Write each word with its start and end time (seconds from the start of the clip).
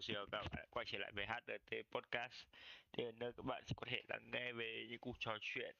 xin 0.00 0.16
các 0.16 0.30
bạn 0.30 0.66
quay 0.70 0.86
trở 0.88 0.98
lại 0.98 1.12
với 1.12 1.26
HRT 1.26 1.76
Podcast. 1.90 2.46
Thì 2.92 3.04
nơi 3.12 3.32
các 3.32 3.46
bạn 3.46 3.62
sẽ 3.66 3.72
có 3.76 3.86
thể 3.90 4.02
lắng 4.08 4.30
nghe 4.32 4.52
về 4.52 4.86
những 4.90 5.00
cuộc 5.00 5.16
trò 5.18 5.38
chuyện 5.40 5.76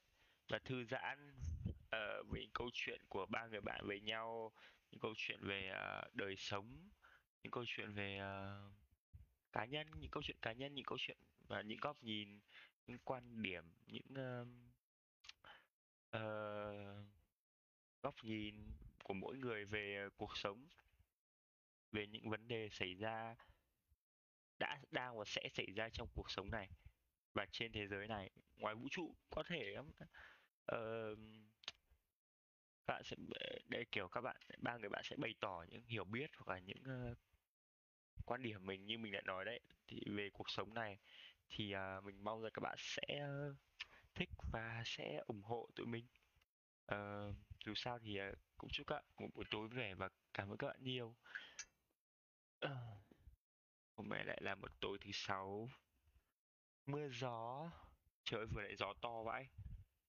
và 0.48 0.58
thư 0.58 0.84
giãn 0.84 1.34
uh, 1.68 2.30
về 2.30 2.40
những 2.40 2.50
câu 2.54 2.70
chuyện 2.72 3.00
của 3.08 3.26
ba 3.26 3.46
người 3.46 3.60
bạn 3.60 3.86
với 3.86 4.00
nhau 4.00 4.52
những 4.90 5.00
câu 5.00 5.14
chuyện 5.16 5.38
về 5.42 5.70
uh, 5.70 6.14
đời 6.14 6.36
sống 6.36 6.90
những 7.42 7.50
câu 7.50 7.64
chuyện 7.66 7.92
về 7.92 8.20
uh, 8.20 8.72
cá 9.52 9.64
nhân 9.64 9.86
những 10.00 10.10
câu 10.10 10.22
chuyện 10.22 10.36
cá 10.42 10.52
nhân 10.52 10.74
những 10.74 10.84
câu 10.84 10.98
chuyện 11.00 11.18
và 11.48 11.62
những 11.62 11.78
góc 11.80 12.02
nhìn 12.02 12.40
những 12.86 12.98
quan 13.04 13.42
điểm 13.42 13.64
những 13.86 14.06
uh, 14.12 14.48
uh, 16.16 17.06
góc 18.02 18.14
nhìn 18.22 18.54
của 19.04 19.14
mỗi 19.14 19.36
người 19.36 19.64
về 19.64 20.08
cuộc 20.16 20.36
sống 20.36 20.66
về 21.92 22.06
những 22.06 22.30
vấn 22.30 22.48
đề 22.48 22.68
xảy 22.72 22.94
ra 22.94 23.36
đã 24.58 24.80
đang 24.90 25.18
và 25.18 25.24
sẽ 25.26 25.48
xảy 25.52 25.66
ra 25.76 25.88
trong 25.88 26.08
cuộc 26.14 26.30
sống 26.30 26.50
này 26.50 26.68
và 27.34 27.46
trên 27.52 27.72
thế 27.72 27.86
giới 27.86 28.08
này. 28.08 28.30
Ngoài 28.56 28.74
vũ 28.74 28.88
trụ 28.90 29.14
có 29.30 29.42
thể 29.46 29.76
uh, 29.78 31.18
các 32.86 32.94
bạn 32.94 33.04
sẽ 33.04 33.16
đây 33.68 33.84
kiểu 33.92 34.08
các 34.08 34.20
bạn 34.20 34.36
ba 34.58 34.76
người 34.76 34.88
bạn 34.88 35.02
sẽ 35.04 35.16
bày 35.16 35.34
tỏ 35.40 35.64
những 35.68 35.84
hiểu 35.86 36.04
biết 36.04 36.30
hoặc 36.36 36.54
là 36.54 36.58
những 36.58 37.10
uh, 37.12 37.18
quan 38.26 38.42
điểm 38.42 38.66
mình 38.66 38.86
như 38.86 38.98
mình 38.98 39.12
đã 39.12 39.20
nói 39.24 39.44
đấy. 39.44 39.60
Thì 39.86 40.00
về 40.06 40.30
cuộc 40.32 40.50
sống 40.50 40.74
này 40.74 40.98
thì 41.48 41.74
uh, 41.98 42.04
mình 42.04 42.24
mong 42.24 42.42
rằng 42.42 42.52
các 42.54 42.60
bạn 42.60 42.76
sẽ 42.78 43.26
uh, 43.50 43.56
thích 44.14 44.30
và 44.52 44.82
sẽ 44.86 45.22
ủng 45.26 45.42
hộ 45.42 45.68
tụi 45.74 45.86
mình. 45.86 46.06
Uh, 46.94 47.34
dù 47.64 47.74
sao 47.76 47.98
thì 47.98 48.20
uh, 48.30 48.38
cũng 48.58 48.70
chúc 48.70 48.86
các 48.86 48.94
bạn 48.94 49.04
một 49.18 49.28
buổi 49.34 49.44
tối 49.50 49.68
vui 49.68 49.78
vẻ 49.78 49.94
và 49.94 50.08
cảm 50.34 50.50
ơn 50.50 50.56
các 50.56 50.66
bạn 50.66 50.76
nhiều. 50.82 51.16
Uh, 52.66 52.70
hôm 54.02 54.08
nay 54.08 54.24
lại 54.24 54.38
là 54.40 54.54
một 54.54 54.80
tối 54.80 54.98
thứ 55.00 55.10
sáu. 55.12 55.70
Mưa 56.86 57.08
gió 57.08 57.70
trời 58.24 58.46
vừa 58.46 58.62
lại 58.62 58.76
gió 58.76 58.92
to 59.00 59.22
vãi. 59.22 59.48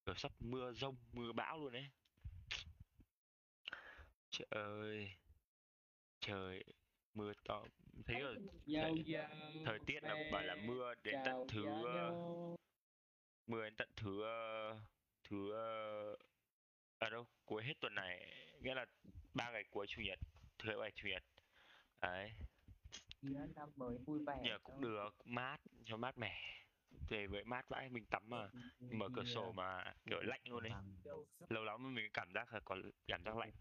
Rồi 0.05 0.15
sắp 0.15 0.31
mưa 0.39 0.71
rông 0.71 0.95
mưa 1.11 1.31
bão 1.31 1.59
luôn 1.59 1.73
đấy 1.73 1.89
trời 4.29 4.47
ơi 4.49 5.11
trời 6.19 6.63
mưa 7.13 7.33
to. 7.45 7.65
Thấy 8.05 8.21
rồi 8.21 8.35
thời, 8.65 8.93
thời 9.65 9.79
tiết 9.85 10.03
là 10.03 10.15
bảo 10.31 10.43
là 10.43 10.55
mưa 10.55 10.93
đến 11.03 11.15
tận 11.25 11.47
thứ 11.47 11.63
uh, 11.63 12.59
mưa 13.47 13.63
đến 13.63 13.75
tận 13.75 13.89
thứ 13.95 14.23
uh, 14.23 14.77
thứ 15.23 15.51
ở 16.97 17.09
đâu 17.09 17.27
cuối 17.45 17.63
hết 17.63 17.73
tuần 17.79 17.95
này 17.95 18.33
nghĩa 18.61 18.75
là 18.75 18.85
ba 19.33 19.51
ngày 19.51 19.63
cuối 19.71 19.87
chủ 19.89 20.01
nhật 20.01 20.19
thứ 20.57 20.79
bảy 20.79 20.91
chủ 20.91 21.07
nhật. 21.07 21.23
Đấy 22.01 22.31
năm 23.55 23.69
mới 23.75 23.97
vui 24.05 24.19
vẻ 24.27 24.39
nhờ 24.43 24.57
cũng 24.63 24.81
được 24.81 25.09
mát 25.25 25.57
cho 25.85 25.97
mát 25.97 26.17
mẻ. 26.17 26.59
Về 27.09 27.27
với 27.27 27.43
mát 27.43 27.69
vãi 27.69 27.89
mình 27.89 28.05
tắm 28.05 28.29
mà 28.29 28.49
mở 28.79 29.07
cửa 29.15 29.23
sổ 29.23 29.51
mà 29.51 29.93
kiểu 30.05 30.21
lạnh 30.21 30.41
luôn 30.45 30.63
đấy 30.63 30.71
lâu 31.49 31.63
lắm 31.63 31.95
mình 31.95 32.11
cảm 32.13 32.33
giác 32.33 32.53
là 32.53 32.59
có 32.59 32.77
cảm 33.07 33.23
giác 33.23 33.37
lạnh. 33.37 33.51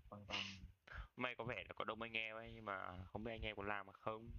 May 1.16 1.34
có 1.34 1.44
vẻ 1.44 1.64
là 1.68 1.72
có 1.76 1.84
đông 1.84 2.02
anh 2.02 2.12
em 2.12 2.36
ấy 2.36 2.52
nhưng 2.54 2.64
mà 2.64 3.04
không 3.06 3.24
biết 3.24 3.30
anh 3.32 3.42
em 3.42 3.56
có 3.56 3.62
làm 3.62 3.86
mà 3.86 3.92
không? 3.92 4.30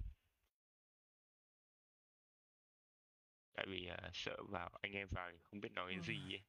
Tại 3.53 3.65
vì 3.69 3.89
uh, 3.91 4.09
sợ 4.13 4.43
vào 4.49 4.69
anh 4.81 4.91
em 4.91 5.07
vào 5.11 5.31
thì 5.31 5.37
không 5.43 5.59
biết 5.59 5.71
nói 5.71 5.91
cái 5.91 6.03
gì 6.03 6.33
ấy. 6.33 6.43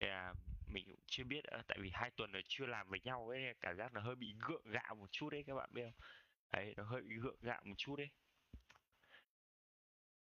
Là 0.00 0.34
mình 0.66 0.86
cũng 0.86 1.00
chưa 1.06 1.24
biết 1.24 1.44
nữa, 1.44 1.62
tại 1.66 1.78
vì 1.80 1.90
hai 1.92 2.10
tuần 2.10 2.32
rồi 2.32 2.42
chưa 2.46 2.66
làm 2.66 2.88
với 2.88 3.00
nhau 3.00 3.28
ấy 3.28 3.54
cảm 3.60 3.76
giác 3.76 3.94
là 3.94 4.00
hơi 4.00 4.14
bị 4.14 4.34
gượng 4.48 4.70
gạo 4.70 4.94
một 4.94 5.12
chút 5.12 5.30
đấy 5.30 5.44
các 5.46 5.54
bạn 5.54 5.70
biết 5.72 5.82
không 5.82 6.06
đấy 6.52 6.74
nó 6.76 6.84
hơi 6.84 7.02
bị 7.02 7.16
gượng 7.16 7.40
gạo 7.42 7.62
một 7.64 7.74
chút 7.78 7.96
đấy. 7.96 8.08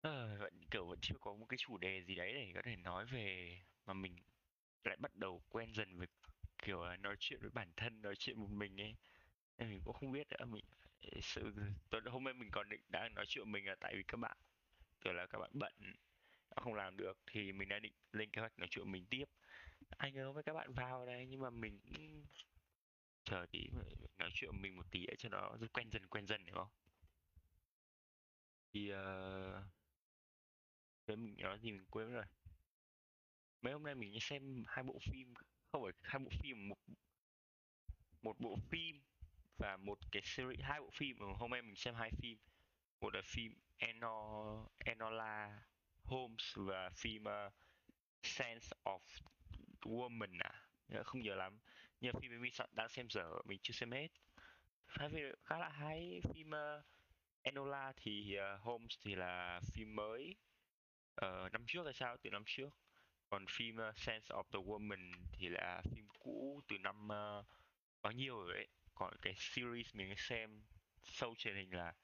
À, 0.03 0.37
vẫn 0.39 0.53
kiểu 0.71 0.87
vẫn 0.87 0.99
chưa 1.03 1.17
có 1.21 1.35
một 1.35 1.47
cái 1.49 1.59
chủ 1.59 1.79
đề 1.79 2.03
gì 2.03 2.15
đấy 2.15 2.33
để 2.33 2.53
có 2.55 2.63
thể 2.65 2.77
nói 2.77 3.07
về 3.07 3.59
mà 3.87 3.95
mình 3.95 4.17
lại 4.85 4.97
bắt 4.97 5.17
đầu 5.17 5.43
quen 5.49 5.73
dần 5.75 5.99
với 5.99 6.07
kiểu 6.59 6.85
là 6.85 6.97
nói 6.97 7.17
chuyện 7.19 7.41
với 7.41 7.51
bản 7.51 7.73
thân 7.77 8.03
nói 8.03 8.15
chuyện 8.17 8.41
một 8.41 8.51
mình 8.51 8.81
ấy. 8.81 8.95
Nên 9.59 9.71
mình 9.71 9.81
cũng 9.85 9.95
không 9.95 10.13
biết 10.13 10.27
nữa 10.31 10.45
mình 10.45 10.65
sự 11.23 11.53
tôi 11.91 12.01
hôm 12.07 12.25
nay 12.25 12.35
mình 12.35 12.51
còn 12.53 12.69
định 12.69 12.81
đang 12.89 13.15
nói 13.15 13.25
chuyện 13.29 13.53
mình 13.53 13.67
là 13.67 13.75
tại 13.81 13.95
vì 13.97 14.03
các 14.03 14.17
bạn 14.17 14.37
kiểu 15.01 15.13
là 15.13 15.27
các 15.27 15.39
bạn 15.39 15.51
bận 15.55 15.73
không 16.57 16.75
làm 16.75 16.97
được 16.97 17.19
thì 17.27 17.53
mình 17.53 17.69
đã 17.69 17.79
định 17.79 17.93
lên 18.13 18.31
kế 18.31 18.41
hoạch 18.41 18.59
nói 18.59 18.69
chuyện 18.71 18.93
mình 18.93 19.07
tiếp. 19.11 19.25
Anh 19.99 20.19
ơi 20.19 20.33
với 20.33 20.43
các 20.43 20.53
bạn 20.53 20.73
vào 20.73 21.07
đây 21.07 21.27
nhưng 21.27 21.41
mà 21.41 21.51
mình 21.51 21.81
chờ 23.31 23.47
tí 23.51 23.69
nói 24.19 24.31
chuyện 24.35 24.63
mình 24.63 24.77
một 24.77 24.91
tí 24.91 25.07
cho 25.19 25.29
nó 25.29 25.57
quen 25.73 25.91
dần 25.91 26.07
quen 26.07 26.27
dần 26.27 26.45
hiểu 26.45 26.55
không? 26.55 26.69
Thì 28.73 28.93
uh, 28.93 29.65
mình 31.07 31.37
nói 31.39 31.59
gì 31.59 31.73
mình 31.73 31.87
quên 31.91 32.13
rồi. 32.13 32.25
Mấy 33.63 33.73
hôm 33.73 33.83
nay 33.83 33.95
mình 33.95 34.21
xem 34.21 34.65
hai 34.67 34.85
bộ 34.85 34.99
phim 35.03 35.35
không 35.73 35.83
phải 35.83 35.93
hai 36.03 36.19
bộ 36.19 36.31
phim 36.43 36.69
một 36.69 36.79
một 38.23 38.41
bộ 38.41 38.57
phim 38.71 39.01
và 39.59 39.77
một 39.77 39.99
cái 40.13 40.23
series 40.25 40.61
hai 40.63 40.81
bộ 40.81 40.91
phim. 40.93 41.19
Ừ, 41.19 41.27
hôm 41.37 41.51
nay 41.51 41.63
mình 41.63 41.77
xem 41.77 41.95
hai 41.95 42.11
phim. 42.23 42.39
Một 43.01 43.15
là 43.15 43.23
phim 43.25 43.55
Eno, 43.77 44.67
Enola 44.79 45.63
Holmes 46.03 46.57
và 46.57 46.91
phim 46.91 47.25
uh, 47.25 47.53
Sense 48.23 48.69
of 48.85 49.01
Woman 49.81 50.39
à. 50.39 50.69
Không 51.05 51.23
nhớ 51.23 51.35
lắm 51.35 51.59
nhưng 52.01 52.21
phim 52.21 52.41
mình 52.41 52.53
đang 52.73 52.89
xem 52.89 53.11
dở 53.11 53.31
mình 53.45 53.59
chưa 53.63 53.73
xem 53.73 53.91
hết. 53.91 54.09
Hai 54.87 55.09
phim 55.09 55.33
khá 55.45 55.59
là 55.59 55.69
hay 55.69 56.21
phim 56.35 56.51
uh, 56.51 56.85
Enola 57.43 57.93
thì 57.97 58.37
uh, 58.39 58.61
Holmes 58.61 58.99
thì 59.01 59.15
là 59.15 59.61
phim 59.73 59.97
mới 59.97 60.37
uh, 61.25 61.53
năm 61.53 61.65
trước 61.67 61.85
hay 61.85 61.95
sao? 61.95 62.17
Từ 62.17 62.31
năm 62.31 62.43
trước. 62.47 62.71
Còn 63.31 63.45
phim 63.49 63.77
uh, 63.89 63.99
Sense 63.99 64.35
of 64.35 64.43
the 64.43 64.59
Woman 64.59 65.13
thì 65.33 65.49
là 65.49 65.83
phim 65.91 66.09
cũ 66.19 66.63
từ 66.69 66.79
năm 66.79 67.05
uh, 67.05 67.47
bao 68.03 68.13
nhiêu 68.13 68.43
rồi 68.45 68.55
ấy. 68.55 68.69
Còn 68.95 69.15
cái 69.23 69.35
series 69.37 69.95
mình 69.95 70.15
xem 70.17 70.63
sâu 71.03 71.35
truyền 71.39 71.57
hình 71.57 71.75
là 71.75 71.95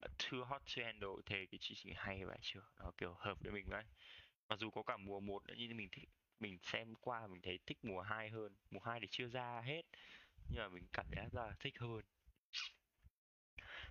Too 0.00 0.44
Hot 0.44 0.62
to 0.62 0.82
Handle 0.84 1.08
thì 1.26 1.46
cái 1.46 1.58
chương 1.60 1.76
trình 1.76 1.94
hay 1.96 2.24
vậy 2.24 2.38
chưa? 2.42 2.62
Nó 2.78 2.92
kiểu 2.98 3.14
hợp 3.18 3.40
với 3.40 3.52
mình 3.52 3.70
đấy. 3.70 3.84
Mặc 4.48 4.58
dù 4.58 4.70
có 4.70 4.82
cả 4.82 4.96
mùa 4.96 5.20
một 5.20 5.46
nữa 5.46 5.54
nhưng 5.56 5.76
mình 5.76 5.88
thích 5.92 6.08
mình 6.40 6.58
xem 6.62 6.94
qua 7.00 7.26
mình 7.26 7.42
thấy 7.42 7.58
thích 7.66 7.78
mùa 7.82 8.00
2 8.00 8.30
hơn. 8.30 8.56
Mùa 8.70 8.80
2 8.80 9.00
thì 9.00 9.06
chưa 9.10 9.28
ra 9.28 9.60
hết 9.64 9.82
nhưng 10.50 10.62
mà 10.62 10.68
mình 10.68 10.86
cảm 10.92 11.06
giác 11.16 11.34
là 11.34 11.52
thích 11.60 11.74
hơn. 11.78 12.02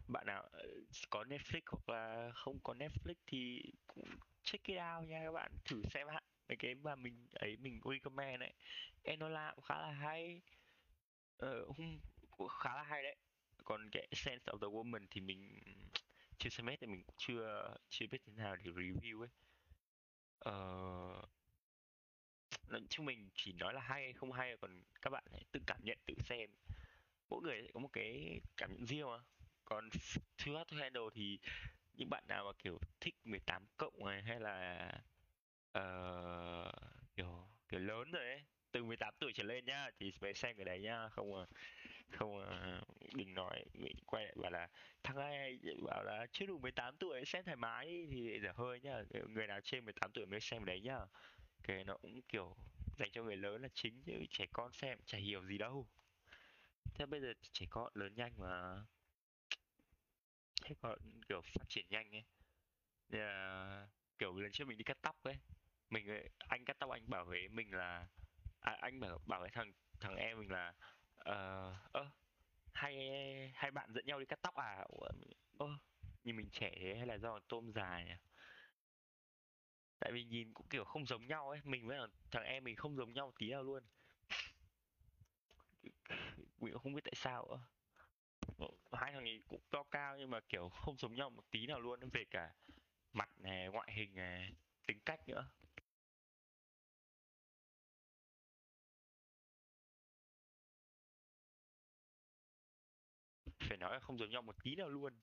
Bạn 0.08 0.26
nào 0.28 0.44
ờ, 0.52 0.64
có 1.10 1.24
Netflix 1.24 1.62
hoặc 1.68 1.90
là 1.90 2.32
không 2.36 2.60
có 2.64 2.74
Netflix 2.74 3.16
thì 3.28 3.62
cũng 3.88 4.06
check 4.44 4.64
it 4.68 4.78
out 4.78 5.08
nha 5.10 5.22
các 5.26 5.32
bạn. 5.32 5.52
Thử 5.66 5.82
xem 5.94 6.08
hạn 6.08 6.24
mấy 6.50 6.56
cái 6.60 6.76
mà 6.76 6.96
mình 6.96 7.28
ấy 7.34 7.58
mình 7.58 7.80
recommend 7.92 8.40
đấy 8.40 8.54
Enola 9.04 9.52
cũng 9.56 9.64
khá 9.66 9.82
là 9.82 9.92
hay. 9.92 10.42
Ờ, 11.38 11.66
không 11.66 12.00
cũng 12.32 12.48
khá 12.48 12.76
là 12.76 12.84
hay 12.84 13.04
đấy. 13.04 13.16
Còn 13.64 13.90
cái 13.92 14.08
Sense 14.12 14.46
of 14.52 14.60
the 14.60 14.68
Woman 14.68 15.08
thì 15.12 15.22
mình 15.22 15.60
chưa 16.38 16.50
xem 16.50 16.68
hết 16.68 16.76
thì 16.82 16.88
mình 16.88 17.04
cũng 17.04 17.16
chưa 17.18 17.76
chưa 17.90 18.06
biết 18.12 18.22
thế 18.26 18.34
nào 18.34 18.56
để 18.56 18.72
review 18.72 19.22
ấy. 19.22 19.30
Ờ, 20.40 20.56
chứ 22.70 22.80
chung 22.90 23.06
mình 23.06 23.30
chỉ 23.36 23.54
nói 23.54 23.74
là 23.74 23.82
hay 23.82 24.04
hay 24.04 24.14
không 24.14 24.32
hay 24.32 24.58
còn 24.62 24.84
các 25.02 25.10
bạn 25.10 25.24
hãy 25.32 25.44
tự 25.52 25.60
cảm 25.68 25.80
nhận 25.84 25.98
tự 26.06 26.14
xem. 26.26 26.50
Mỗi 27.30 27.42
người 27.42 27.68
có 27.74 27.80
một 27.80 27.90
cái 27.94 28.42
cảm 28.58 28.72
nhận 28.72 28.86
riêng 28.86 29.08
mà. 29.08 29.20
Còn 29.66 29.90
thứ 30.38 30.54
to 30.54 30.78
handle 30.78 31.04
thì 31.14 31.40
những 31.94 32.10
bạn 32.10 32.24
nào 32.28 32.46
mà 32.46 32.52
kiểu 32.64 32.80
thích 33.00 33.16
18 33.24 33.66
cộng 33.78 34.06
này 34.06 34.22
hay 34.22 34.40
là 34.40 34.92
uh, 35.78 36.74
kiểu 37.16 37.48
kiểu 37.70 37.80
lớn 37.80 38.12
rồi 38.12 38.24
ấy 38.24 38.44
từ 38.72 38.84
18 38.84 39.14
tuổi 39.20 39.32
trở 39.34 39.44
lên 39.44 39.66
nhá 39.66 39.90
thì 40.00 40.12
phải 40.12 40.34
xem 40.34 40.56
cái 40.56 40.66
đấy 40.66 40.80
nhá 40.80 41.10
không 41.10 41.36
à 41.36 41.46
không 42.12 42.46
à, 42.46 42.82
đừng 43.14 43.34
nói 43.34 43.66
mình 43.74 43.96
quay 44.06 44.24
lại 44.24 44.34
bảo 44.36 44.52
là 44.52 44.68
thằng 45.04 45.18
này 45.18 45.60
bảo 45.88 46.04
là 46.04 46.26
chưa 46.32 46.46
đủ 46.46 46.60
18 46.60 46.98
tuổi 46.98 47.26
xem 47.26 47.44
thoải 47.46 47.56
mái 47.56 48.08
thì 48.12 48.40
dở 48.44 48.52
hơi 48.56 48.80
nhá. 48.82 49.04
Người 49.28 49.48
nào 49.48 49.60
trên 49.64 49.86
18 49.86 50.12
tuổi 50.12 50.26
mới 50.26 50.40
xem 50.40 50.66
đấy 50.66 50.82
nhá 50.82 51.00
cái 51.68 51.84
nó 51.84 51.98
cũng 51.98 52.22
kiểu 52.22 52.56
dành 52.98 53.10
cho 53.12 53.24
người 53.24 53.38
lớn 53.38 53.62
là 53.62 53.70
chính 53.74 54.04
chứ 54.06 54.14
trẻ 54.30 54.46
con 54.54 54.74
xem 54.74 55.00
chả 55.06 55.18
hiểu 55.18 55.46
gì 55.46 55.58
đâu. 55.58 55.88
Thế 56.94 57.06
bây 57.06 57.22
giờ 57.22 57.34
trẻ 57.52 57.66
con 57.70 57.92
lớn 57.96 58.16
nhanh 58.16 58.34
mà. 58.38 58.86
Thế 60.64 60.76
còn 60.82 61.00
kiểu 61.30 61.42
phát 61.42 61.66
triển 61.70 61.86
nhanh 61.90 62.12
ấy. 62.16 62.24
Là 63.10 63.88
kiểu 64.18 64.40
lần 64.40 64.52
trước 64.52 64.68
mình 64.68 64.78
đi 64.78 64.84
cắt 64.84 64.98
tóc 65.02 65.24
ấy 65.24 65.38
mình 65.90 66.08
anh 66.38 66.66
cắt 66.66 66.80
tóc 66.80 66.90
anh 66.90 67.10
bảo 67.10 67.26
với 67.26 67.48
mình 67.48 67.74
là 67.74 68.08
à, 68.60 68.78
anh 68.82 69.00
bảo 69.00 69.20
bảo 69.26 69.40
với 69.40 69.50
thằng 69.50 69.74
thằng 70.00 70.16
em 70.16 70.40
mình 70.40 70.52
là 70.52 70.74
ờ 71.16 71.70
uh, 71.70 71.92
ơ 71.92 72.10
hai 72.74 72.96
hai 73.56 73.72
bạn 73.72 73.94
dẫn 73.94 74.06
nhau 74.06 74.20
đi 74.20 74.26
cắt 74.26 74.40
tóc 74.42 74.56
à? 74.56 74.86
Ơ 75.60 75.68
nhìn 76.24 76.36
mình 76.36 76.50
trẻ 76.52 76.72
thế 76.82 76.96
hay 76.98 77.08
là 77.08 77.18
do 77.18 77.40
tôm 77.40 77.72
già 77.72 78.04
nhỉ? 78.04 78.14
Tại 80.06 80.12
vì 80.12 80.24
nhìn 80.24 80.54
cũng, 80.54 80.68
kiểu, 80.70 80.84
không 80.84 81.06
giống 81.06 81.28
nhau 81.28 81.50
ấy. 81.50 81.60
Mình 81.64 81.88
với 81.88 81.98
thằng 82.32 82.44
em 82.44 82.64
mình 82.64 82.76
không 82.76 82.96
giống 82.98 83.14
nhau 83.14 83.34
tí 83.40 83.50
nào 83.52 83.64
luôn. 83.64 83.84
Mình 86.62 86.74
cũng 86.74 86.82
không 86.84 86.94
biết 86.94 87.02
tại 87.04 87.14
sao 87.16 87.46
nữa 87.50 87.60
ờ, 88.58 88.68
hai 88.92 89.14
thằng 89.14 89.24
ấy 89.26 89.42
cũng 89.48 89.62
to 89.72 89.84
cao 89.92 90.18
nhưng 90.18 90.30
mà, 90.30 90.40
kiểu, 90.50 90.70
không 90.70 90.98
giống 90.98 91.16
nhau 91.16 91.30
một 91.30 91.44
tí 91.52 91.68
nào 91.68 91.80
luôn. 91.80 92.00
Về 92.14 92.24
cả 92.32 92.54
mặt 93.14 93.30
này, 93.38 93.68
ngoại 93.68 93.92
hình 93.96 94.16
này, 94.16 94.52
tính 94.88 95.00
cách 95.06 95.20
nữa. 95.28 95.50
Phải 103.60 103.78
nói 103.78 103.94
là 103.94 104.00
không 104.00 104.18
giống 104.18 104.30
nhau 104.30 104.42
một 104.42 104.56
tí 104.64 104.76
nào 104.76 104.90
luôn. 104.90 105.14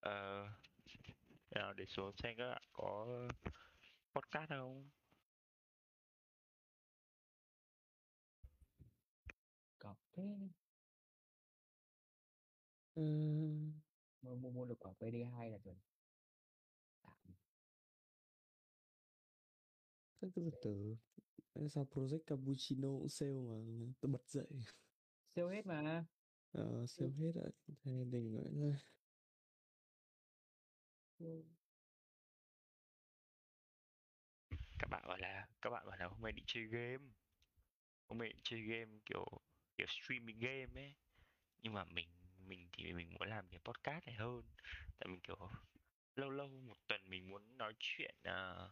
Ờ 0.00 0.48
nào 1.54 1.72
để 1.72 1.84
xuống 1.86 2.12
xem 2.22 2.34
các 2.38 2.48
bạn 2.50 2.62
có 2.72 3.06
podcast 4.14 4.50
không? 4.50 4.90
Có 9.78 9.94
thế 10.12 10.22
Ờ, 12.94 13.02
mua 14.22 14.34
mua 14.34 14.50
mua 14.50 14.64
được 14.64 14.78
quả 14.78 14.92
PD2 14.92 15.50
là 15.50 15.58
chuẩn. 15.58 15.76
Thế 20.20 20.28
cứ 20.34 20.50
từ 20.62 20.96
từ 21.56 21.68
sao 21.68 21.86
Project 21.90 22.18
Cappuccino 22.26 22.88
cũng 22.88 23.08
sale 23.08 23.32
mà 23.32 23.54
tôi 24.00 24.12
bật 24.12 24.28
dậy. 24.28 24.46
Sale 25.36 25.56
hết 25.56 25.66
mà. 25.66 26.04
Ờ, 26.52 26.86
sale 26.86 27.12
hết 27.18 27.32
rồi. 27.34 27.50
Thế 27.84 28.04
đừng 28.10 28.34
gọi 28.34 28.44
là 28.52 28.78
Ừ. 31.24 31.42
các 34.78 34.90
bạn 34.90 35.02
bảo 35.08 35.16
là 35.16 35.46
các 35.62 35.70
bạn 35.70 35.86
bảo 35.86 35.96
là 35.96 36.06
hôm 36.06 36.22
nay 36.22 36.32
định 36.32 36.44
chơi 36.46 36.64
game. 36.64 37.04
Hôm 38.08 38.18
nay 38.18 38.28
định 38.28 38.40
chơi 38.44 38.60
game 38.62 38.98
kiểu 39.06 39.26
kiểu 39.78 39.86
streaming 39.86 40.38
game 40.38 40.80
ấy. 40.82 40.94
Nhưng 41.62 41.72
mà 41.72 41.84
mình 41.84 42.08
mình 42.46 42.68
thì 42.72 42.92
mình 42.92 43.14
muốn 43.14 43.28
làm 43.28 43.48
cái 43.48 43.60
podcast 43.64 44.06
này 44.06 44.14
hơn. 44.14 44.42
Tại 44.98 45.08
mình 45.08 45.20
kiểu 45.20 45.50
lâu 46.16 46.30
lâu 46.30 46.48
một 46.48 46.76
tuần 46.88 47.00
mình 47.10 47.28
muốn 47.28 47.58
nói 47.58 47.74
chuyện 47.78 48.14
uh, 48.28 48.70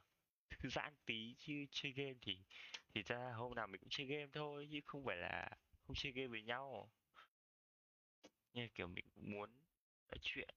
thư 0.51 0.69
giãn 0.69 0.95
tí 1.07 1.35
chứ 1.39 1.55
chơi 1.71 1.93
game 1.93 2.15
thì 2.23 2.39
thì 2.95 3.03
ra 3.03 3.33
hôm 3.37 3.55
nào 3.55 3.67
mình 3.67 3.81
cũng 3.81 3.91
chơi 3.91 4.07
game 4.07 4.29
thôi 4.33 4.69
chứ 4.73 4.81
không 4.87 5.05
phải 5.05 5.17
là 5.17 5.51
không 5.87 5.97
chơi 5.97 6.13
game 6.13 6.29
với 6.29 6.43
nhau. 6.43 6.91
Nhưng 8.53 8.69
kiểu 8.75 8.89
mình 8.89 9.05
cũng 9.15 9.31
muốn 9.33 9.51
nói 10.11 10.19
chuyện. 10.23 10.55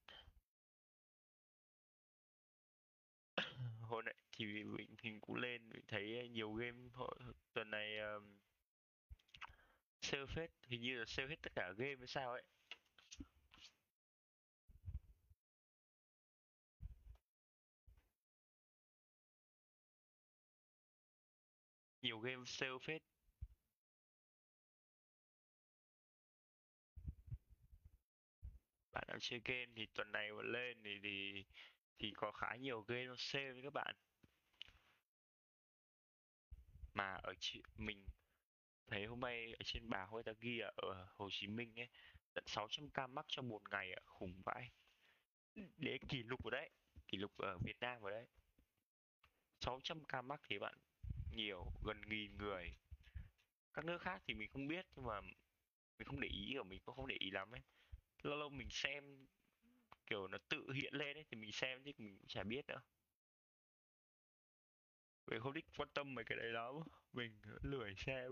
hồi 3.82 4.04
nãy 4.06 4.16
thì 4.32 4.46
mình, 4.46 4.96
mình 5.04 5.20
cũng 5.22 5.36
lên 5.36 5.70
mình 5.70 5.82
thấy 5.88 6.30
nhiều 6.30 6.54
game 6.54 6.90
hồi, 6.94 7.16
tuần 7.54 7.70
này 7.72 7.98
um, 8.00 8.38
sale 10.02 10.26
hết 10.36 10.48
hình 10.68 10.82
như 10.82 11.00
là 11.00 11.06
sale 11.06 11.30
hết 11.30 11.36
tất 11.42 11.52
cả 11.56 11.72
game 11.78 11.96
hay 11.98 12.08
sao 12.08 12.32
ấy. 12.32 12.44
Nhiều 22.02 22.20
game 22.20 22.44
sale 22.46 22.78
phết 22.82 23.02
bạn 28.92 29.04
nào 29.08 29.18
chơi 29.22 29.42
game 29.46 29.66
thì 29.76 29.86
tuần 29.96 30.12
này 30.12 30.32
mà 30.32 30.42
lên 30.44 30.78
thì 30.84 31.00
thì 31.04 31.44
thì 32.00 32.12
có 32.16 32.32
khá 32.32 32.56
nhiều 32.56 32.82
game 32.82 33.16
sale 33.18 33.52
với 33.52 33.62
các 33.64 33.74
bạn. 33.74 33.96
Mà 36.94 37.14
ở 37.14 37.34
chị, 37.40 37.62
mình 37.78 38.06
thấy 38.88 39.06
hôm 39.06 39.20
nay 39.20 39.54
ở 39.54 39.64
trên 39.64 39.90
báo 39.90 40.10
người 40.14 40.24
ta 40.24 40.32
à, 40.32 40.40
ghi 40.40 40.60
ở 40.60 41.08
Hồ 41.16 41.30
Chí 41.32 41.48
Minh 41.48 41.80
ấy, 41.80 41.88
tận 42.34 42.44
600 42.48 42.90
ca 42.90 43.08
mắc 43.08 43.26
trong 43.30 43.50
một 43.50 43.70
ngày 43.72 43.94
ạ, 43.94 44.02
khủng 44.06 44.42
vãi. 44.46 44.72
Để 45.78 46.00
kỷ 46.10 46.24
lục 46.24 46.44
rồi 46.44 46.52
đấy, 46.52 46.70
kỷ 47.08 47.18
lục 47.18 47.38
ở 47.38 47.58
Việt 47.58 47.80
Nam 47.80 48.02
rồi 48.02 48.12
đấy. 48.12 48.26
600 49.60 50.06
ca 50.06 50.22
mắc 50.22 50.42
thì 50.50 50.60
bạn 50.60 50.78
nhiều, 51.32 51.66
gần 51.86 52.02
nghìn 52.10 52.38
người. 52.38 52.72
Các 53.74 53.86
nước 53.86 54.02
khác 54.02 54.22
thì 54.28 54.34
mình 54.34 54.50
không 54.50 54.68
biết, 54.68 54.86
nhưng 54.96 55.06
mà 55.06 55.22
mình 55.98 56.06
không 56.06 56.20
để 56.20 56.28
ý 56.28 56.56
ở 56.56 56.64
mình 56.64 56.80
cũng 56.86 56.96
không 56.96 57.08
để 57.08 57.16
ý 57.20 57.32
lắm 57.32 57.52
ấy. 57.52 57.62
Lâu 58.24 58.38
lâu 58.38 58.50
mình 58.50 58.68
xem 58.72 59.28
kiểu 60.08 60.28
nó 60.28 60.38
tự 60.50 60.72
hiện 60.74 60.94
lên 60.94 61.18
ấy, 61.18 61.26
thì 61.32 61.38
mình 61.38 61.52
xem 61.52 61.84
chứ 61.86 61.92
mình 61.98 62.18
cũng 62.18 62.28
chả 62.28 62.44
biết 62.44 62.66
nữa. 62.68 62.82
Mình 65.28 65.40
không 65.42 65.54
thích 65.54 65.66
quan 65.78 65.90
tâm 65.94 66.16
mấy 66.16 66.26
cái 66.26 66.38
đấy 66.38 66.48
lắm. 66.52 66.74
Mình 67.14 67.42
lười 67.62 67.94
xem. 67.98 68.32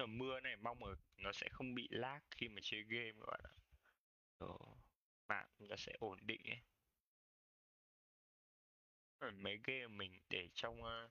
Ở 0.00 0.06
mưa 0.06 0.40
này 0.40 0.56
mong 0.56 0.84
là 0.84 0.94
nó 1.16 1.32
sẽ 1.32 1.48
không 1.52 1.74
bị 1.74 1.88
lag 1.90 2.20
khi 2.30 2.48
mà 2.48 2.60
chơi 2.62 2.82
game 2.82 3.12
các 3.12 3.26
bạn 3.26 3.40
ạ. 3.44 3.52
Ờ, 4.38 4.48
mạng 5.28 5.48
nó 5.58 5.76
sẽ 5.76 5.92
ổn 5.98 6.18
định 6.26 6.42
ấy. 6.44 6.60
Ở 9.18 9.30
mấy 9.30 9.58
game 9.64 9.86
mình 9.86 10.20
để 10.28 10.48
trong 10.54 10.82
uh, 10.82 11.10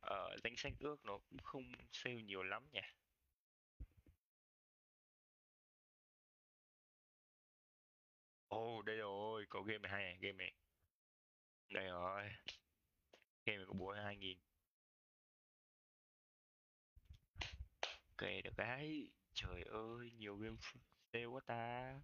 ở 0.00 0.36
danh 0.44 0.56
sách 0.56 0.72
ước 0.78 1.04
nó 1.04 1.18
cũng 1.18 1.38
không 1.42 1.72
sale 1.92 2.22
nhiều 2.22 2.42
lắm 2.42 2.68
nhỉ. 2.72 2.80
Ồ 8.48 8.78
oh, 8.78 8.84
đây 8.84 8.96
rồi 8.96 9.46
có 9.48 9.62
game 9.62 9.78
này 9.78 9.92
hay 9.92 10.02
này 10.02 10.18
game 10.20 10.32
này. 10.32 10.52
Đây 11.68 11.86
rồi. 11.86 12.22
Game 13.44 13.56
này 13.56 13.66
có 13.66 13.72
bốn 13.72 13.96
hai 13.96 14.16
nghìn. 14.16 14.38
Kệ 18.18 18.42
được 18.42 18.50
cái. 18.56 19.08
Trời 19.34 19.62
ơi, 19.62 20.10
nhiều 20.18 20.36
game 20.36 20.56
sale 21.12 21.24
quá 21.26 21.40
ta. 21.46 21.94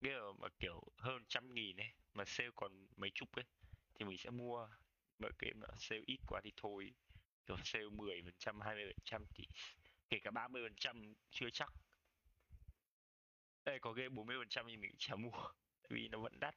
Game 0.00 0.32
mà, 0.38 0.48
kiểu, 0.60 0.82
hơn 0.96 1.24
trăm 1.28 1.54
nghìn 1.54 1.76
ấy, 1.76 1.92
mà 2.14 2.24
sale 2.24 2.50
còn 2.56 2.86
mấy 2.96 3.10
chục 3.14 3.32
ấy, 3.32 3.44
thì 3.94 4.04
mình 4.04 4.18
sẽ 4.18 4.30
mua. 4.30 4.68
Mà 5.18 5.28
game 5.38 5.54
mà, 5.54 5.68
sale 5.78 6.02
ít 6.06 6.18
quá 6.26 6.40
thì 6.44 6.52
thôi. 6.56 6.90
Kiểu, 7.46 7.56
sale 7.64 7.88
10 7.92 8.22
phần 8.24 8.34
trăm, 8.38 8.60
hai 8.60 8.74
mươi 8.74 8.84
phần 8.86 9.04
trăm 9.04 9.24
thì 9.34 9.44
kể 10.10 10.18
cả 10.24 10.30
30 10.30 10.62
phần 10.66 10.74
trăm 10.76 11.14
chưa 11.30 11.50
chắc. 11.52 11.72
Đây, 13.64 13.78
có 13.80 13.92
game 13.92 14.08
40 14.08 14.36
phần 14.40 14.48
trăm 14.48 14.66
thì 14.68 14.76
mình 14.76 14.94
chả 14.98 15.16
mua 15.16 15.30
vì 15.90 16.08
nó 16.08 16.18
vẫn 16.18 16.40
đắt 16.40 16.54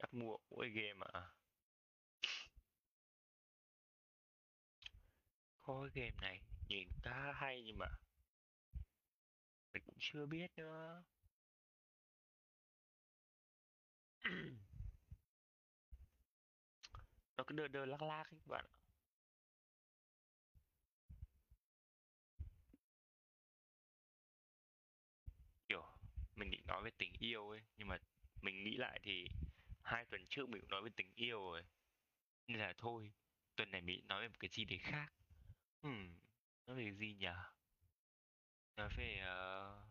chắc 0.00 0.14
mua 0.14 0.36
mỗi 0.50 0.70
game 0.70 1.06
à, 1.12 1.22
có 5.62 5.88
game 5.94 6.16
này 6.20 6.40
nhìn 6.68 6.88
khá 7.02 7.32
hay 7.32 7.62
nhưng 7.62 7.78
mà 7.78 7.86
mình 9.72 9.82
cũng 9.86 9.96
chưa 9.98 10.26
biết 10.26 10.50
nữa. 10.56 11.02
Nó 17.36 17.44
cứ 17.46 17.54
đơ 17.54 17.68
đơ 17.68 17.86
lắc 17.86 18.02
lắc 18.02 18.26
ấy 18.30 18.40
các 18.40 18.46
bạn 18.46 18.64
ạ. 18.64 18.74
Kiểu 25.68 25.82
mình 26.36 26.50
định 26.50 26.62
nói 26.66 26.82
về 26.84 26.90
tình 26.98 27.12
yêu 27.18 27.48
ấy 27.50 27.60
nhưng 27.76 27.88
mà 27.88 27.98
mình 28.42 28.64
nghĩ 28.64 28.76
lại 28.76 29.00
thì 29.02 29.28
hai 29.82 30.04
tuần 30.04 30.26
trước 30.28 30.48
mình 30.48 30.60
cũng 30.60 30.70
nói 30.70 30.82
về 30.82 30.90
tình 30.96 31.12
yêu 31.14 31.40
rồi. 31.40 31.62
Nên 32.46 32.58
là 32.58 32.74
thôi 32.78 33.12
tuần 33.56 33.70
này 33.70 33.80
mình 33.80 34.06
nói 34.06 34.20
về 34.22 34.28
một 34.28 34.36
cái 34.40 34.50
gì 34.52 34.64
đấy 34.64 34.78
khác. 34.78 35.12
Hmm 35.82 36.20
nói 36.70 36.84
về 36.84 36.92
gì 36.92 37.14
nhỉ? 37.14 37.26
Nói 38.76 38.88
về 38.96 39.22
uh... 39.22 39.90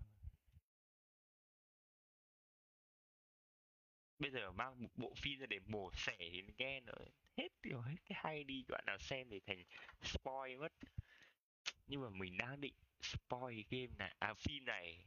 bây 4.19 4.31
giờ 4.31 4.51
mang 4.51 4.84
một 4.84 4.89
bộ 4.96 5.13
phim 5.17 5.39
ra 5.39 5.46
để 5.46 5.60
mổ 5.60 5.91
xẻ 5.93 6.17
thì 6.17 6.43
nghe 6.58 6.79
nó 6.79 6.93
hết 7.38 7.50
kiểu 7.62 7.81
hết 7.81 7.96
cái 8.05 8.19
hay 8.24 8.43
đi. 8.43 8.63
Bạn 8.67 8.84
nào 8.86 8.98
xem 9.00 9.29
thì 9.29 9.39
thành 9.39 9.63
spoil 10.01 10.58
mất. 10.58 10.74
Nhưng 11.88 12.01
mà 12.01 12.10
mình 12.10 12.38
đang 12.38 12.62
định 12.62 12.75
spoil 13.01 13.62
game 13.69 13.96
này 13.98 14.15
à 14.19 14.34
phim 14.34 14.65
này. 14.65 15.05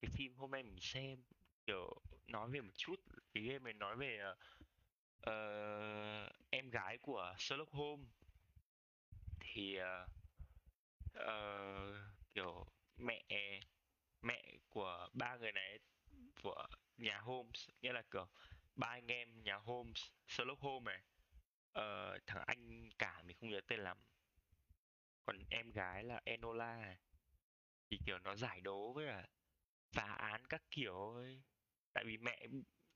Cái 0.00 0.10
phim 0.10 0.34
hôm 0.34 0.50
nay 0.50 0.62
mình 0.62 0.80
xem 0.80 1.22
kiểu 1.66 2.02
nói 2.26 2.50
về 2.50 2.60
một 2.60 2.72
chút 2.74 3.00
cái 3.32 3.42
game 3.42 3.58
này 3.58 3.72
nói 3.72 3.96
về 3.96 4.20
uh, 5.30 6.32
em 6.50 6.70
gái 6.70 6.98
của 6.98 7.34
Sherlock 7.38 7.72
Holmes. 7.72 8.08
Thì 9.40 9.78
uh, 9.80 10.10
uh, 11.18 11.96
kiểu 12.34 12.66
mẹ 12.96 13.24
mẹ 14.22 14.56
của 14.68 15.08
ba 15.12 15.36
người 15.36 15.52
này 15.52 15.78
của 16.42 16.66
nhà 16.96 17.18
Holmes 17.18 17.68
nghĩa 17.82 17.92
là 17.92 18.02
kiểu 18.10 18.26
ba 18.74 18.86
anh 18.86 19.06
em 19.06 19.42
nhà 19.42 19.56
Holmes 19.56 20.02
Sherlock 20.28 20.60
Holmes 20.60 20.86
này 20.86 21.02
uh, 21.78 22.22
thằng 22.26 22.44
anh 22.46 22.90
cả 22.98 23.22
mình 23.22 23.36
không 23.40 23.50
nhớ 23.50 23.60
tên 23.66 23.80
lắm. 23.80 23.98
Còn 25.24 25.38
em 25.50 25.70
gái 25.70 26.04
là 26.04 26.20
Enola 26.24 26.76
này. 26.76 26.98
thì 27.90 27.98
kiểu 28.06 28.18
nó 28.18 28.36
giải 28.36 28.60
đố 28.60 28.92
với 28.92 29.06
cả 29.06 29.26
phá 29.92 30.12
án 30.12 30.46
các 30.46 30.62
kiểu 30.70 31.14
ấy 31.14 31.42
tại 31.94 32.04
vì 32.04 32.16
mẹ 32.16 32.46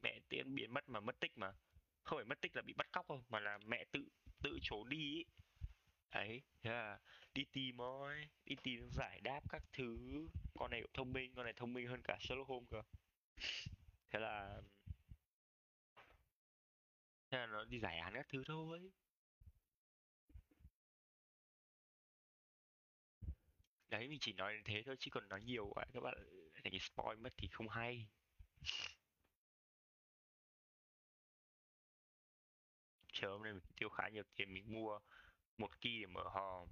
mẹ 0.03 0.21
tiên 0.29 0.55
biến 0.55 0.75
mất 0.75 0.89
mà 0.89 1.01
mất 1.01 1.21
tích 1.21 1.39
mà. 1.39 1.53
Không 2.03 2.19
phải 2.19 2.25
mất 2.25 2.41
tích 2.41 2.57
là 2.57 2.63
bị 2.63 2.73
bắt 2.77 2.93
cóc 2.93 3.09
đâu 3.09 3.25
mà 3.29 3.41
là 3.41 3.59
mẹ 3.59 3.85
tự 3.93 4.09
tự 4.43 4.59
trốn 4.63 4.89
đi 4.89 5.15
ấy 5.17 5.25
ấy, 6.11 6.43
thế 6.63 6.71
là 6.71 6.99
đi 7.35 7.45
tìm 7.53 7.77
thôi, 7.79 8.29
đi 8.45 8.57
tìm 8.63 8.89
giải 8.91 9.21
đáp 9.21 9.41
các 9.51 9.63
thứ. 9.73 9.99
Con 10.59 10.71
này 10.71 10.83
cũng 10.83 10.93
thông 10.95 11.13
minh, 11.13 11.35
con 11.35 11.45
này 11.45 11.55
thông 11.57 11.73
minh 11.73 11.87
hơn 11.87 12.03
cả 12.05 12.19
Sherlock 12.21 12.49
Holmes 12.49 12.71
cơ. 12.71 12.83
Thế 14.11 14.19
là 14.19 14.63
thế 17.31 17.39
là 17.39 17.47
nó 17.47 17.65
đi 17.65 17.79
giải 17.79 17.99
án 17.99 18.15
các 18.15 18.27
thứ 18.29 18.43
thôi. 18.47 18.91
Đấy, 23.89 24.09
mình 24.09 24.19
chỉ 24.21 24.33
nói 24.33 24.55
thế 24.65 24.83
thôi, 24.87 24.97
chứ 24.99 25.11
còn 25.11 25.29
nói 25.29 25.43
nhiều 25.43 25.71
quá. 25.75 25.85
Các 25.93 26.01
bạn 26.01 26.15
thành 26.55 26.79
spoil 26.81 27.19
mất 27.19 27.33
thì 27.37 27.49
không 27.49 27.69
hay. 27.69 28.09
Chớm 33.21 33.43
nên 33.43 33.55
mình 33.55 33.65
tiêu 33.77 33.89
khá 33.89 34.09
nhiều 34.09 34.23
tiền 34.35 34.55
mình 34.55 34.73
mua 34.73 35.01
một 35.57 35.81
key 35.81 36.01
để 36.01 36.07
mở 36.07 36.29
hò 36.29 36.67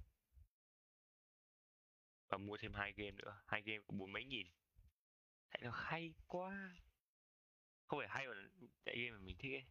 và 2.27 2.37
mua 2.37 2.57
thêm 2.57 2.73
hai 2.73 2.93
game 2.97 3.11
nữa. 3.11 3.41
Hai 3.47 3.61
game 3.61 3.79
có 3.87 3.93
bốn 3.97 4.13
mấy 4.13 4.23
nghìn. 4.23 4.47
Thấy 5.49 5.61
nó 5.61 5.71
hay 5.71 6.13
quá. 6.27 6.75
Không 7.85 7.99
phải 7.99 8.07
hay 8.09 8.27
mà 8.27 8.33
tại 8.83 8.95
game 8.97 9.11
mà 9.11 9.19
mình 9.19 9.37
thích 9.39 9.53
ấy. 9.53 9.65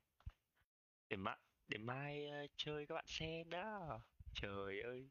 Để 1.09 1.17
mai 1.17 1.39
để 1.69 1.79
mai 1.79 2.27
uh, 2.45 2.51
chơi 2.57 2.87
các 2.87 2.95
bạn 2.95 3.05
xem 3.09 3.51
đó. 3.51 4.01
Trời 4.35 4.81
ơi. 4.81 5.11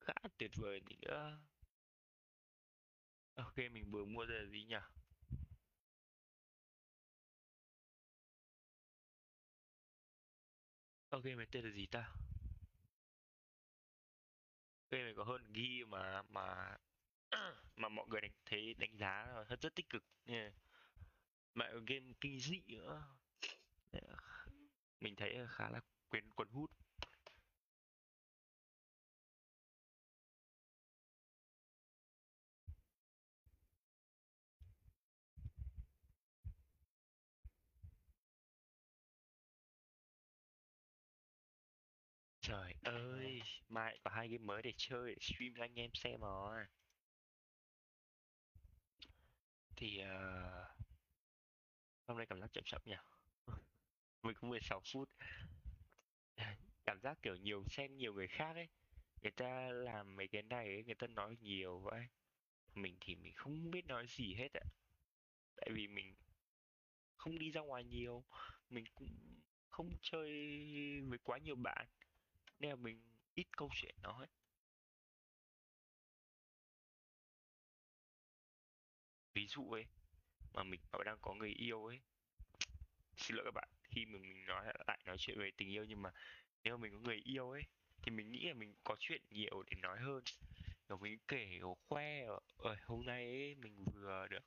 Khá 0.00 0.14
tuyệt 0.38 0.50
vời 0.56 0.80
nữa. 0.80 1.38
Ờ, 3.34 3.44
ok 3.44 3.56
mình 3.56 3.90
vừa 3.90 4.04
mua 4.04 4.24
ra 4.24 4.36
gì 4.50 4.64
nhỉ? 4.64 4.76
Ok 11.10 11.24
này 11.24 11.46
tên 11.50 11.64
là 11.64 11.70
gì 11.70 11.86
ta? 11.86 12.10
Game 14.90 15.04
này 15.04 15.14
có 15.16 15.24
hơn 15.24 15.52
ghi 15.52 15.84
mà 15.84 16.22
mà 16.22 16.76
mà 17.76 17.88
mọi 17.88 18.06
người 18.08 18.20
đánh, 18.20 18.30
thấy 18.46 18.74
đánh 18.74 18.96
giá 18.96 19.26
là 19.26 19.44
rất 19.44 19.60
rất 19.60 19.74
tích 19.74 19.88
cực. 19.90 20.04
Nha. 20.24 20.52
Mà 21.54 21.70
game 21.86 22.12
kinh 22.20 22.40
dị 22.40 22.62
nữa. 22.66 23.02
Mình 25.00 25.16
thấy 25.16 25.38
khá 25.48 25.70
là 25.70 25.80
quyến 26.08 26.30
cuốn 26.30 26.48
hút. 26.48 26.70
Ơi, 42.82 43.42
mai 43.68 43.98
có 44.04 44.10
hai 44.10 44.28
game 44.28 44.44
mới 44.44 44.62
để 44.62 44.72
chơi 44.76 45.10
để 45.10 45.16
stream 45.20 45.54
cho 45.56 45.64
anh 45.64 45.78
em 45.78 45.90
xem 45.94 46.20
rồi. 46.20 46.64
Thì 49.76 50.00
uh, 50.02 50.84
hôm 52.06 52.16
nay 52.16 52.26
cảm 52.26 52.40
giác 52.40 52.52
chậm 52.52 52.64
chậm 52.64 52.82
nhỉ. 52.84 52.96
Mình 54.22 54.36
cũng 54.40 54.50
16 54.50 54.82
phút. 54.92 55.08
Cảm 56.84 57.00
giác 57.00 57.18
kiểu 57.22 57.36
nhiều 57.36 57.64
xem 57.68 57.96
nhiều 57.96 58.14
người 58.14 58.28
khác 58.28 58.56
ấy. 58.56 58.68
Người 59.22 59.32
ta 59.32 59.70
làm 59.70 60.16
mấy 60.16 60.28
cái 60.28 60.42
này 60.42 60.66
ấy, 60.66 60.84
người 60.84 60.94
ta 60.94 61.06
nói 61.06 61.36
nhiều 61.40 61.78
vậy. 61.78 62.06
Mình 62.74 62.96
thì 63.00 63.14
mình 63.14 63.32
không 63.34 63.70
biết 63.70 63.86
nói 63.86 64.06
gì 64.08 64.34
hết 64.34 64.52
ạ. 64.52 64.64
Tại 65.56 65.70
vì 65.72 65.88
mình 65.88 66.14
không 67.16 67.38
đi 67.38 67.50
ra 67.50 67.60
ngoài 67.60 67.84
nhiều, 67.84 68.24
mình 68.68 68.84
cũng 68.94 69.40
không 69.68 69.90
chơi 70.02 70.30
với 71.00 71.18
quá 71.18 71.38
nhiều 71.38 71.56
bạn 71.56 71.86
nên 72.60 72.70
là 72.70 72.76
mình 72.76 73.02
ít 73.34 73.46
câu 73.56 73.70
chuyện 73.74 73.94
nói 74.02 74.26
ví 79.34 79.46
dụ 79.46 79.70
ấy 79.70 79.84
mà 80.54 80.62
mình 80.62 80.80
bảo 80.92 81.02
đang 81.02 81.18
có 81.22 81.34
người 81.34 81.50
yêu 81.50 81.86
ấy. 81.86 82.00
Xin 83.16 83.36
lỗi 83.36 83.44
các 83.44 83.54
bạn 83.54 83.68
khi 83.82 84.06
mà 84.06 84.18
mình 84.18 84.44
nói 84.46 84.64
lại 84.86 84.98
nói 85.06 85.16
chuyện 85.18 85.38
về 85.38 85.50
tình 85.56 85.68
yêu 85.70 85.84
nhưng 85.84 86.02
mà 86.02 86.10
nếu 86.64 86.76
mà 86.76 86.82
mình 86.82 86.92
có 86.92 86.98
người 87.00 87.20
yêu 87.24 87.50
ấy 87.50 87.62
thì 88.02 88.10
mình 88.10 88.32
nghĩ 88.32 88.48
là 88.48 88.54
mình 88.54 88.74
có 88.84 88.96
chuyện 89.00 89.22
nhiều 89.30 89.62
để 89.70 89.76
nói 89.82 89.98
hơn. 89.98 90.22
Kiểu 90.88 90.98
mình 90.98 91.18
kể 91.28 91.48
kiểu 91.52 91.76
khoe 91.88 92.26
ơi 92.58 92.76
hôm 92.84 93.06
nay 93.06 93.24
ấy, 93.24 93.54
mình 93.54 93.84
vừa 93.94 94.26
được 94.30 94.44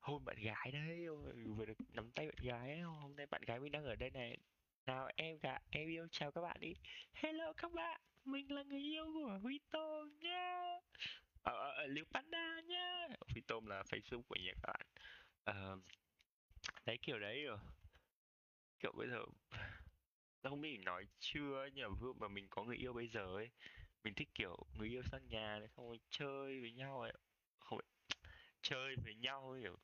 hôn 0.00 0.24
bạn 0.24 0.36
gái 0.42 0.70
đấy 0.72 1.06
mình 1.34 1.56
vừa 1.56 1.64
được 1.66 1.78
nắm 1.92 2.10
tay 2.10 2.26
bạn 2.26 2.36
gái 2.42 2.70
ấy. 2.70 2.80
hôm 2.80 3.16
nay 3.16 3.26
bạn 3.26 3.42
gái 3.46 3.60
mình 3.60 3.72
đang 3.72 3.84
ở 3.84 3.96
đây 3.96 4.10
này 4.10 4.38
nào 4.88 5.10
em 5.16 5.38
cả 5.38 5.60
em 5.70 5.88
yêu 5.88 6.06
chào 6.10 6.30
các 6.32 6.40
bạn 6.40 6.56
đi. 6.60 6.74
Hello 7.12 7.52
các 7.52 7.72
bạn 7.72 8.00
mình 8.24 8.52
là 8.52 8.62
người 8.62 8.80
yêu 8.80 9.04
của 9.14 9.38
huy 9.42 9.60
tôm 9.70 10.18
nha 10.18 10.78
ở 11.42 11.52
ờ, 11.52 11.58
ờ, 11.58 11.70
ờ 11.70 11.86
liêu 11.86 12.04
panda 12.10 12.60
nhá. 12.60 13.08
Huy 13.28 13.40
tôm 13.46 13.66
là 13.66 13.82
facebook 13.82 14.22
của 14.22 14.36
nhật 14.44 14.56
bạn. 14.62 14.86
Uh, 15.50 15.80
đấy 16.86 16.98
kiểu 17.02 17.18
đấy 17.18 17.44
rồi 17.44 17.58
kiểu 18.80 18.92
bây 18.96 19.08
giờ 19.08 19.24
tao 20.42 20.50
không 20.50 20.60
biết 20.60 20.78
nói 20.84 21.06
chưa 21.20 21.68
nhưng 21.74 21.90
mà 21.90 21.96
vừa 22.00 22.12
mà 22.12 22.28
mình 22.28 22.48
có 22.50 22.64
người 22.64 22.76
yêu 22.76 22.92
bây 22.92 23.08
giờ 23.08 23.34
ấy 23.34 23.50
mình 24.04 24.14
thích 24.14 24.28
kiểu 24.34 24.56
người 24.74 24.88
yêu 24.88 25.02
sang 25.02 25.28
nhà 25.28 25.58
này 25.58 25.68
không 25.68 25.96
chơi 26.10 26.60
với 26.60 26.72
nhau 26.72 27.00
ấy. 27.00 27.12
Không 27.58 27.80
chơi 28.62 28.96
với 29.04 29.14
nhau 29.14 29.50
ấy, 29.50 29.62
kiểu 29.62 29.76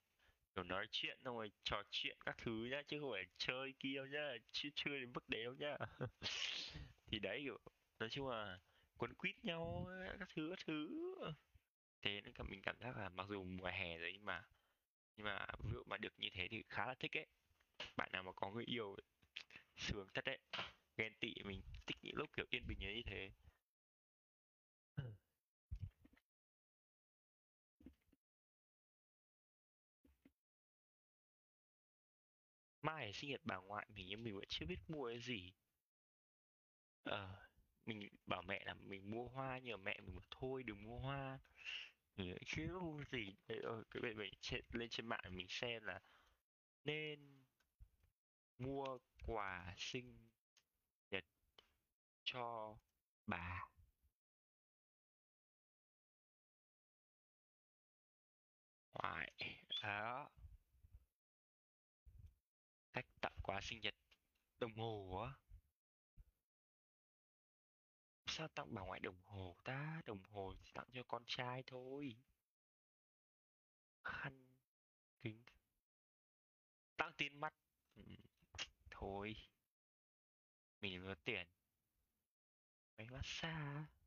kiểu 0.54 0.64
nói 0.64 0.86
chuyện 0.90 1.18
xong 1.24 1.36
rồi 1.36 1.50
trò 1.64 1.82
chuyện 1.90 2.16
các 2.24 2.36
thứ 2.38 2.68
nhá, 2.70 2.82
chứ 2.86 3.00
không 3.00 3.10
phải 3.12 3.24
chơi 3.38 3.74
kia 3.78 4.02
nhá, 4.10 4.32
chứ 4.52 4.68
chưa 4.74 4.90
đến 4.90 5.12
mức 5.12 5.28
đấy 5.28 5.44
đâu 5.44 5.54
nhá. 5.54 5.76
Thì 7.06 7.18
đấy, 7.18 7.40
kiểu 7.44 7.58
nói 7.98 8.10
chung 8.10 8.28
là 8.28 8.58
quấn 8.98 9.14
quýt 9.14 9.44
nhau 9.44 9.88
các 10.18 10.28
thứ 10.34 10.50
các 10.50 10.58
thứ. 10.66 10.88
Thế 12.02 12.20
nên 12.20 12.32
cả 12.34 12.44
mình 12.44 12.62
cảm 12.62 12.76
giác 12.80 12.96
là 12.96 13.08
mặc 13.08 13.26
dù 13.30 13.44
mùa 13.44 13.66
hè 13.66 13.98
rồi 13.98 14.10
nhưng 14.12 14.24
mà 14.24 14.42
nhưng 15.16 15.24
mà 15.24 15.46
ví 15.64 15.70
dụ 15.72 15.82
mà 15.86 15.96
được 15.96 16.12
như 16.18 16.28
thế 16.32 16.48
thì 16.50 16.62
khá 16.68 16.86
là 16.86 16.94
thích 16.94 17.16
ấy. 17.16 17.26
Bạn 17.96 18.08
nào 18.12 18.22
mà 18.22 18.32
có 18.32 18.50
người 18.50 18.64
yêu 18.64 18.96
sướng 19.76 20.08
thật 20.14 20.24
đấy 20.24 20.38
ghen 20.96 21.14
tị 21.20 21.34
mình 21.44 21.62
thích 21.86 21.96
những 22.02 22.16
lúc 22.16 22.30
kiểu 22.36 22.46
yên 22.50 22.66
bình 22.66 22.78
như 22.78 23.02
thế. 23.06 23.30
Mai 32.84 33.12
sinh 33.12 33.30
nhật 33.30 33.40
bà 33.44 33.56
ngoại 33.56 33.86
mình 33.94 34.06
nhưng 34.08 34.24
mình 34.24 34.34
vẫn 34.36 34.44
chưa 34.48 34.66
biết 34.66 34.78
mua 34.88 35.08
cái 35.08 35.18
gì. 35.20 35.52
Ờ 37.04 37.44
mình 37.86 38.08
bảo 38.26 38.42
mẹ 38.42 38.64
là 38.64 38.74
mình 38.74 39.10
mua 39.10 39.28
hoa 39.28 39.58
nhờ 39.58 39.76
mẹ 39.76 40.00
mình 40.00 40.16
bảo 40.16 40.24
thôi 40.30 40.62
đừng 40.62 40.82
mua 40.82 40.98
hoa. 40.98 41.38
Mình 42.16 42.36
chưa 42.46 42.80
mua 42.80 43.04
gì. 43.12 43.36
Đấy, 43.48 43.58
ờ, 43.64 43.84
cái 43.90 44.00
vậy 44.02 44.14
mình 44.14 44.34
trên, 44.40 44.64
lên 44.72 44.88
trên 44.90 45.06
mạng 45.06 45.24
mình 45.30 45.46
xem 45.48 45.84
là 45.84 46.00
nên 46.84 47.44
mua 48.58 48.98
quà 49.26 49.74
sinh 49.78 50.28
nhật 51.10 51.24
cho 52.24 52.76
bà. 53.26 53.60
Ngoại 58.94 59.32
đó 59.82 60.30
cách 62.94 63.06
tặng 63.20 63.36
quà 63.42 63.60
sinh 63.62 63.80
nhật 63.80 63.94
đồng 64.58 64.74
hồ 64.74 65.20
á. 65.26 65.32
Sao 68.26 68.48
tặng 68.48 68.74
bà 68.74 68.82
ngoại 68.82 69.00
đồng 69.00 69.20
hồ 69.24 69.56
ta? 69.64 70.02
Đồng 70.06 70.22
hồ 70.22 70.54
thì 70.58 70.70
tặng 70.74 70.88
cho 70.92 71.02
con 71.08 71.24
trai 71.26 71.62
thôi. 71.66 72.16
Khăn, 74.04 74.46
kính. 75.20 75.42
Tặng 76.96 77.12
tiền 77.16 77.40
mặt. 77.40 77.54
Ừ. 77.94 78.02
thôi. 78.90 79.34
Mình 80.80 81.04
có 81.06 81.14
tiền. 81.24 81.46
Máy 82.96 83.06
massage 83.10 84.03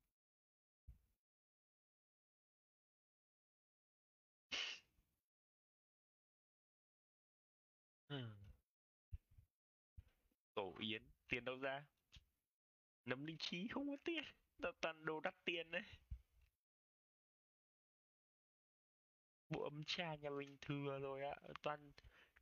tổ 10.57 10.73
yến 10.79 11.03
tiền 11.27 11.45
đâu 11.45 11.57
ra? 11.57 11.85
Nấm 13.05 13.25
linh 13.25 13.37
chi 13.39 13.67
không 13.71 13.87
có 13.87 13.95
tiền. 14.03 14.23
Toàn, 14.61 14.75
toàn 14.81 15.05
đồ 15.05 15.19
đắt 15.19 15.35
tiền 15.45 15.71
đấy. 15.71 15.83
Ấm 19.49 19.83
trà 19.87 20.15
nhà 20.15 20.29
mình 20.29 20.57
thừa 20.61 20.99
rồi 21.01 21.23
ạ. 21.23 21.35
Toàn 21.61 21.91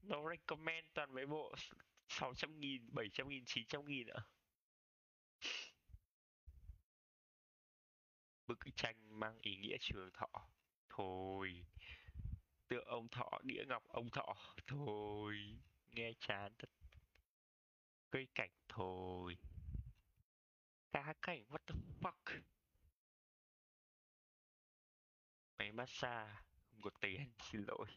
nó 0.01 0.29
recommend 0.29 0.87
toàn 0.93 1.13
mấy 1.13 1.25
bộ 1.25 1.55
600 2.07 2.59
nghìn 2.59 2.93
700 2.93 3.29
nghìn 3.29 3.43
900 3.45 3.85
nghìn 3.85 4.07
ạ. 4.07 4.21
Bức 8.47 8.59
tranh 8.75 9.19
mang 9.19 9.37
ý 9.41 9.57
nghĩa 9.57 9.77
trường 9.79 10.09
thọ. 10.13 10.49
Thôi. 10.89 11.65
Tượng 12.67 12.85
ông 12.85 13.07
thọ 13.07 13.39
đĩa 13.43 13.63
ngọc 13.67 13.83
ông 13.87 14.09
thọ. 14.09 14.35
Thôi. 14.67 15.35
Nghe 15.87 16.13
chán 16.19 16.53
thật 16.59 16.69
cây 18.15 18.27
cảnh 18.35 18.51
thôi. 18.69 19.37
Cá 20.91 21.13
cảnh 21.21 21.43
what 21.49 21.57
the 21.67 21.75
fuck? 22.01 22.41
Máy 25.57 25.71
massage 25.71 26.33
không 26.69 26.81
có 26.81 26.89
tiền 27.01 27.31
xin 27.51 27.63
lỗi. 27.67 27.87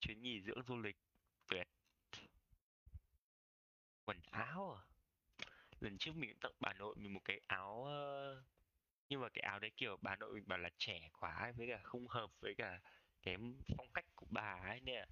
Chuyến 0.00 0.22
nghỉ 0.22 0.42
dưỡng 0.42 0.62
du 0.68 0.76
lịch 0.76 0.96
tuyệt. 1.48 1.68
Quần 4.04 4.20
áo 4.30 4.72
à? 4.72 4.82
Lần 5.80 5.98
trước 5.98 6.12
mình 6.16 6.30
cũng 6.30 6.40
tặng 6.40 6.52
bà 6.60 6.72
nội 6.72 6.94
mình 6.98 7.14
một 7.14 7.20
cái 7.24 7.40
áo 7.46 7.84
ờ, 7.84 8.42
nhưng 9.08 9.20
mà 9.20 9.28
cái 9.28 9.42
áo 9.42 9.58
đấy 9.58 9.70
kiểu 9.76 9.96
bà 10.02 10.16
nội 10.16 10.34
mình 10.34 10.48
bảo 10.48 10.58
là 10.58 10.70
trẻ 10.78 11.10
quá 11.12 11.34
ấy, 11.34 11.52
với 11.52 11.68
cả 11.68 11.80
không 11.82 12.08
hợp 12.08 12.30
với 12.40 12.54
cả 12.54 12.80
cái 13.22 13.36
phong 13.76 13.92
cách 13.94 14.06
của 14.14 14.26
bà 14.30 14.60
ấy 14.68 14.80
nè 14.80 15.06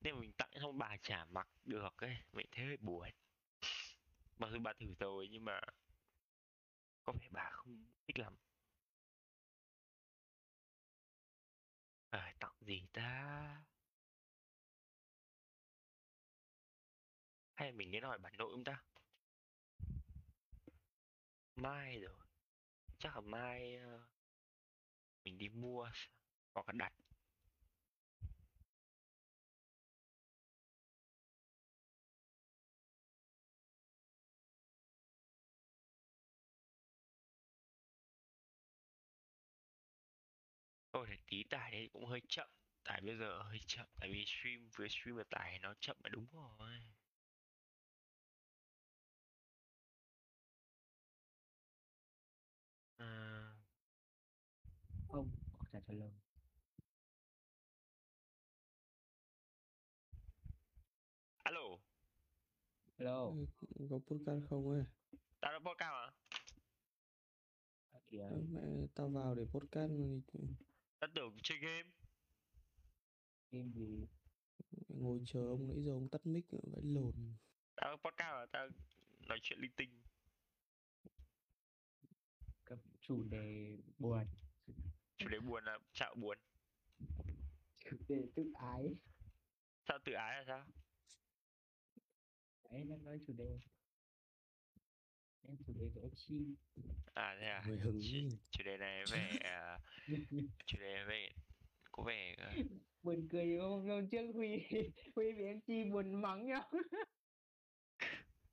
nên 0.00 0.20
mình 0.20 0.32
tặng 0.32 0.50
xong 0.60 0.78
bà 0.78 0.96
chả 1.02 1.24
mặc 1.24 1.48
được 1.64 1.96
ấy 1.96 2.16
vậy 2.32 2.44
thế 2.52 2.64
hơi 2.64 2.76
buồn. 2.76 3.08
Mặc 4.38 4.48
dù 4.52 4.58
bà 4.58 4.72
thử 4.72 4.94
rồi 5.00 5.28
nhưng 5.30 5.44
mà 5.44 5.60
có 7.04 7.12
vẻ 7.12 7.28
bà 7.30 7.50
không 7.52 7.86
thích 8.06 8.18
lắm. 8.18 8.36
À, 12.10 12.34
tặng 12.40 12.54
gì 12.60 12.86
ta? 12.92 13.64
Hay 17.54 17.72
mình 17.72 17.90
nên 17.90 18.02
hỏi 18.02 18.18
bà 18.18 18.30
nội 18.30 18.50
không 18.52 18.64
ta? 18.64 18.82
Mai 21.56 22.00
rồi. 22.00 22.14
Chắc 22.98 23.14
là 23.14 23.20
mai 23.20 23.76
ờ, 23.76 24.00
mình 25.24 25.38
đi 25.38 25.48
mua 25.48 25.90
hoặc 26.54 26.66
là 26.68 26.72
đặt 26.72 26.92
Ôi 40.92 41.06
thì 41.10 41.16
tí 41.26 41.44
tải 41.44 41.70
đấy 41.72 41.88
cũng 41.92 42.06
hơi 42.06 42.20
chậm. 42.28 42.48
Tải 42.84 43.00
bây 43.00 43.16
giờ 43.16 43.42
hơi 43.42 43.60
chậm 43.66 43.86
Tại 44.00 44.10
vì 44.12 44.24
stream 44.26 44.68
với 44.76 44.88
stream 44.88 45.16
và 45.16 45.24
tải 45.30 45.58
nó 45.58 45.74
chậm 45.80 45.96
là 46.04 46.08
đúng 46.08 46.26
rồi. 46.32 46.80
À, 52.98 53.52
không 55.08 55.30
có 55.58 55.64
trả 55.72 55.80
trả 55.86 55.94
lời. 55.94 56.10
Alo. 61.44 61.60
Hello. 62.98 63.32
Ừ, 63.74 63.86
có 63.90 63.98
podcast 64.06 64.44
không 64.50 64.70
ấy? 64.70 64.84
Tao 65.40 65.52
đã 65.52 65.58
podcast 65.58 65.92
à? 65.92 66.10
kìa. 68.10 68.18
Ờ, 68.18 68.40
mẹ 68.50 68.60
tao 68.94 69.08
vào 69.08 69.34
để 69.34 69.44
podcast 69.52 69.92
Tao 71.00 71.10
tưởng 71.14 71.36
chơi 71.42 71.58
game. 71.58 71.90
Game 73.50 73.70
gì 73.74 74.06
ngồi 74.88 75.20
chờ 75.26 75.40
ông 75.40 75.68
nãy 75.68 75.82
giờ 75.82 75.92
ông 75.92 76.08
tắt 76.08 76.26
mic 76.26 76.44
vãi 76.50 76.82
lồn. 76.82 77.12
Tao 77.76 77.96
podcast 77.96 78.20
à? 78.20 78.46
Tao 78.52 78.68
nói 79.28 79.38
chuyện 79.42 79.58
linh 79.60 79.72
tinh. 79.76 80.02
Các 82.66 82.78
chủ 83.00 83.22
đề 83.22 83.76
buồn. 83.98 84.26
Chủ 85.16 85.28
đề 85.28 85.38
buồn 85.40 85.64
là 85.64 85.78
chạo 85.92 86.14
buồn. 86.14 86.38
Chủ 87.76 87.96
đề 88.08 88.22
tự 88.34 88.52
ái. 88.54 88.94
Sao 89.88 89.98
tự 90.04 90.12
ái 90.12 90.36
là 90.36 90.44
sao? 90.46 90.66
đấy 92.70 92.84
đang 92.88 93.04
nói 93.04 93.20
chủ 93.26 93.32
đề. 93.32 93.58
Em 95.42 95.56
chủ 95.66 95.72
đề 95.72 95.88
về 95.94 96.10
chi 96.14 96.54
À 97.14 97.36
thế 97.40 97.46
à? 97.46 97.62
Người 97.66 97.78
hứng. 97.78 98.00
Chủ, 98.00 98.36
chủ 98.50 98.64
đề 98.64 98.76
này 98.76 99.04
về 99.12 99.28
à, 99.40 99.59
Chủ 100.66 100.78
đề 100.80 100.94
này 100.94 101.04
về 101.04 101.28
Có 101.92 102.02
vẻ 102.02 102.34
à, 102.38 102.54
buồn 103.02 103.28
cười 103.30 103.58
không 103.58 103.88
hôm 103.88 104.08
trước 104.08 104.32
huy 104.34 104.58
huy 105.16 105.32
bị 105.32 105.44
em 105.44 105.60
chi 105.60 105.84
buồn 105.84 106.22
mắng 106.22 106.46
nhau. 106.46 106.70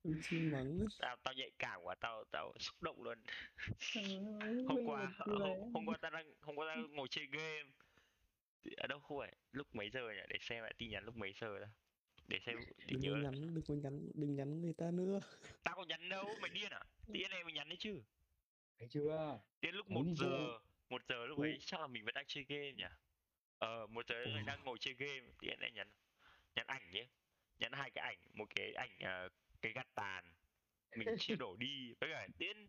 Ông 0.04 0.14
chi 0.24 0.40
mắng. 0.40 0.80
Tao, 1.00 1.16
tao 1.24 1.34
nhạy 1.34 1.52
cảm 1.60 1.82
quá 1.84 1.96
Tao 1.96 2.24
tao 2.32 2.54
xúc 2.60 2.76
động 2.82 3.04
luôn. 3.04 3.18
Hôm 4.68 4.86
qua 4.86 5.14
hôm, 5.20 5.74
hôm 5.74 5.86
qua 5.86 5.98
tao 6.02 6.12
đang 6.12 6.34
hôm 6.42 6.56
qua 6.56 6.76
tao 6.76 6.88
ngồi 6.88 7.08
chơi 7.12 7.26
game. 7.32 7.72
Thì 8.64 8.72
ở 8.78 8.88
đâu 8.88 9.00
không 9.00 9.20
phải 9.20 9.36
lúc 9.52 9.68
mấy 9.76 9.90
giờ 9.90 10.10
nhỉ? 10.10 10.22
Để 10.30 10.38
xem 10.42 10.64
lại 10.64 10.74
tin 10.78 10.90
nhắn 10.90 11.06
lúc 11.06 11.16
mấy 11.16 11.34
giờ 11.42 11.60
đó 11.60 11.68
để 12.28 12.40
xem 12.46 12.58
để 12.60 12.86
đừng 12.88 13.02
nhớ 13.02 13.16
nhắn 13.16 13.54
đừng 13.56 13.64
có 13.68 13.74
nhắn 13.74 14.12
đừng 14.14 14.36
nhắn 14.36 14.62
người 14.62 14.74
ta 14.74 14.92
nữa. 14.92 15.20
Tao 15.64 15.76
có 15.76 15.86
nhắn 15.86 16.10
đâu 16.10 16.26
mày 16.42 16.50
điên 16.50 16.72
à? 16.72 16.84
Điên 17.08 17.32
này 17.32 17.44
mày 17.44 17.54
nhắn 17.54 17.70
đấy 17.70 17.78
chứ. 17.80 18.02
Thấy 18.80 18.88
chưa? 18.92 19.40
Đến 19.62 19.76
lúc 19.76 19.90
một 19.90 20.04
đi 20.06 20.16
giờ. 20.16 20.60
Một 20.90 21.02
giờ 21.10 21.26
lúc 21.26 21.40
ấy 21.40 21.58
chắc 21.62 21.82
là 21.82 21.88
mình 21.88 22.06
vẫn 22.06 22.14
đang 22.16 22.26
chơi 22.28 22.46
game 22.50 22.72
nhỉ? 22.74 22.84
Ờ 23.58 23.88
một 23.88 24.06
giờ 24.08 24.16
Ồ. 24.26 24.32
đang 24.46 24.64
ngồi 24.64 24.78
chơi 24.80 24.94
game 24.94 25.34
điên 25.42 25.60
lại 25.60 25.72
nhắn 25.72 25.92
nhắn 26.56 26.68
ảnh 26.68 26.92
nhé. 26.92 27.08
Nhắn 27.60 27.72
hai 27.74 27.92
cái 27.92 28.04
ảnh 28.04 28.18
một 28.34 28.46
cái 28.56 28.74
ảnh 28.74 28.90
ờ, 29.00 29.30
cái 29.62 29.72
gạt 29.74 29.88
tàn. 29.96 30.36
Mình 30.96 31.08
chia 31.20 31.36
đổ 31.40 31.56
đi. 31.56 31.94
Với 32.02 32.10
cả 32.14 32.28
tiến 32.38 32.68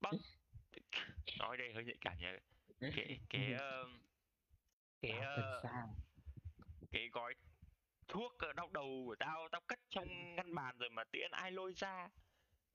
băng 0.00 0.14
nói 1.38 1.56
đây 1.56 1.72
hơi 1.74 1.84
nhạy 1.84 1.96
cảm 2.00 2.18
nhỉ. 2.18 2.26
Cái 2.80 3.20
cái 3.30 3.52
ờ, 3.52 3.84
cái 5.02 5.20
xa 5.62 5.86
cái 6.92 7.08
gói 7.08 7.34
thuốc 8.08 8.32
đau 8.56 8.70
đầu 8.70 9.04
của 9.06 9.16
tao 9.18 9.48
tao 9.52 9.60
cất 9.68 9.78
trong 9.88 10.34
ngăn 10.36 10.54
bàn 10.54 10.78
rồi 10.78 10.90
mà 10.90 11.04
tiễn 11.04 11.30
ai 11.30 11.52
lôi 11.52 11.72
ra. 11.76 12.08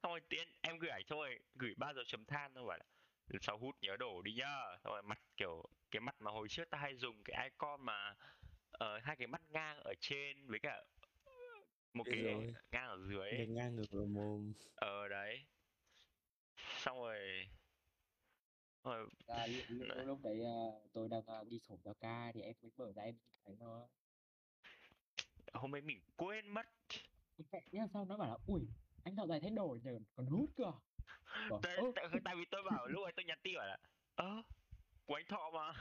Xong 0.04 0.12
rồi 0.12 0.22
tiễn 0.30 0.48
em 0.62 0.80
gửi 0.80 0.90
ảnh 0.92 1.04
xong 1.08 1.20
rồi 1.20 1.40
gửi 1.56 1.74
ba 1.78 1.94
giờ 1.94 2.02
chấm 2.08 2.26
than 2.26 2.54
xong 2.56 2.66
rồi 2.66 2.68
bảo 2.68 2.78
là 2.78 2.86
sau 3.42 3.58
hút 3.58 3.76
nhớ 3.82 3.98
đổ 3.98 4.22
đi 4.22 4.34
nhá. 4.34 4.62
Xong 4.84 4.94
rồi 4.94 5.02
mặt 5.04 5.20
kiểu 5.38 5.64
cái 5.92 6.00
mặt 6.00 6.16
mà 6.20 6.32
hồi 6.32 6.48
trước 6.50 6.70
ta 6.70 6.78
hay 6.78 6.96
dùng 6.96 7.24
cái 7.24 7.44
icon 7.50 7.82
mà 7.86 8.16
ờ, 8.72 9.00
hai 9.04 9.16
cái 9.16 9.28
mắt 9.28 9.42
ngang 9.50 9.78
ở 9.78 9.94
trên 10.00 10.48
với 10.48 10.60
cả 10.60 10.84
một 11.94 12.04
cái 12.04 12.22
rồi. 12.24 12.54
ngang 12.72 12.88
ở 12.88 12.98
dưới 13.10 13.32
gạch 13.32 13.50
ngang 13.50 13.76
ngược 13.76 13.92
vào 13.92 14.06
mồm. 14.06 14.54
Ờ 14.76 15.08
đấy. 15.08 15.46
Xong 16.78 16.98
rồi 16.98 17.48
rồi 18.84 19.08
à, 19.28 19.48
lúc, 19.48 19.88
lúc, 20.06 20.20
Đấy. 20.24 20.46
à, 20.46 20.58
tôi 20.94 21.10
đang 21.10 21.26
à, 21.26 21.44
đi 21.50 21.60
sổ 21.60 21.76
vào 21.84 21.94
ca 21.94 22.32
thì 22.34 22.42
em 22.42 22.56
mới 22.62 22.72
mở 22.78 22.92
ra 22.96 23.04
em 23.04 23.16
thấy 23.46 23.56
nó. 23.60 23.88
Hôm 25.54 25.76
ấy 25.76 25.82
mình 25.82 26.02
quên 26.16 26.48
mất. 26.48 26.68
Nhưng 27.72 27.88
sao 27.94 28.06
nó 28.06 28.18
bảo 28.18 28.30
là 28.30 28.38
ui 28.48 28.62
anh 29.04 29.16
dạo 29.16 29.28
này 29.28 29.40
thay 29.40 29.52
đổi 29.52 29.80
nhờ 29.84 30.00
còn 30.16 30.26
hút 30.26 30.50
cơ 30.56 30.72
tại, 31.62 31.76
ơ. 31.76 31.84
tại, 31.96 32.06
tại 32.26 32.36
vì 32.36 32.46
tôi 32.52 32.64
bảo 32.72 32.88
lúc 32.88 33.04
ấy 33.04 33.12
tôi 33.16 33.26
nhắn 33.26 33.40
tin 33.44 33.56
bảo 33.58 33.68
là 33.68 33.78
ơ 34.16 34.42
của 35.06 35.16
anh 35.16 35.26
thọ 35.26 35.52
mà. 35.54 35.74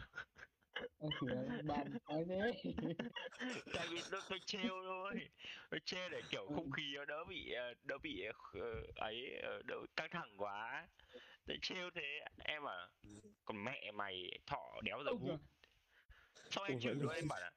Bạn 1.67 1.87
nói 2.09 2.25
thế. 2.29 2.63
Tại 3.75 3.87
vì 3.91 3.99
tôi, 4.11 4.21
tôi 4.29 4.39
trêu 4.47 4.83
thôi. 4.85 5.15
Tôi 5.71 5.81
trêu 5.85 6.09
để 6.09 6.23
kiểu 6.31 6.47
Ừ. 6.47 6.55
không 6.55 6.71
khí 6.71 6.83
nó 6.95 7.05
đỡ 7.05 7.25
bị 7.29 7.53
ờ, 7.53 7.75
đỡ 7.85 7.99
bị 7.99 8.25
ờ, 8.53 8.83
ấy 8.97 9.39
ờ, 9.43 9.63
đỡ 9.67 9.77
căng 9.97 10.11
thẳng 10.11 10.35
quá. 10.39 10.89
Tôi 11.47 11.59
trêu 11.63 11.91
thế. 11.95 12.21
Em 12.45 12.69
à 12.69 12.89
còn 13.45 13.65
mẹ 13.65 13.91
mày 13.95 14.39
thọ 14.47 14.81
đéo 14.85 15.03
giờ 15.05 15.11
hút. 15.11 15.41
Xong 16.51 16.65
em 16.65 16.81
chửi 16.81 16.95
luôn 16.95 17.15
em 17.15 17.29
bảo 17.29 17.41
là 17.41 17.51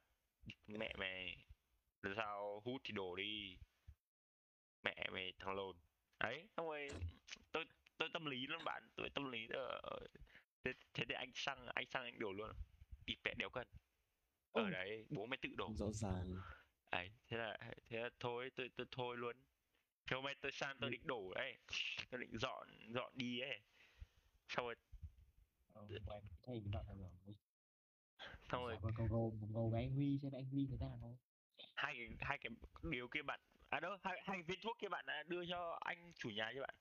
mẹ 0.68 0.94
mày 0.98 1.38
lần 2.02 2.14
sau 2.16 2.62
hút 2.66 2.82
thì 2.84 2.92
đổ 2.92 3.16
đi. 3.16 3.58
Mẹ 4.84 4.96
mày 5.12 5.34
thằng 5.40 5.56
lồn. 5.56 5.76
Ấy 6.18 6.44
xong 6.58 6.66
rồi 6.66 6.90
tôi 7.98 8.10
tâm 8.14 8.26
lý 8.26 8.48
luôn 8.48 8.64
bạn 8.64 8.84
tôi 8.96 9.10
tâm 9.10 9.32
lý 9.32 9.48
ờ, 9.54 9.82
thế, 10.64 10.72
thế 10.94 11.04
thì 11.10 11.16
anh 11.16 11.32
xăng 11.34 11.68
anh 11.76 11.86
xăng 11.90 12.04
anh 12.04 12.20
đổ 12.20 12.34
luôn. 12.34 12.52
Đi 13.06 13.14
mẹ 13.26 13.34
đéo 13.38 13.50
cần. 13.50 13.68
Ở 14.52 14.64
Ừ. 14.64 14.70
đấy 14.72 15.06
bố 15.10 15.26
mày 15.26 15.38
tự 15.42 15.50
đổ. 15.58 15.74
Rõ 15.78 15.92
ràng. 15.92 16.34
Ấy 16.92 17.10
thế 17.28 17.38
là 17.38 17.58
thế 17.90 18.00
là 18.00 18.10
thôi 18.20 18.52
tôi 18.56 18.70
tôi 18.78 18.88
thôi 18.92 19.18
luôn. 19.18 19.36
Thế 20.08 20.16
hôm 20.16 20.26
nay 20.26 20.36
tôi 20.42 20.52
sang 20.52 20.78
tôi 20.82 20.90
định 20.90 21.08
đổ 21.08 21.34
đấy. 21.36 21.58
Tôi 22.12 22.22
định 22.22 22.38
dọn 22.38 22.68
dọn 22.94 23.14
đi 23.18 23.40
ấy. 23.40 23.60
Xong 24.50 24.66
rồi 24.66 24.76
ờ, 25.76 25.88
xong 28.52 28.64
rồi 28.66 28.78
Sao 28.82 28.92
câu 28.98 29.32
một 29.42 29.48
gồ 29.54 29.70
với 29.72 29.82
anh 29.84 29.92
Huy 29.96 30.20
xem 30.22 30.32
anh 30.32 30.46
Huy 30.46 30.68
thế 30.72 30.78
nào 30.78 31.18
hai 31.76 31.96
cái 31.98 32.08
hai 32.20 32.38
cái 32.38 32.50
điều 32.92 33.08
kia 33.08 33.22
bạn 33.22 33.40
à 33.70 33.80
đâu 33.80 33.98
hai 34.04 34.22
hai 34.26 34.44
viên 34.48 34.60
thuốc 34.64 34.78
kia 34.80 34.90
bạn 34.90 35.06
đã 35.08 35.24
đưa 35.28 35.46
cho 35.50 35.78
anh 35.82 36.14
chủ 36.18 36.30
nhà 36.30 36.52
cho 36.56 36.62
bạn 36.62 36.76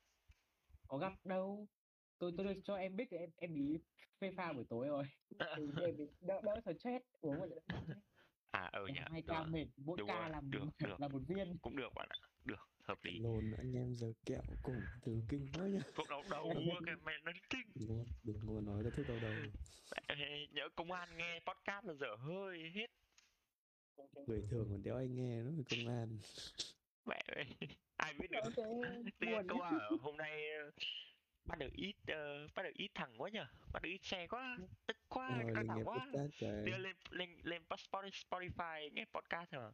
có 0.93 0.99
gặp 0.99 1.13
đâu. 1.27 1.69
Tôi 2.19 2.33
tôi 2.37 2.61
cho 2.65 2.77
em 2.77 2.97
biết 2.97 3.05
thì 3.11 3.17
em 3.17 3.31
em 3.37 3.55
ý 3.55 3.79
phê 4.21 4.31
pha 4.37 4.53
buổi 4.53 4.65
tối 4.69 4.89
rồi. 4.89 5.05
Thì 5.57 5.63
em 5.83 5.97
bị 5.97 6.05
đỡ 6.21 6.41
đỡ 6.45 6.61
stress 6.65 7.05
uống 7.21 7.51
đỡ 7.51 7.57
stress. 7.69 7.99
À 8.51 8.71
ừ 8.73 8.87
nhỉ 8.87 9.01
hai 9.11 9.23
ca 9.23 9.39
rồi. 9.39 9.47
mệt 9.51 9.67
mỗi 9.77 9.97
Đúng 9.99 10.09
ca 10.09 10.21
rồi, 10.21 10.31
làm 10.31 10.51
được, 10.51 10.65
được. 10.79 11.01
là 11.01 11.09
một 11.09 11.23
viên. 11.29 11.59
Cũng 11.63 11.77
được 11.77 11.89
bạn 11.95 12.09
ạ 12.11 12.19
được 12.45 12.69
hợp 12.83 12.99
lý. 13.05 13.19
Lồn 13.19 13.53
anh 13.59 13.73
em 13.77 13.95
giờ 13.95 14.13
kẹo 14.27 14.43
cổ 14.63 14.73
thần 15.03 15.23
kinh 15.29 15.47
quá 15.53 15.67
nhá 15.67 15.81
thuốc 15.95 16.09
đau 16.11 16.23
đầu 16.31 16.53
cái 16.87 16.95
mẹ 17.05 17.13
nó 17.25 17.33
kinh. 17.51 17.67
Ngon 17.75 18.05
đừng 18.23 18.39
có 18.47 18.61
nói 18.61 18.83
ra 18.83 18.91
thuốc 18.97 19.09
đau 19.09 19.19
đầu. 19.23 19.33
Mẹ, 20.09 20.47
nhớ 20.53 20.69
công 20.77 20.93
an 20.93 21.17
nghe 21.17 21.41
podcast 21.47 21.87
là 21.87 21.95
dở 21.95 22.17
hơi 22.19 22.71
hết. 22.75 22.87
Người 24.27 24.43
thường 24.51 24.67
còn 24.71 24.83
đéo 24.83 24.97
ai 24.97 25.09
nghe 25.09 25.43
nó 25.43 25.51
công 25.71 25.89
an 25.89 26.19
mẹ 27.07 27.23
ơi 27.37 27.45
ai 27.97 28.15
biết 28.15 28.27
được. 28.31 28.41
Buồn 29.21 29.47
câu 29.49 29.61
ở 29.61 29.89
hôm 30.03 30.17
nay 30.17 30.51
ờ, 30.53 30.71
bắt 31.45 31.59
được 31.59 31.73
ít 31.73 31.95
ờ, 32.07 32.47
bắt 32.55 32.63
được 32.63 32.75
ít 32.75 32.91
thằng 32.95 33.15
quá 33.19 33.31
nhở 33.31 33.47
bắt 33.73 33.83
được 33.83 33.89
ít 33.91 34.01
xe 34.03 34.27
quá 34.27 34.57
tức 34.87 34.97
quá 35.09 35.29
rồi 35.43 35.53
căng 35.55 35.67
thẳng 35.69 35.77
nghe 35.77 35.83
quá. 35.85 36.07
trời 36.41 36.65
Đưa 36.67 36.79
lên 36.79 36.97
lên 37.11 37.31
lên 37.43 37.63
Spot- 37.69 38.11
Spotify, 38.11 38.91
nghe 38.93 39.05
podcast 39.05 39.51
rồi 39.51 39.73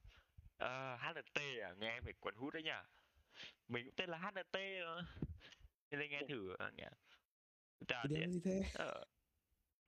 ờ 0.58 0.96
HNT 0.96 1.40
à? 1.62 1.74
Nghe 1.78 2.00
phải 2.04 2.12
quần 2.20 2.34
hút 2.34 2.54
đấy 2.54 2.62
nhở 2.62 2.84
mình 3.68 3.84
cũng 3.84 3.94
tên 3.96 4.10
là 4.10 4.18
HNT 4.18 4.54
mà 4.84 5.02
nên 5.90 6.00
lên 6.00 6.10
nghe 6.10 6.22
thử 6.28 6.54
ờ, 6.58 6.70
đéo 7.88 8.04
điện 8.08 8.30
gì 8.32 8.40
thế? 8.44 8.62
Ờ, 8.74 9.04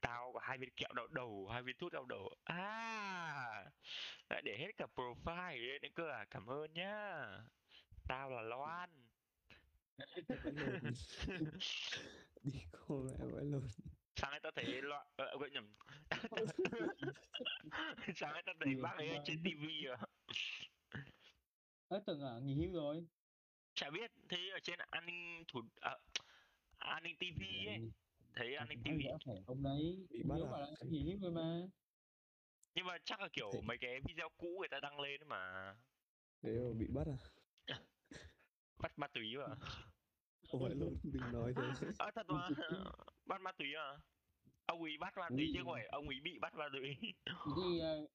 tao 0.00 0.33
có 0.35 0.40
hai 0.42 0.59
viên 0.59 0.70
kẹo 0.76 0.92
đau 0.96 1.07
đầu 1.09 1.48
hai 1.53 1.62
viên 1.62 1.76
thuốc 1.79 1.92
đau 1.92 2.05
đầu. 2.07 2.29
À 2.44 3.19
để 4.44 4.57
hết 4.59 4.70
cả 4.76 4.87
profile 4.94 5.68
đấy 5.68 5.79
nữa 5.83 5.88
cơ 5.94 6.11
à 6.11 6.24
cảm 6.31 6.46
ơn 6.46 6.72
nhá. 6.72 7.26
Tao 8.09 8.31
là 8.31 8.42
Loan. 8.42 8.90
Đi 12.42 12.61
cô 12.72 13.03
mẹ 13.03 13.24
vãi 13.33 13.44
lồn 13.44 13.62
sáng 14.20 14.31
nay 14.31 14.40
tao 14.42 14.53
thấy 14.57 14.83
loạn 14.83 15.07
ờ 15.16 15.37
quên 15.38 15.53
nhầm. 15.53 15.74
Sáng 18.16 18.33
nay 18.33 18.42
tao 18.46 18.55
thấy 18.61 18.74
bác 18.83 18.96
ấy 18.96 19.09
trên 19.24 19.42
tivi 19.44 19.85
à. 19.85 19.96
Ớ 21.88 22.03
tưởng 22.07 22.22
là 22.22 22.38
nghỉ 22.42 22.55
hưu 22.55 22.72
rồi. 22.72 23.07
Chả 23.74 23.90
biết 23.90 24.11
thấy 24.29 24.50
ở 24.50 24.59
trên 24.62 24.79
an 24.90 25.07
ninh 25.07 25.44
thủ 25.48 25.61
à, 25.81 25.96
an 26.79 27.03
ninh 27.03 27.16
tivi 27.18 27.66
ấy. 27.66 27.90
Thấy 28.35 28.55
an 28.55 28.68
ninh 28.68 28.83
tivi 28.85 29.05
ông 29.46 29.62
đấy 29.62 30.07
Bị 30.11 30.22
bắt 30.29 30.37
à? 30.44 30.50
bảo 30.50 30.61
là 30.61 30.66
nghỉ 30.90 31.11
hưu 31.11 31.18
rồi 31.20 31.33
mà 31.33 31.61
nhưng 32.74 32.87
mà 32.87 32.98
chắc 33.04 33.20
là 33.20 33.28
kiểu 33.33 33.50
Thế- 33.52 33.61
mấy 33.61 33.78
cái 33.80 34.00
video 34.09 34.28
cũ 34.38 34.56
người 34.59 34.68
ta 34.68 34.80
đăng 34.80 35.00
lên 35.00 35.20
ấy 35.20 35.26
mà. 35.28 35.74
Thế 36.42 36.50
mà 36.50 36.72
bị 36.78 36.87
bắt 36.94 37.06
à? 37.06 37.18
Bắt 38.78 38.98
ma 38.98 39.06
túy 39.06 39.37
mà. 39.37 39.54
Ô 40.48 40.59
vãi 40.59 40.74
lồn 40.74 40.96
đừng 41.02 41.33
nói 41.33 41.52
thế. 41.56 41.62
À, 41.98 42.11
thật 42.14 42.26
mà. 42.28 42.48
Bắt 43.26 43.40
ma 43.40 43.52
túy 43.52 43.74
à 43.74 43.98
ông 44.70 44.83
ấy 44.83 44.98
bắt 44.98 45.16
ma 45.16 45.28
túy 45.28 45.50
chứ 45.54 45.61
không 45.64 45.72
phải 45.72 45.87
ông 45.87 46.09
ấy 46.09 46.20
bị 46.20 46.38
bắt 46.38 46.54
ma 46.54 46.68
túy. 46.72 46.96
Thì 47.56 47.78
ờ, 47.80 48.06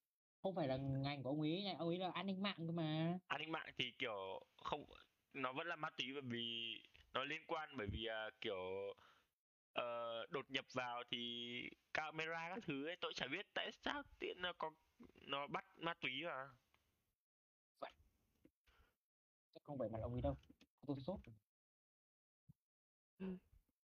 không 0.41 0.55
phải 0.55 0.67
là 0.67 0.77
ngành 0.77 1.23
của 1.23 1.29
ông 1.29 1.41
ấy 1.41 1.63
này 1.63 1.73
ông 1.73 1.87
ấy 1.89 1.97
là 1.97 2.11
an 2.13 2.27
ninh 2.27 2.41
mạng 2.41 2.55
cơ 2.57 2.71
mà. 2.71 3.17
An 3.27 3.41
ninh 3.41 3.51
mạng 3.51 3.69
thì 3.77 3.91
kiểu 3.97 4.39
không 4.57 4.85
nó 5.33 5.53
vẫn 5.53 5.67
là 5.67 5.75
ma 5.75 5.89
túy 5.97 6.07
bởi 6.13 6.21
vì 6.25 6.79
nó 7.13 7.23
liên 7.23 7.41
quan 7.47 7.69
bởi 7.77 7.87
vì 7.87 8.05
à, 8.05 8.29
kiểu 8.41 8.93
ờ, 9.75 10.25
đột 10.31 10.51
nhập 10.51 10.65
vào 10.73 11.03
thì 11.11 11.17
camera 11.93 12.49
các 12.55 12.63
thứ 12.67 12.88
ấy 12.88 12.95
tôi 13.01 13.13
chả 13.15 13.27
biết 13.27 13.45
tại 13.53 13.71
sao 13.71 14.03
tiện 14.19 14.41
nó 14.41 14.53
có 14.57 14.71
nó 15.27 15.47
bắt 15.47 15.65
ma 15.77 15.93
túy 16.01 16.11
mà. 16.25 16.47
Chắc 19.53 19.63
không 19.63 19.77
phải 19.79 19.89
mặt 19.89 19.99
ông 20.01 20.13
ấy 20.13 20.21
đâu 20.21 20.35
tôi 20.88 20.97
sốt. 20.99 21.19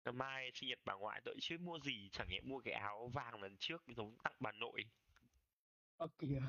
Ngày 0.05 0.13
mai 0.13 0.51
sinh 0.53 0.69
nhật 0.69 0.79
bà 0.85 0.93
ngoại 0.93 1.21
tôi 1.25 1.35
chưa 1.41 1.57
mua 1.57 1.79
gì 1.79 2.09
chẳng 2.11 2.27
nhẽ 2.29 2.39
mua 2.43 2.61
cái 2.65 2.73
áo 2.73 3.11
vàng 3.13 3.41
lần 3.41 3.57
trước 3.59 3.83
giống 3.95 4.17
tặng 4.23 4.35
bà 4.39 4.51
nội. 4.51 4.83
Ơ 5.97 6.07
kìa. 6.17 6.41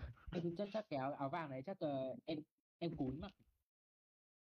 Chắc 0.59 0.69
chắc 0.73 0.85
cái 0.89 0.99
áo, 0.99 1.15
áo 1.15 1.29
vàng 1.29 1.51
này 1.51 1.63
chắc 1.67 1.83
là 1.83 2.15
em 2.27 2.39
em 2.79 2.97
cún 2.97 3.21
mà. 3.21 3.29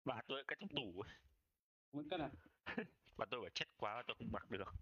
Bà 0.05 0.23
tôi 0.29 0.45
cái 0.49 0.57
trong 0.61 0.69
tủ. 0.69 1.03
Muốn 1.93 2.09
cất 2.09 2.21
à 2.21 2.31
bà 3.17 3.27
tôi 3.31 3.41
bảo 3.41 3.51
chất 3.55 3.69
quá 3.77 4.03
tôi 4.07 4.15
không 4.19 4.33
mặc 4.33 4.51
được. 4.51 4.75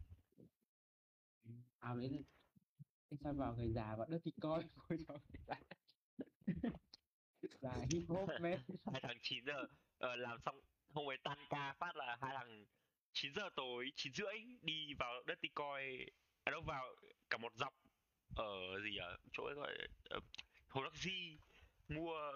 Áo 1.78 1.96
đấy 1.96 2.08
là 2.10 2.18
anh 3.10 3.18
sao 3.24 3.32
vào 3.32 3.54
người 3.56 3.72
già 3.72 3.96
và 3.98 4.06
đất 4.08 4.20
thì 4.24 4.32
coi 4.40 4.64
ôi 4.88 4.98
trời 5.08 5.18
già 5.46 5.56
già 7.60 7.72
hip 7.92 8.02
hop 8.08 8.28
man 8.40 8.58
hai 8.92 9.00
thằng 9.02 9.18
9 9.22 9.44
giờ 9.46 9.66
ờ, 9.98 10.16
làm 10.16 10.38
xong 10.40 10.60
hôm 10.94 11.10
ấy 11.10 11.16
tan 11.24 11.38
ca 11.50 11.74
phát 11.80 11.96
là 11.96 12.16
hai 12.20 12.34
thằng 12.38 12.66
9 13.12 13.34
giờ 13.34 13.50
tối 13.56 13.92
9 13.96 14.12
rưỡi 14.12 14.34
đi 14.62 14.94
vào 14.98 15.22
đất 15.26 15.40
đi 15.40 15.48
coi. 15.54 15.82
À 16.44 16.50
đâu 16.50 16.60
vào 16.66 16.96
cả 17.30 17.38
một 17.38 17.52
dọc 17.56 17.74
ở 18.36 18.44
gì 18.84 18.96
ở 18.96 19.16
chỗ 19.32 19.44
ấy 19.44 19.54
gọi 19.54 19.78
ở 20.10 20.20
hồ 20.68 20.82
đắc 20.84 20.94
di 20.96 21.38
mua 21.88 22.32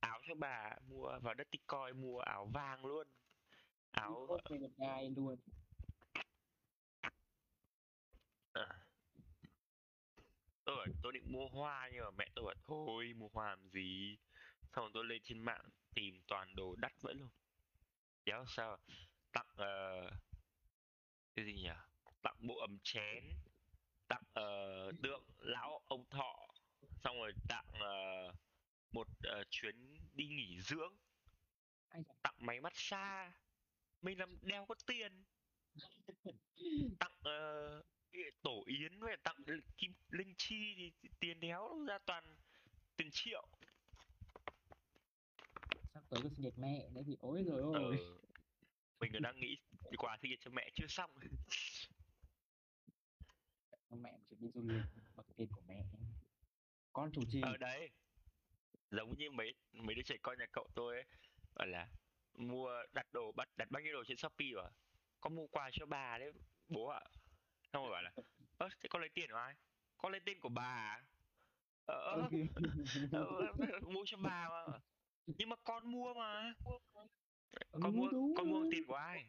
áo 0.00 0.20
cho 0.28 0.34
bà 0.34 0.70
mua 0.88 1.18
vào 1.22 1.34
đất 1.34 1.50
đi 1.50 1.58
coi 1.66 1.92
mua 1.92 2.18
áo 2.18 2.50
vàng 2.54 2.84
luôn 2.86 3.06
về 4.50 4.58
một 4.58 4.70
gai 4.78 5.10
luôn. 5.16 5.36
Ờ, 8.52 8.66
tôi 10.64 10.76
bảo 10.76 10.86
tôi 11.02 11.12
định 11.12 11.32
mua 11.32 11.48
hoa 11.48 11.90
nhưng 11.92 12.04
mà 12.04 12.10
mẹ 12.10 12.28
tôi 12.34 12.44
bảo 12.44 12.54
thôi 12.64 13.12
mua 13.16 13.28
hoa 13.32 13.48
làm 13.48 13.68
gì? 13.68 14.16
Xong 14.76 14.84
rồi 14.84 14.90
tôi 14.94 15.04
lên 15.04 15.22
trên 15.24 15.38
mạng 15.38 15.68
tìm 15.94 16.22
toàn 16.28 16.56
đồ 16.56 16.74
đắt 16.76 16.92
vẫn 17.02 17.18
luôn. 17.18 17.30
Đéo 18.24 18.44
sao? 18.48 18.78
Tặng 19.32 19.46
ờ, 19.56 20.10
cái 21.36 21.44
gì 21.44 21.52
nhỉ? 21.52 21.70
Tặng 22.22 22.36
bộ 22.40 22.58
ấm 22.60 22.78
chén 22.82 23.24
tặng 24.08 24.22
ờ, 24.32 24.92
tượng 25.02 25.24
lão 25.38 25.80
ông 25.88 26.04
thọ 26.10 26.48
xong 27.04 27.16
rồi 27.16 27.32
tặng 27.48 27.66
ờ, 27.80 28.32
một 28.92 29.08
ờ, 29.22 29.44
chuyến 29.50 29.98
đi 30.14 30.26
nghỉ 30.28 30.60
dưỡng 30.60 30.94
tặng 32.22 32.34
máy 32.38 32.60
massage 32.60 33.32
mình 34.02 34.18
làm 34.18 34.38
đeo 34.42 34.66
có 34.66 34.74
tiền. 34.86 35.24
Tặng 37.00 37.12
ờ, 37.22 37.82
cái 38.12 38.22
tổ 38.42 38.64
yến 38.66 39.00
với 39.00 39.16
tặng 39.22 39.36
kim 39.78 39.92
linh 40.10 40.34
chi 40.36 40.74
thì 40.76 41.08
tiền 41.20 41.40
đéo 41.40 41.84
ra 41.88 41.98
toàn 42.06 42.24
tiền 42.96 43.08
triệu. 43.12 43.48
Sắp 45.94 46.02
tới 46.08 46.20
có 46.22 46.28
sinh 46.28 46.40
nhật 46.40 46.54
mẹ 46.56 46.88
nữa 46.90 47.02
thì 47.06 47.16
ôi 47.20 47.44
rồi 47.46 47.62
ờ, 47.62 47.80
ôi. 47.80 47.96
mình 49.00 49.12
còn 49.12 49.22
đang 49.22 49.40
nghĩ 49.40 49.56
quà 49.98 50.18
sinh 50.22 50.30
nhật 50.30 50.40
cho 50.42 50.50
mẹ 50.50 50.70
chưa 50.74 50.86
xong. 50.88 51.10
Mẹ 53.90 54.18
chỉ 54.30 54.36
đi 54.40 54.48
du 54.54 54.62
lịch 54.62 54.82
bằng 55.16 55.26
tiền 55.36 55.48
của 55.52 55.62
mẹ. 55.68 55.84
Con 56.92 57.10
chủ 57.12 57.22
trì. 57.30 57.40
Ở 57.40 57.56
đấy. 57.56 57.90
Giống 58.90 59.18
như 59.18 59.30
mấy 59.30 59.54
mấy 59.72 59.94
đứa 59.94 60.02
trẻ 60.02 60.16
con 60.22 60.38
nhà 60.38 60.46
cậu 60.52 60.68
tôi 60.74 60.94
ấy 60.94 61.04
bảo 61.54 61.66
là 61.66 61.88
mua 62.38 62.70
đặt 62.92 63.06
đồ 63.12 63.32
bắt 63.32 63.48
đặt 63.56 63.70
bao 63.70 63.82
nhiêu 63.82 63.92
đồ 63.92 64.04
trên 64.06 64.16
shopee 64.16 64.48
à 64.64 64.70
con 65.20 65.34
mua 65.34 65.46
quà 65.46 65.70
cho 65.72 65.86
bà 65.86 66.18
đấy 66.18 66.32
bố 66.68 66.86
ạ. 66.86 67.00
Xong 67.72 67.82
rồi 67.84 67.92
bảo 67.92 68.02
là 68.02 68.12
ơ 68.58 68.68
thế 68.80 68.88
con 68.90 69.00
lấy 69.02 69.10
tiền 69.14 69.30
của 69.30 69.36
ai? 69.36 69.54
Con 69.98 70.12
lấy 70.12 70.20
tiền 70.26 70.40
của 70.40 70.48
bà 70.48 70.62
à? 70.64 71.04
ờ, 71.86 71.94
ờ, 72.00 72.30
ờ, 73.12 73.80
mua 73.80 74.02
cho 74.06 74.16
bà 74.16 74.48
mà. 74.48 74.78
Nhưng 75.38 75.48
mà 75.48 75.56
con 75.64 75.90
mua 75.92 76.14
mà. 76.14 76.54
Con 77.80 77.96
Ừ, 77.96 77.96
mua 77.96 78.08
đúng 78.12 78.34
con 78.36 78.48
mua 78.50 78.64
rồi. 78.64 78.70
tiền 78.70 78.82
của 78.86 78.94
ai? 78.94 79.24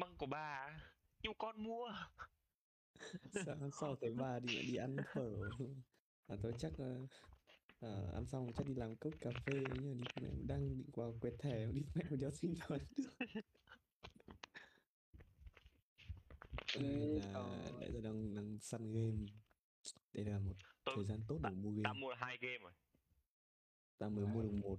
Bằng 0.00 0.16
của 0.18 0.26
bà 0.26 0.38
à? 0.68 0.80
nhưng 1.22 1.30
mà 1.30 1.34
con 1.38 1.64
mua. 1.64 1.92
Sao 3.30 3.70
sau 3.72 3.96
thấy 4.00 4.14
bà 4.14 4.38
đi 4.40 4.62
đi 4.62 4.76
ăn 4.76 5.02
phở? 5.14 5.50
À 6.26 6.36
tôi 6.42 6.52
chắc 6.58 6.80
là 6.80 6.86
à, 7.80 7.88
ăn 8.14 8.26
xong 8.26 8.52
chắc 8.54 8.66
đi 8.66 8.74
làm 8.74 8.96
cốc 8.96 9.14
cà 9.20 9.30
phê 9.46 9.52
mà 9.84 9.94
đi 9.94 10.04
qua 11.06 11.18
quẹt 11.20 11.34
thẻ 11.38 11.66
đi 11.72 11.82
mẹ 11.94 12.04
mà 12.10 12.30
xin 12.30 12.54
toán 12.68 12.80
được 12.96 13.42
Ê, 16.74 16.82
Nên 16.82 17.20
là 17.32 17.72
nãy 17.80 17.92
giờ 17.92 18.00
đang 18.00 18.34
đang 18.34 18.58
săn 18.58 18.92
game. 18.92 19.26
Đây 20.12 20.24
là 20.24 20.38
một 20.38 20.54
tôi 20.84 20.94
thời 20.96 21.04
gian 21.04 21.20
tốt 21.28 21.38
để 21.42 21.50
mua 21.50 21.70
game. 21.70 22.00
mua 22.00 22.14
hai 22.14 22.38
game 22.40 22.58
rồi. 22.58 22.72
Ta 23.98 24.08
mới 24.08 24.26
mua 24.26 24.42
được 24.42 24.52
một. 24.52 24.78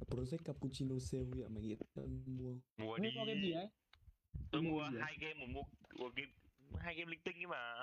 Project 0.00 0.44
Cappuccino 0.44 0.98
sale 0.98 1.24
vậy 1.24 1.48
mày 1.48 1.62
nghĩ 1.62 1.76
tao 1.94 2.06
mua. 2.26 2.56
Mua 2.76 2.98
đi. 2.98 3.08
có 3.16 3.24
game 3.24 3.40
gì 3.42 3.52
đấy 3.52 3.68
tôi 4.50 4.62
mua 4.62 4.80
vậy? 4.92 5.00
hai 5.02 5.16
game 5.20 5.34
một 5.34 5.46
mua 5.48 5.62
một 6.04 6.14
game 6.16 6.32
hai 6.78 6.94
game 6.94 7.10
linh 7.10 7.20
tinh 7.24 7.36
ấy 7.36 7.46
mà. 7.46 7.74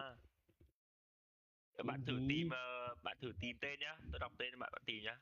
Ờ, 1.74 1.84
bạn 1.84 2.06
thử 2.06 2.20
tìm 2.30 2.50
ờ, 2.50 2.96
bạn 3.04 3.18
thử 3.22 3.34
tìm 3.40 3.58
tên 3.62 3.80
nhá. 3.80 3.98
Tôi 4.12 4.20
đọc 4.20 4.34
tên 4.38 4.52
cho 4.52 4.58
bạn 4.58 4.70
bạn 4.74 4.82
tìm 4.86 5.04
nhá 5.04 5.20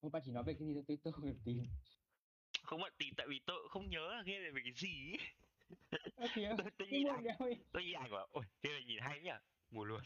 Ôi, 0.00 0.10
bạn 0.12 0.22
chỉ 0.24 0.32
nói 0.32 0.44
về 0.44 0.54
cái 0.58 0.68
gì 0.68 0.74
tôi 0.88 0.98
tôi 1.02 1.12
không 1.12 1.34
tìm. 1.44 1.64
Không 2.62 2.80
bạn 2.80 2.92
tìm 2.98 3.14
tại 3.16 3.26
vì 3.30 3.40
tôi 3.46 3.68
không 3.70 3.90
nhớ 3.90 4.08
là 4.14 4.22
game 4.26 4.38
này 4.40 4.50
về 4.50 4.60
cái 4.64 4.72
gì 4.76 5.12
ấy. 5.12 6.28
Kìa 6.34 6.54
tôi, 6.58 6.70
tôi 6.78 6.88
nhìn 6.88 7.06
ảnh 7.06 7.24
ấy. 7.24 7.56
tôi 7.72 7.82
nhìn 7.84 7.94
ảnh 7.94 8.10
bảo 8.10 8.26
ôi 8.32 8.44
game 8.62 8.74
này 8.74 8.84
nhìn 8.84 8.98
hay 9.00 9.20
nhỉ? 9.20 9.30
Mua 9.70 9.84
luôn. 9.84 10.00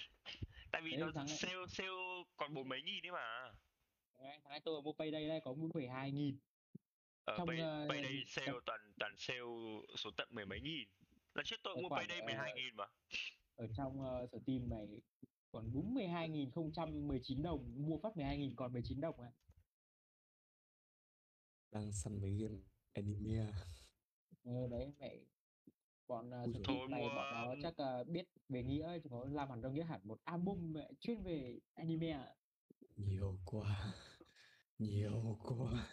Tại 0.72 0.82
vì 0.82 0.90
Đấy, 0.90 1.00
nó 1.00 1.10
thằng 1.14 1.26
này- 1.26 1.36
sale 1.36 1.66
sale 1.68 1.90
còn 2.36 2.54
bốn 2.54 2.68
mấy 2.68 2.82
nghìn 2.82 3.06
ấy 3.06 3.12
mà. 3.12 3.52
Đấy, 4.18 4.38
tháng 4.42 4.50
nay 4.50 4.60
tôi 4.64 4.82
mua 4.82 4.92
payday 4.92 5.28
đây 5.28 5.40
có 5.44 5.54
12 5.74 6.12
nghìn. 6.12 6.38
Ở 7.24 7.34
Trong, 7.38 7.48
pay, 7.48 7.58
ờ, 7.58 7.86
payday 7.88 8.24
sale 8.26 8.52
toàn 8.66 8.80
toàn 8.98 9.14
sale 9.18 9.40
số 9.96 10.10
tận 10.16 10.28
mười 10.30 10.46
mấy 10.46 10.60
nghìn. 10.60 10.88
Lần 11.34 11.44
trước 11.46 11.56
tôi 11.62 11.74
Tài 11.74 11.82
mua 11.82 11.88
khoản, 11.88 12.00
payday 12.00 12.20
ờ, 12.20 12.24
12 12.26 12.52
nghìn 12.54 12.76
mà. 12.76 12.84
ở 13.56 13.66
trong 13.76 14.00
ờ, 14.02 14.26
sở 14.32 14.38
Steam 14.46 14.68
mày 14.68 14.86
còn 15.52 15.72
đúng 15.72 15.94
12.019 15.94 17.42
đồng 17.42 17.72
mua 17.88 17.98
phát 18.02 18.16
12.000 18.16 18.54
còn 18.56 18.72
19 18.72 19.00
đồng 19.00 19.20
à 19.20 19.30
đang 21.72 21.92
săn 21.92 22.20
mấy 22.20 22.30
game 22.30 22.56
anime 22.92 23.40
à? 23.40 23.52
ờ, 24.44 24.66
đấy 24.70 24.92
mày 25.00 25.26
bọn 26.06 26.28
uh, 26.28 26.44
Ui 26.44 26.52
dồi. 26.52 26.62
Steam 26.64 26.78
Thôi 26.78 26.88
này 26.88 27.00
mua- 27.00 27.08
bọn 27.14 27.32
nó 27.32 27.54
chắc 27.62 27.76
ờ, 27.76 28.04
biết 28.04 28.24
về 28.48 28.62
nghĩa 28.62 28.98
chứ 29.02 29.08
có 29.10 29.26
làm 29.30 29.50
hẳn 29.50 29.62
đâu 29.62 29.72
nghĩa 29.72 29.84
hẳn 29.84 30.00
một 30.04 30.18
album 30.24 30.72
mẹ, 30.72 30.88
chuyên 31.00 31.22
về 31.22 31.58
anime 31.74 32.10
à 32.10 32.34
nhiều 32.96 33.38
quá 33.44 33.94
nhiều 34.78 35.38
quá 35.44 35.86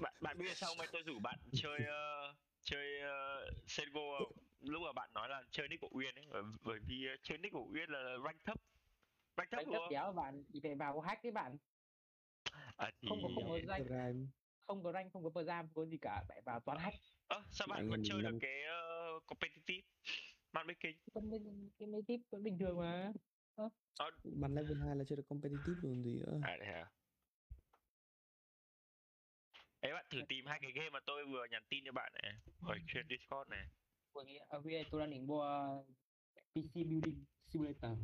bạn 0.00 0.14
bạn 0.20 0.38
biết 0.38 0.56
sao 0.56 0.74
mày 0.78 0.88
tôi 0.92 1.02
rủ 1.02 1.18
bạn 1.22 1.38
chơi 1.52 1.78
ờ, 1.86 2.34
chơi 2.60 2.86
uh, 3.02 3.54
Sengo 3.66 4.00
không? 4.18 4.32
lúc 4.60 4.82
mà 4.82 4.92
bạn 4.92 5.10
nói 5.14 5.28
là 5.28 5.42
chơi 5.50 5.68
nick 5.68 5.80
của 5.80 5.88
Uyên 5.92 6.14
ấy 6.14 6.26
bởi, 6.64 6.78
vì 6.86 7.06
ờ, 7.06 7.16
chơi 7.22 7.38
nick 7.38 7.52
của 7.52 7.66
Uyên 7.74 7.90
là 7.90 8.16
rank 8.24 8.44
thấp 8.44 8.58
rank 9.36 9.50
thấp 9.50 9.58
cấp 9.64 9.74
không 9.74 9.90
đéo 9.90 10.12
bạn 10.12 10.44
thì 10.52 10.60
phải 10.62 10.74
vào 10.74 11.00
hack 11.00 11.24
đấy 11.24 11.32
bạn 11.32 11.56
à, 12.76 12.90
thì 13.00 13.08
không 13.08 13.18
có 13.22 13.28
không 13.34 13.48
có 13.48 13.58
danh 13.68 14.26
không 14.66 14.82
có 14.84 14.92
rank 14.92 15.12
không 15.12 15.24
có 15.24 15.30
per 15.30 15.48
jam 15.48 15.62
không 15.62 15.74
có 15.74 15.86
gì 15.86 15.98
cả 15.98 16.24
phải 16.28 16.40
vào 16.46 16.60
toàn 16.60 16.78
hack 16.78 16.96
Ơ, 17.28 17.42
sao 17.50 17.68
bạn 17.70 17.90
vẫn 17.90 18.02
chơi 18.04 18.22
được 18.22 18.38
cái 18.40 18.62
ờ, 18.62 19.20
competitive? 19.26 19.88
Vẫn 21.14 21.30
bên 21.30 21.70
cái 21.78 21.88
mấy 21.88 22.02
tip 22.06 22.20
vẫn 22.30 22.42
bình 22.42 22.58
thường 22.58 22.78
mà. 22.78 23.12
Ờ, 23.96 24.10
bắn 24.24 24.54
level 24.54 24.78
2 24.86 24.96
là 24.96 25.04
chơi 25.08 25.16
được 25.16 25.28
competitive 25.28 25.74
rồi 25.82 25.92
còn 25.94 26.02
gì 26.04 26.14
nữa 26.14 26.38
à 26.42 26.56
đây 26.56 26.68
hả? 26.68 26.90
Ấy 29.80 29.92
bạn 29.92 30.06
thử 30.10 30.18
tìm 30.28 30.46
hai 30.46 30.58
cái 30.62 30.72
game 30.72 30.90
mà 30.90 31.00
tôi 31.06 31.26
vừa 31.26 31.46
nhắn 31.50 31.62
tin 31.68 31.84
cho 31.86 31.92
bạn 31.92 32.12
này 32.22 32.32
ở 32.62 32.74
trên 32.94 33.06
Discord 33.10 33.50
này. 33.50 33.66
Ở 34.48 34.62
phía 34.64 34.82
tôi 34.90 35.00
đang 35.00 35.10
định 35.10 35.26
mua 35.26 35.44
PC 36.54 36.74
Building 36.74 37.24
Simulator. 37.48 37.98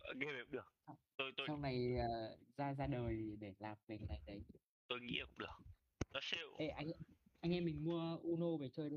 Ờ, 0.00 0.14
game 0.20 0.42
cũng 0.42 0.52
được. 0.52 0.74
Tôi 1.16 1.32
tôi 1.36 1.46
sau 1.46 1.56
này 1.56 1.96
ờ, 1.98 2.36
ra 2.56 2.74
ra 2.74 2.86
đời 2.86 3.36
để 3.40 3.54
làm 3.58 3.76
về 3.86 3.98
cái 3.98 4.08
này 4.08 4.20
đấy. 4.26 4.42
Tôi 4.88 5.00
nghĩ 5.00 5.20
cũng 5.28 5.38
được 5.38 5.77
nó 6.14 6.20
sale 6.22 6.42
Ê, 6.58 6.68
anh 6.68 6.86
anh 7.40 7.52
em 7.52 7.64
mình 7.64 7.84
mua 7.84 8.18
Uno 8.22 8.56
về 8.60 8.68
chơi 8.68 8.90
đi. 8.90 8.96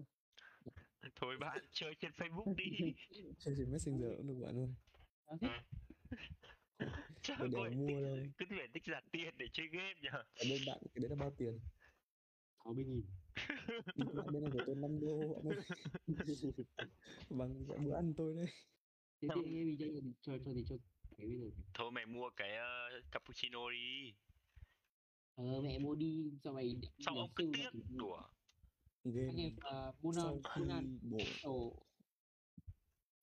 Thôi 1.16 1.38
bạn 1.40 1.58
chơi 1.72 1.96
trên 2.00 2.12
Facebook 2.12 2.56
đi. 2.56 2.66
Chơi 3.40 3.56
trên 3.58 3.72
messenger 3.72 4.18
cũng 4.18 4.28
được 4.28 4.46
bạn 4.46 4.56
ơi. 4.58 4.70
Đéo 7.28 7.64
lại 7.64 7.70
mua 7.70 8.02
đâu. 8.02 8.18
cứ 8.38 8.46
phải 8.50 8.68
tích 8.74 8.84
giả 8.86 9.02
tiền 9.12 9.38
để 9.38 9.46
chơi 9.54 9.68
game 9.68 9.94
nhở 10.02 10.10
ở 10.12 10.44
bên 10.50 10.62
bạn 10.68 10.78
cái 10.94 11.02
đấy 11.02 11.10
là 11.10 11.16
bao 11.16 11.32
tiền? 11.38 11.60
60 12.64 12.86
nghìn. 12.86 13.06
Bên 14.34 14.44
này 14.44 14.52
của 14.54 14.64
tôi 14.66 14.76
5 14.76 15.00
đô 15.00 15.34
bạn 15.34 15.54
ơi. 15.54 15.64
Bằng 17.30 17.68
bữa 17.68 17.96
ăn 17.96 18.14
tôi 18.18 18.36
đấy. 18.36 18.46
Thế 19.22 19.28
thì 19.36 19.42
mình 19.42 19.78
chơi 19.78 19.92
chơi 20.22 20.40
chơi. 20.46 20.54
Gì 20.56 20.66
chơi 20.70 20.80
thôi 21.74 21.92
mày 21.92 22.06
mua 22.06 22.30
cái 22.38 22.56
ờ, 22.56 23.02
cappuccino 23.12 23.70
đi 23.70 24.14
ờ 25.42 25.62
mẹ 25.62 25.80
mua 25.80 25.96
đi 25.96 26.32
sao 26.44 26.54
mày 26.54 26.76
xong 27.00 27.18
ông 27.18 27.30
cứ 27.36 27.52
tiếc 27.54 27.70
đùa. 27.90 28.22
Game 29.04 29.28
anh 29.28 29.38
em 29.38 29.56
uh, 29.56 30.04
mua 30.04 30.14
sau 30.14 30.42
non 30.68 31.00
mua 31.02 31.18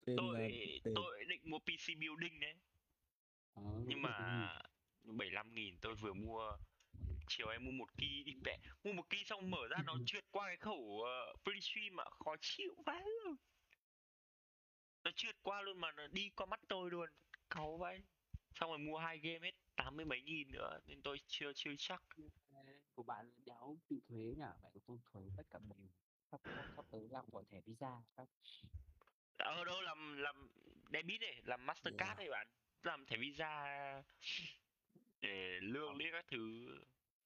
tên 0.07 0.16
là 0.16 0.22
tôi 0.22 0.52
tên. 0.85 0.94
tôi 0.94 1.24
định 1.28 1.40
mua 1.44 1.59
PC 1.59 1.87
building 2.00 2.40
đấy. 2.40 2.54
Ờ, 3.54 3.62
nhưng 3.87 4.02
mà 4.02 4.12
75 5.02 5.54
nghìn 5.54 5.78
tôi 5.81 5.94
vừa 5.94 6.12
mua 6.12 6.52
chiều 7.28 7.48
em 7.48 7.64
mua 7.64 7.70
một 7.70 7.96
kỳ 7.96 8.22
đi 8.26 8.33
mẹ 8.44 8.59
mua 8.85 8.92
một 8.92 9.11
kỳ 9.11 9.24
xong 9.24 9.50
mở 9.50 9.68
ra 9.70 9.76
nó 9.87 9.94
trượt 10.07 10.24
qua 10.31 10.46
cái 10.46 10.57
khẩu 10.57 11.02
uh, 11.02 11.40
free 11.44 11.61
stream 11.61 11.96
mà 11.96 12.04
khó 12.24 12.37
chịu 12.40 12.74
quá. 12.85 13.04
Nó 15.04 15.11
trượt 15.16 15.37
qua 15.42 15.62
luôn 15.62 15.81
mà 15.81 15.92
nó 15.92 16.07
đi 16.07 16.31
qua 16.37 16.46
mắt 16.46 16.61
tôi 16.68 16.90
luôn. 16.90 17.09
Cáu 17.50 17.76
vậy 17.76 18.02
xong 18.54 18.70
rồi 18.70 18.78
mua 18.78 18.98
hai 18.98 19.18
game 19.18 19.40
hết 19.42 19.54
tám 19.79 19.97
mươi 19.97 20.05
mấy 20.05 20.23
nghìn 20.23 20.53
nữa 20.53 20.79
nên 20.87 21.03
tôi 21.03 21.19
chưa 21.27 21.53
chưa 21.55 21.71
chắc. 21.79 22.03
Của 22.95 23.03
bạn 23.03 23.31
đéo 23.47 23.77
bị 23.91 24.01
thuế 24.09 24.17
nhỉ? 24.19 24.43
Mẹ 24.62 24.71
của 24.75 24.81
tôi 24.87 24.99
thuế 25.12 25.23
tất 25.37 25.43
cả 25.51 25.59
đều 25.69 25.88
sắp 26.31 26.41
sắp 26.77 26.85
tới 26.91 27.09
làm 27.11 27.25
của 27.31 27.43
thẻ 27.51 27.61
visa 27.67 28.03
các? 28.17 28.29
Ở 29.37 29.64
đâu 29.64 29.81
làm 29.81 30.17
làm 30.17 30.49
debit 30.93 31.21
này 31.21 31.43
làm 31.45 31.67
mastercard 31.67 32.09
Yeah. 32.09 32.19
này 32.19 32.29
bạn. 32.31 32.47
Làm 32.83 33.07
thẻ 33.07 33.17
visa 33.17 34.03
để 35.21 35.59
lương 35.62 35.97
liên 35.97 36.09
các 36.12 36.25
thứ. 36.31 36.69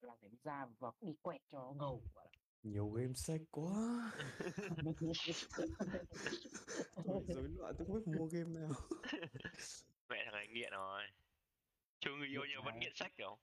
làm 0.01 0.19
thẻ 0.23 0.29
visa 0.29 0.67
và 0.79 0.91
cũng 0.91 1.09
đi 1.09 1.17
quẹt 1.23 1.41
cho 1.53 1.73
ngầu 1.79 2.03
gọi 2.15 2.29
nhiều 2.63 2.91
game 2.91 3.13
sách 3.15 3.41
quá. 3.51 3.73
Rối 7.29 7.49
loạn 7.57 7.75
tôi 7.79 7.87
không 7.87 7.95
biết 7.97 8.07
mua 8.19 8.27
game 8.27 8.51
nào. 8.61 8.71
Mẹ 10.09 10.23
thằng 10.25 10.35
này 10.35 10.47
nghiện 10.49 10.71
rồi 10.73 11.03
chưa 12.03 12.11
người 12.15 12.29
yêu 12.29 12.43
nhưng 12.49 12.65
vẫn 12.65 12.79
nghiện 12.79 12.95
sách 12.95 13.13
kiểu. 13.17 13.39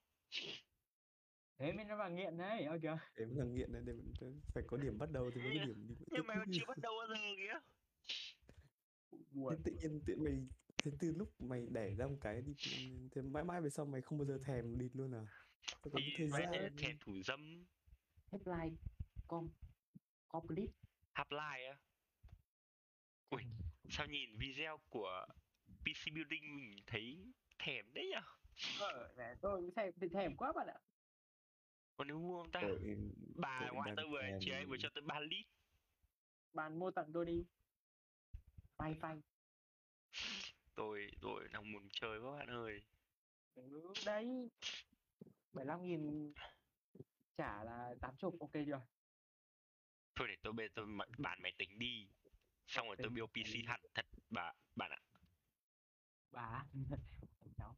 Thế 1.58 1.72
mới 1.74 1.86
nó 1.86 1.96
là 1.96 2.10
nghiện 2.10 2.38
đấy 2.38 2.66
ok 2.66 2.84
mà 2.84 3.00
thằng 3.38 3.54
nghiện 3.54 3.72
này 3.72 3.82
để 3.86 3.94
mình- 3.94 4.42
phải 4.54 4.64
có 4.68 4.78
điểm 4.78 4.98
bắt 4.98 5.10
đầu 5.12 5.32
thì 5.36 5.42
mới 5.42 5.58
có 5.60 5.66
điểm 5.66 5.88
đi 5.88 5.96
nhưng 6.12 6.28
mà 6.28 6.34
chưa 6.54 6.66
bắt 6.68 6.78
đầu 6.78 6.94
bao 7.00 7.08
giờ 7.08 7.36
kìa. 7.38 7.60
Thế 9.12 9.18
buồn 9.32 9.62
tự 9.64 9.72
nhiên 9.72 10.02
tự 10.06 10.16
mày 10.18 10.34
thế 10.84 10.92
từ 11.00 11.12
lúc 11.18 11.42
mày 11.42 11.66
đẻ 11.72 11.94
ra 11.98 12.08
một 12.08 12.18
cái 12.22 12.42
đi 12.42 12.54
thế 13.12 13.22
mãi 13.22 13.44
mãi 13.44 13.62
về 13.62 13.70
sau 13.70 13.86
mày 13.86 14.02
không 14.02 14.18
bao 14.18 14.26
giờ 14.26 14.40
thèm 14.46 14.78
địt 14.78 14.96
luôn 14.96 15.16
à? 15.16 15.26
Sao 15.62 15.80
có 15.84 16.00
thì 16.00 16.14
thời 16.18 16.28
gian 16.30 16.76
thèm 16.78 16.98
thủ 17.00 17.14
dâm. 17.26 17.66
Headline 18.32 18.76
com 19.28 19.50
complete 20.28 20.72
half 21.14 21.26
life 21.30 21.72
á? 21.72 21.78
Ui 23.30 23.42
sao 23.90 24.08
nhìn 24.08 24.38
video 24.38 24.80
của 24.90 25.26
PC 25.82 26.12
building 26.16 26.56
mình 26.70 26.84
thấy 26.88 27.34
thèm 27.60 27.94
đấy 27.94 28.08
nhở 28.12 28.22
ờ 28.80 29.14
mẹ 29.18 29.36
tôi 29.42 29.62
cũng 29.62 29.72
thèm 29.76 29.94
bị 29.96 30.08
thèm 30.14 30.36
quá 30.38 30.54
bạn 30.56 30.68
ạ. 30.68 30.80
Còn 31.98 32.08
nếu 32.08 32.20
mua 32.20 32.42
không 32.42 32.52
ta 32.52 32.60
Tội- 32.62 32.80
bà 33.36 33.70
ngoại 33.74 33.94
tôi 33.98 34.06
vừa 34.12 34.22
thèm. 34.22 34.40
chiều 34.42 34.56
ấy 34.56 34.66
vừa 34.66 34.78
cho 34.80 34.90
tôi 34.96 35.02
3 35.08 35.20
lít. 35.20 35.46
Bạn 36.54 36.80
mua 36.80 36.92
tặng 36.92 37.12
tôi 37.14 37.26
đi. 37.26 37.46
Phai 38.78 38.96
phai. 39.02 39.22
Tôi 40.76 41.12
tôi 41.22 41.48
đang 41.54 41.72
muốn 41.72 41.90
chơi 41.92 42.20
các 42.22 42.32
bạn 42.38 42.48
ơi. 42.48 42.82
Ừ, 43.56 43.94
đấy. 44.06 44.50
75 45.54 45.84
nghìn 45.84 46.34
trả 47.38 47.64
là 47.64 47.96
80 48.02 48.32
ok 48.40 48.52
chưa? 48.66 48.82
Thôi 50.16 50.28
để 50.28 50.36
tôi 50.44 50.54
bây 50.54 50.70
tôi 50.76 50.86
bán 51.18 51.40
máy 51.42 51.54
tính 51.58 51.80
đi. 51.80 52.08
Xong 52.68 52.88
rồi 52.88 52.96
tôi 53.00 53.10
build 53.10 53.30
PC 53.34 53.68
hẳn 53.68 53.82
thật 53.94 54.06
bà 54.30 54.54
bạn 54.76 54.92
ạ. 54.92 55.00
Bà? 56.32 56.66
Cháu 57.58 57.76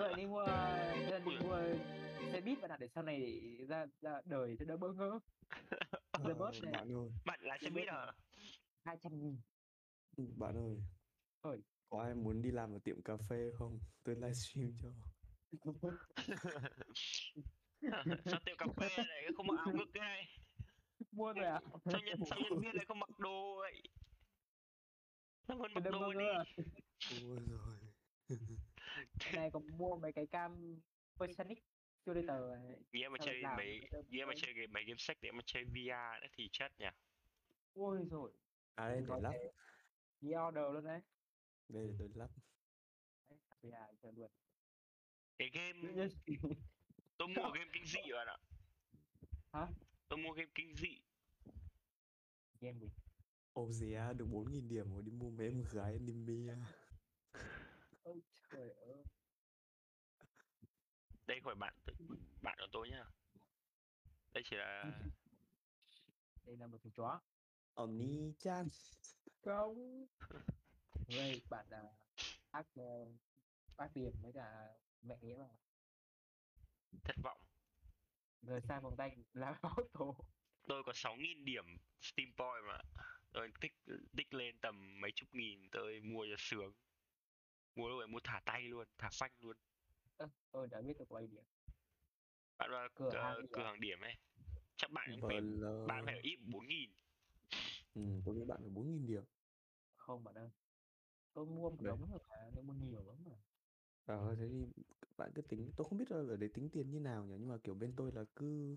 lại 0.00 0.14
đi 0.16 0.26
mua 0.26 0.44
tôi 0.46 1.10
lại 1.10 1.20
đi 1.26 1.38
mua 1.38 1.58
xe 2.32 2.40
buýt 2.40 2.60
bạn 2.60 2.70
ạ 2.70 2.76
để 2.80 2.88
sau 2.88 3.04
này 3.04 3.40
để 3.58 3.64
ra 3.68 3.86
ra 4.00 4.20
đời 4.24 4.56
cho 4.58 4.64
đỡ 4.64 4.76
bỡ 4.76 4.92
ngỡ. 4.92 5.18
Ờ, 6.10 6.20
The 6.24 6.34
Boss 6.34 6.62
này. 6.62 6.72
bạn 6.72 6.92
ơi. 6.92 7.10
Bạn 7.24 7.40
lái 7.42 7.58
xe 7.62 7.70
buýt 7.70 7.88
à? 7.88 8.12
hai 8.84 8.96
trăm 9.02 9.18
nghìn. 9.18 9.40
Ừ, 10.16 10.24
bạn 10.36 10.56
ơi. 10.56 10.76
Ơi. 11.40 11.58
có 11.88 12.02
ai 12.02 12.14
muốn 12.14 12.42
đi 12.42 12.50
làm 12.50 12.72
ở 12.72 12.78
tiệm 12.84 13.02
cà 13.02 13.16
phê 13.28 13.50
không? 13.58 13.78
Tôi 14.04 14.14
livestream 14.14 14.72
cho. 14.82 14.88
Sao 18.24 18.40
tiệm 18.44 18.56
cà 18.58 18.66
phê 18.76 18.88
này 18.96 19.26
không 19.36 19.46
mặc 19.46 19.56
áo 19.64 19.74
ngực 19.74 19.90
cái 19.94 20.00
này 20.00 20.26
mua 21.12 21.32
rồi 21.32 21.44
ạ. 21.46 21.60
Sao 21.84 22.00
nhân 22.06 22.18
sao 22.30 22.38
nhân 22.38 22.60
viên 22.60 22.74
lại 22.76 22.84
không 22.88 22.98
mặc 22.98 23.18
đồ 23.18 23.56
vậy? 23.60 23.82
Sao 25.48 25.56
vẫn 25.58 25.72
mặc 25.74 25.84
đồ 25.90 26.12
đi? 26.12 26.24
à 26.26 26.44
ôi 27.22 27.38
rồi 27.48 27.76
này 29.34 29.50
còn 29.52 29.78
mua 29.78 29.96
mấy 29.96 30.12
cái 30.12 30.26
cam 30.26 30.80
Personic 31.20 31.58
Simulator 32.06 32.50
này. 32.50 32.76
nghĩa 32.92 33.08
mà 33.08 33.18
chơi 33.24 33.42
mấy 33.56 33.80
nghĩa 34.08 34.24
mà 34.24 34.32
chơi 34.36 34.66
mấy 34.66 34.84
game 34.84 34.98
sách 34.98 35.16
để 35.20 35.30
mà 35.32 35.42
chơi 35.46 35.64
VR 35.64 36.22
nữa 36.22 36.28
thì 36.32 36.48
chết 36.52 36.68
nhỉ? 36.78 36.86
Ôi 37.74 38.06
rồi 38.10 38.32
à 38.74 38.88
đây 38.88 39.02
để 39.08 39.14
lắp 39.20 39.32
đi 40.20 40.30
order 40.48 40.64
luôn 40.74 40.84
đấy. 40.84 41.00
Đây 41.68 41.86
để 41.86 41.94
tôi 41.98 42.08
lắp 42.14 42.30
giờ 43.62 43.70
chờ 44.02 44.10
luôn. 44.16 44.30
Cái 45.38 45.50
game 45.52 46.08
tôi 47.16 47.28
mua 47.28 47.50
game 47.54 47.70
kinh 47.72 47.86
dị 47.86 48.12
bạn 48.12 48.26
ạ. 48.26 48.38
Hả? 49.52 49.68
Tôi 50.08 50.18
mua 50.18 50.32
game 50.32 50.50
kinh 50.54 50.74
dị. 50.74 51.00
Game 52.60 52.78
gì? 52.78 52.88
Ồ 53.52 53.70
gì 53.72 53.92
á, 53.92 54.12
được 54.12 54.26
4.000 54.30 54.68
điểm 54.68 54.92
rồi 54.92 55.02
đi 55.02 55.12
mua 55.12 55.30
mấy 55.30 55.46
em 55.46 55.64
gái 55.72 55.92
anime 55.92 56.52
à. 56.52 56.58
ôi 58.02 58.22
trời 58.50 58.70
ơi. 58.70 59.04
Đây 61.26 61.40
khỏi 61.44 61.54
bạn 61.54 61.74
tự- 61.86 61.94
bạn 62.42 62.58
của 62.60 62.66
tôi 62.72 62.90
nhá. 62.90 63.04
Đây 64.32 64.42
chỉ 64.50 64.56
là 64.56 64.84
đây 66.46 66.56
là 66.56 66.66
một 66.66 66.78
thằng 66.82 66.92
chó. 66.92 67.20
Oni-chan 67.74 68.68
không. 69.44 70.06
Đây 71.08 71.42
bạn 71.50 71.66
là 71.70 71.82
ác 72.50 72.66
ờ, 72.74 73.06
ác 73.76 73.90
điểm 73.94 74.12
với 74.22 74.32
cả 74.32 74.68
mẹ 75.02 75.18
nghĩa 75.20 75.36
mà. 75.38 75.48
Thất 77.04 77.16
vọng. 77.22 77.40
Rời 78.42 78.60
sang 78.60 78.82
vòng 78.82 78.96
tay 78.96 79.16
là 79.32 79.58
báo 79.62 79.76
thù 79.92 80.16
tôi 80.68 80.82
có 80.86 80.92
6.000 80.92 81.44
điểm 81.44 81.64
Steam 82.00 82.28
Point 82.36 82.64
mà. 82.68 82.78
Tôi 83.32 83.48
tích 83.60 83.72
tích 84.16 84.34
lên 84.34 84.58
tầm 84.58 85.00
mấy 85.00 85.12
chục 85.14 85.28
nghìn 85.32 85.68
tôi 85.70 86.00
mua 86.00 86.26
cho 86.30 86.36
sướng 86.38 86.72
mua 87.74 87.88
lúc 87.88 87.98
ấy 88.00 88.06
mua 88.06 88.20
thả 88.24 88.40
tay 88.44 88.62
luôn 88.62 88.86
thả 88.98 89.08
phanh 89.12 89.32
luôn. 89.40 89.56
Ơ, 90.16 90.28
tôi 90.50 90.68
đã 90.70 90.80
biết 90.80 90.94
được 90.98 91.08
quay 91.08 91.26
điểm. 91.26 91.44
Bạn 92.58 92.70
vào 92.70 92.88
Cửa 92.94 93.10
cửa, 93.12 93.20
hàng 93.22 93.46
cửa, 93.52 93.64
hàng 93.64 93.80
điểm 93.80 94.00
ấy 94.00 94.14
chắc 94.76 94.90
bạn 94.90 95.08
cũng 95.10 95.20
vờ 95.20 95.28
phải 95.28 95.40
lờ 95.40 95.86
bạn 95.86 96.04
phải 96.06 96.20
ít 96.22 96.36
bốn 96.52 96.66
nghìn. 96.66 96.90
Ừ, 97.94 98.02
tôi 98.24 98.34
nghĩ 98.34 98.44
bạn 98.44 98.58
phải 98.60 98.70
bốn 98.70 98.92
nghìn 98.92 99.06
điểm. 99.06 99.24
Không 99.96 100.24
bạn 100.24 100.34
ơi 100.34 100.50
tôi 101.32 101.46
mua 101.46 101.70
một 101.70 101.76
đống 101.80 102.10
rồi 102.10 102.20
mà 102.28 102.36
tôi 102.54 102.64
mua 102.64 102.72
nhiều 102.72 103.04
lắm 103.06 103.16
mà. 103.24 103.36
Ờ 104.06 104.34
thế 104.38 104.48
thì 104.48 104.82
bạn 105.16 105.30
cứ 105.34 105.42
tính 105.42 105.72
tôi 105.76 105.86
không 105.88 105.98
biết 105.98 106.10
là 106.10 106.16
ở 106.16 106.36
đấy 106.36 106.50
tính 106.54 106.68
tiền 106.72 106.90
như 106.90 107.00
nào 107.00 107.24
nhỉ 107.24 107.34
nhưng 107.38 107.48
mà 107.48 107.58
kiểu 107.64 107.74
bên 107.74 107.92
tôi 107.96 108.12
là 108.12 108.24
cứ 108.36 108.76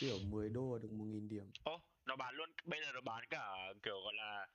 kiểu 0.00 0.18
10 0.18 0.48
đô 0.48 0.72
là 0.72 0.82
được 0.82 0.92
1.000 0.92 1.28
điểm. 1.28 1.50
Ô 1.64 1.80
nó 2.04 2.16
bán 2.16 2.34
luôn 2.34 2.50
bây 2.64 2.80
giờ 2.84 2.92
nó 2.92 3.00
bán 3.00 3.24
cả 3.30 3.72
kiểu 3.82 4.00
gọi 4.04 4.14
là 4.16 4.46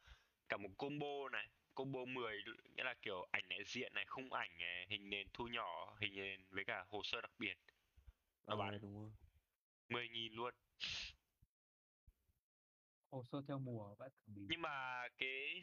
cả 0.49 0.57
một 0.57 0.69
combo 0.77 1.29
này 1.31 1.49
combo 1.79 2.05
10 2.05 2.37
nghĩa 2.75 2.83
là 2.83 2.93
kiểu 3.01 3.27
ảnh 3.31 3.43
đại 3.49 3.63
diện 3.65 3.93
này 3.95 4.05
khung 4.07 4.33
ảnh 4.33 4.57
này 4.59 4.87
hình 4.89 5.09
nền 5.09 5.27
thu 5.33 5.47
nhỏ 5.47 5.97
hình 6.01 6.15
nền 6.15 6.41
với 6.49 6.63
cả 6.67 6.85
hồ 6.89 7.01
sơ 7.03 7.21
đặc 7.21 7.31
biệt. 7.39 7.57
Nó 8.47 8.55
ờ 8.55 8.57
bán 8.57 8.79
đúng 8.81 8.93
rồi. 8.93 9.11
10 9.89 10.09
nghìn 10.09 10.33
luôn. 10.33 10.53
Hồ 13.11 13.23
sơ 13.23 13.41
theo 13.47 13.59
mùa 13.59 13.95
bạn 13.95 14.11
bí 14.27 14.41
nhưng 14.47 14.61
mà 14.61 15.01
cái 15.17 15.61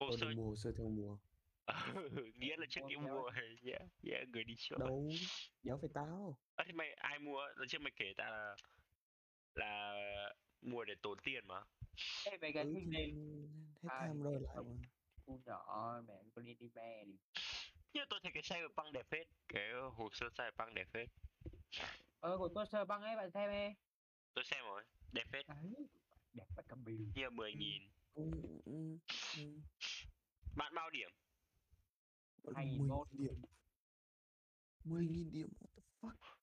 hồ 0.00 0.12
sơ 0.12 0.26
mua 0.36 0.46
hồ 0.50 0.56
sơ 0.56 0.72
theo 0.78 0.88
mùa. 0.88 1.18
Nghĩa 2.34 2.56
là 2.56 2.66
trước 2.68 2.80
theo 2.90 3.00
mua 3.00 3.30
yeah, 3.62 3.82
yeah, 4.02 4.28
người 4.28 4.44
đi 4.44 4.54
trước. 4.58 4.76
Đâu 4.78 5.10
đéo 5.62 5.78
phải 5.80 5.90
tao. 5.94 6.38
À, 6.56 6.64
thế 6.66 6.72
mày 6.72 6.92
ai 6.94 7.18
mua? 7.18 7.40
Lần 7.56 7.68
trước 7.68 7.78
mày 7.82 7.92
kể 7.96 8.12
ta 8.16 8.24
là 8.30 8.56
là 9.54 9.94
mua 10.60 10.84
để 10.84 10.94
tốn 11.02 11.18
tiền 11.24 11.44
mà. 11.46 11.64
Ê, 12.22 12.36
về 12.40 12.50
cái 12.54 12.64
ừ 12.64 12.68
hình 12.74 12.90
thì 12.92 12.92
nền. 12.92 13.14
hết 13.82 13.88
à, 13.88 13.96
tham 13.98 14.22
rồi 14.22 14.40
lại 14.40 14.54
không 14.54 14.66
mà 14.66 14.95
thu 15.26 15.40
nhỏ 15.44 16.00
mẹ 16.08 16.14
con 16.34 16.44
đi 16.44 16.54
đi 16.54 16.68
be 16.74 17.04
đi 17.04 17.16
nhưng 17.96 18.06
tôi 18.10 18.20
thấy 18.22 18.32
cái 18.32 18.42
Cyberpunk 18.42 18.92
đẹp 18.92 19.06
phết. 19.10 19.26
Cái 19.48 19.72
hồ 19.92 20.08
sơ 20.12 20.26
Cyberpunk 20.28 20.74
đẹp 20.74 20.88
phết. 20.92 21.08
Ờ 22.20 22.38
của 22.38 22.48
tôi 22.54 22.66
sờ 22.66 22.84
băng 22.84 23.02
ấy 23.02 23.16
bạn 23.16 23.30
xem 23.30 23.50
ấy 23.50 23.74
tôi 24.34 24.44
xem 24.44 24.64
rồi 24.64 24.84
đẹp 25.12 25.24
phết. 25.32 25.48
Đấy 25.48 25.88
đẹp 26.32 26.44
bạn 26.56 26.64
cầm 26.68 26.84
bí 26.84 26.92
như 27.14 27.30
mười 27.30 27.54
nghìn. 27.54 27.82
Ừ, 28.14 28.30
ừ, 28.64 28.98
ừ. 29.36 29.42
bạn 30.56 30.74
bao 30.74 30.90
điểm? 30.90 31.10
Hai 32.54 32.66
nghìn 32.66 32.78
10.000 32.78 32.88
mốt. 32.88 33.08
điểm. 33.12 33.42
10.000 34.84 35.30
điểm 35.32 35.48
what 35.60 35.68
the 35.76 35.82
fuck? 36.00 36.36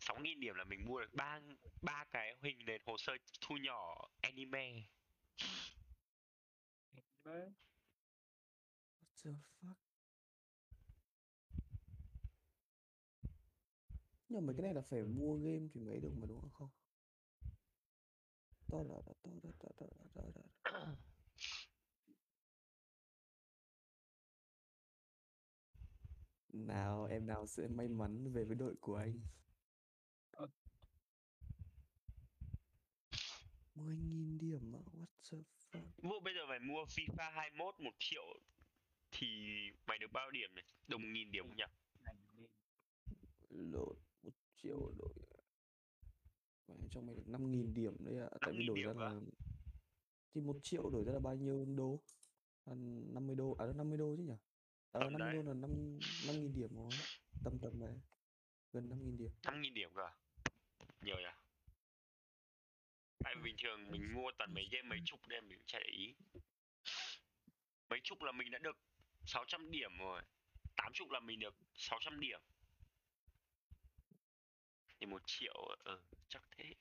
Sáu 0.00 0.18
nghìn 0.18 0.40
điểm 0.40 0.54
là 0.54 0.64
mình 0.64 0.86
mua 0.86 1.00
được 1.00 1.14
ba 1.14 1.40
ba 1.82 2.04
cái 2.10 2.34
hình 2.42 2.64
nền 2.64 2.82
hồ 2.86 2.96
sơ 2.98 3.12
thu 3.40 3.56
nhỏ 3.56 4.08
anime 4.20 4.82
Đấy. 7.26 7.52
what 9.00 9.24
the 9.24 9.30
fuck? 9.60 9.74
Nhưng 14.28 14.46
mà 14.46 14.52
cái 14.52 14.62
này 14.62 14.74
là 14.74 14.80
phải 14.80 15.02
mua 15.02 15.34
game 15.36 15.68
thì 15.72 15.80
mới 15.80 16.00
được 16.00 16.12
mà 16.16 16.26
đúng 16.26 16.50
không? 16.50 16.70
To 18.68 18.82
là 18.82 18.94
to 19.06 19.12
to 19.22 19.30
to 19.58 19.68
to 19.76 19.86
to 20.14 20.22
to 20.34 20.42
nào 26.52 27.04
em 27.04 27.26
nào 27.26 27.46
sẽ 27.46 27.68
may 27.68 27.88
mắn 27.88 28.32
về 28.32 28.44
với 28.44 28.56
đội 28.56 28.74
của 28.80 28.96
anh? 28.96 29.20
Ờ. 30.30 30.48
10.000 33.74 34.38
điểm 34.38 34.72
á 34.72 34.80
what 34.92 35.06
the 35.30 35.55
Vụ 36.02 36.20
bây 36.20 36.34
giờ 36.34 36.46
mày 36.46 36.58
mua 36.58 36.84
FIFA 36.84 37.30
21 37.32 37.74
một 37.80 37.94
triệu 37.98 38.40
thì 39.10 39.26
mày 39.86 39.98
được 39.98 40.12
bao 40.12 40.30
điểm 40.30 40.50
này? 40.54 40.64
Một 40.88 40.98
nghìn 41.00 41.30
điểm 41.32 41.44
không 41.48 41.56
nhỉ? 41.56 41.64
này 42.04 42.14
lộn 43.50 43.96
một 44.22 44.32
triệu 44.56 44.92
đổi 44.98 45.14
Mẹ 46.68 46.74
cho 46.90 47.00
mày 47.00 47.14
được 47.14 47.22
5.000 47.26 47.74
điểm 47.74 47.96
đấy 47.98 48.18
ạ 48.18 48.28
tại 48.40 48.52
vì 48.52 48.58
5.000 48.58 48.66
đổi 48.66 48.82
ra 48.82 48.92
cơ 48.94 49.00
à? 49.06 49.12
là 49.12 49.20
thì 50.34 50.40
một 50.40 50.56
triệu 50.62 50.90
đổi 50.90 51.04
ra 51.04 51.12
là 51.12 51.18
bao 51.18 51.34
nhiêu 51.34 51.64
đô 51.76 52.00
à, 52.64 52.72
50 52.74 53.36
đô 53.36 53.52
à 53.58 53.66
50 53.76 53.98
đô 53.98 54.16
chứ 54.16 54.22
nhỉ 54.22 54.34
ờ 54.90 55.00
Tầm 55.00 55.12
50 55.12 55.18
đấy. 55.32 55.34
đô 55.34 55.42
là 55.42 55.54
5 55.54 55.98
5.000 55.98 56.54
điểm 56.54 56.74
rồi 56.76 56.90
tầm 57.44 57.58
tầm 57.58 57.80
đấy 57.80 58.00
gần 58.72 58.88
5.000 58.88 59.16
điểm 59.16 59.30
5.000 59.42 59.72
điểm 59.74 59.90
cơ 59.94 60.02
à? 60.02 60.14
Nhiều 61.00 61.16
nhỉ? 61.16 61.35
Tại 63.26 63.34
bình 63.34 63.56
thường 63.62 63.90
mình 63.90 64.14
mua 64.14 64.30
toàn 64.38 64.54
mấy 64.54 64.68
game 64.70 64.88
mấy 64.88 64.98
chục 65.04 65.26
đem 65.26 65.48
mình 65.48 65.58
chả 65.66 65.78
để 65.78 65.90
ý. 65.90 66.14
Mấy 67.88 68.00
chục 68.04 68.22
là 68.22 68.32
mình 68.32 68.50
đã 68.50 68.58
được 68.58 68.76
600 69.24 69.70
điểm 69.70 69.98
rồi. 69.98 70.22
80 70.76 71.08
là 71.10 71.20
mình 71.20 71.40
được 71.40 71.54
600 71.74 72.20
điểm. 72.20 72.40
Thì 75.00 75.06
một 75.06 75.22
triệu 75.26 75.76
ờ 75.84 76.00
chắc 76.28 76.42
thế. 76.50 76.74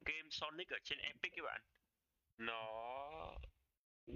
Game 0.00 0.28
Sonic 0.30 0.68
ở 0.68 0.78
trên 0.84 0.98
Epic 0.98 1.32
các 1.36 1.42
bạn. 1.42 1.60
Nó 2.38 3.38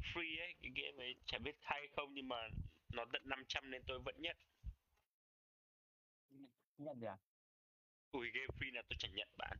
free 0.01 0.41
ấy 0.41 0.55
cái 0.63 0.71
game 0.75 1.05
ấy 1.05 1.15
chả 1.27 1.39
biết 1.39 1.57
hay 1.61 1.89
không 1.97 2.15
nhưng 2.15 2.29
mà 2.29 2.49
nó 2.93 3.05
tận 3.13 3.23
500 3.25 3.71
nên 3.71 3.83
tôi 3.87 3.99
vẫn 4.05 4.15
nhận. 4.19 4.37
Nhận 6.79 7.01
gì 7.01 7.07
à? 7.07 7.17
Ui 8.13 8.31
game 8.31 8.47
free 8.47 8.75
là 8.75 8.83
tôi 8.89 8.97
chẳng 8.99 9.15
nhận 9.15 9.29
bạn. 9.37 9.59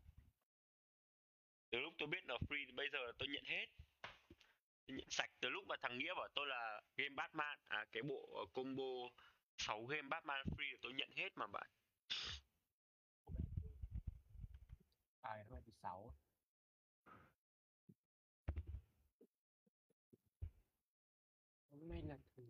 Từ 1.71 1.79
lúc 1.79 1.95
tôi 1.99 2.09
biết 2.09 2.25
nó 2.25 2.37
free 2.49 2.67
thì 2.67 2.73
bây 2.73 2.89
giờ 2.93 2.99
là 2.99 3.13
tôi 3.19 3.29
nhận 3.29 3.45
hết. 3.45 3.67
Tôi 4.87 4.97
nhận 4.97 5.11
sạch. 5.11 5.31
Từ 5.41 5.49
lúc 5.49 5.65
mà 5.67 5.77
thằng 5.83 5.99
nghĩa 5.99 6.15
bảo 6.15 6.29
tôi 6.35 6.47
là 6.47 6.81
game 6.97 7.15
batman 7.15 7.59
à 7.65 7.85
cái 7.93 8.03
bộ 8.03 8.47
combo 8.53 9.11
6 9.59 9.85
game 9.87 10.09
batman 10.09 10.47
free 10.47 10.73
là 10.73 10.79
tôi 10.83 10.93
nhận 10.93 11.11
hết 11.17 11.29
mà 11.37 11.47
bạn. 11.47 11.71
Ai 15.21 15.39
à 15.39 15.45
game 15.51 15.71
6 15.83 16.15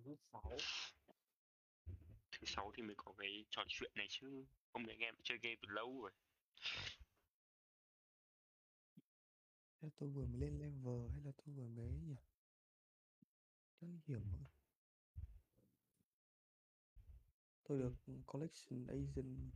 thứ 0.04 0.16
sáu. 0.32 0.56
Thứ 2.32 2.46
sáu 2.46 2.72
thì 2.74 2.82
mới 2.82 2.94
có 2.98 3.14
cái 3.18 3.44
trò 3.50 3.64
chuyện 3.68 3.92
này 3.94 4.06
chứ. 4.10 4.46
Hôm 4.72 4.86
nay 4.86 4.96
em 4.96 5.14
chơi 5.22 5.38
game 5.38 5.56
từ 5.62 5.68
lâu 5.68 6.02
rồi. 6.02 6.12
Thế 9.80 9.90
tôi 9.96 10.08
vừa 10.08 10.26
mới 10.26 10.40
lên 10.40 10.58
level 10.58 11.10
hay 11.12 11.22
là 11.24 11.32
tôi 11.36 11.54
vừa 11.54 11.66
mới 11.66 11.92
nhỉ? 11.92 12.16
Chẳng 13.80 14.00
hiểu 14.06 14.20
nữa. 14.20 14.44
Tôi 17.64 17.78
được 17.78 17.94
collection 18.26 18.86
agent. 18.86 19.52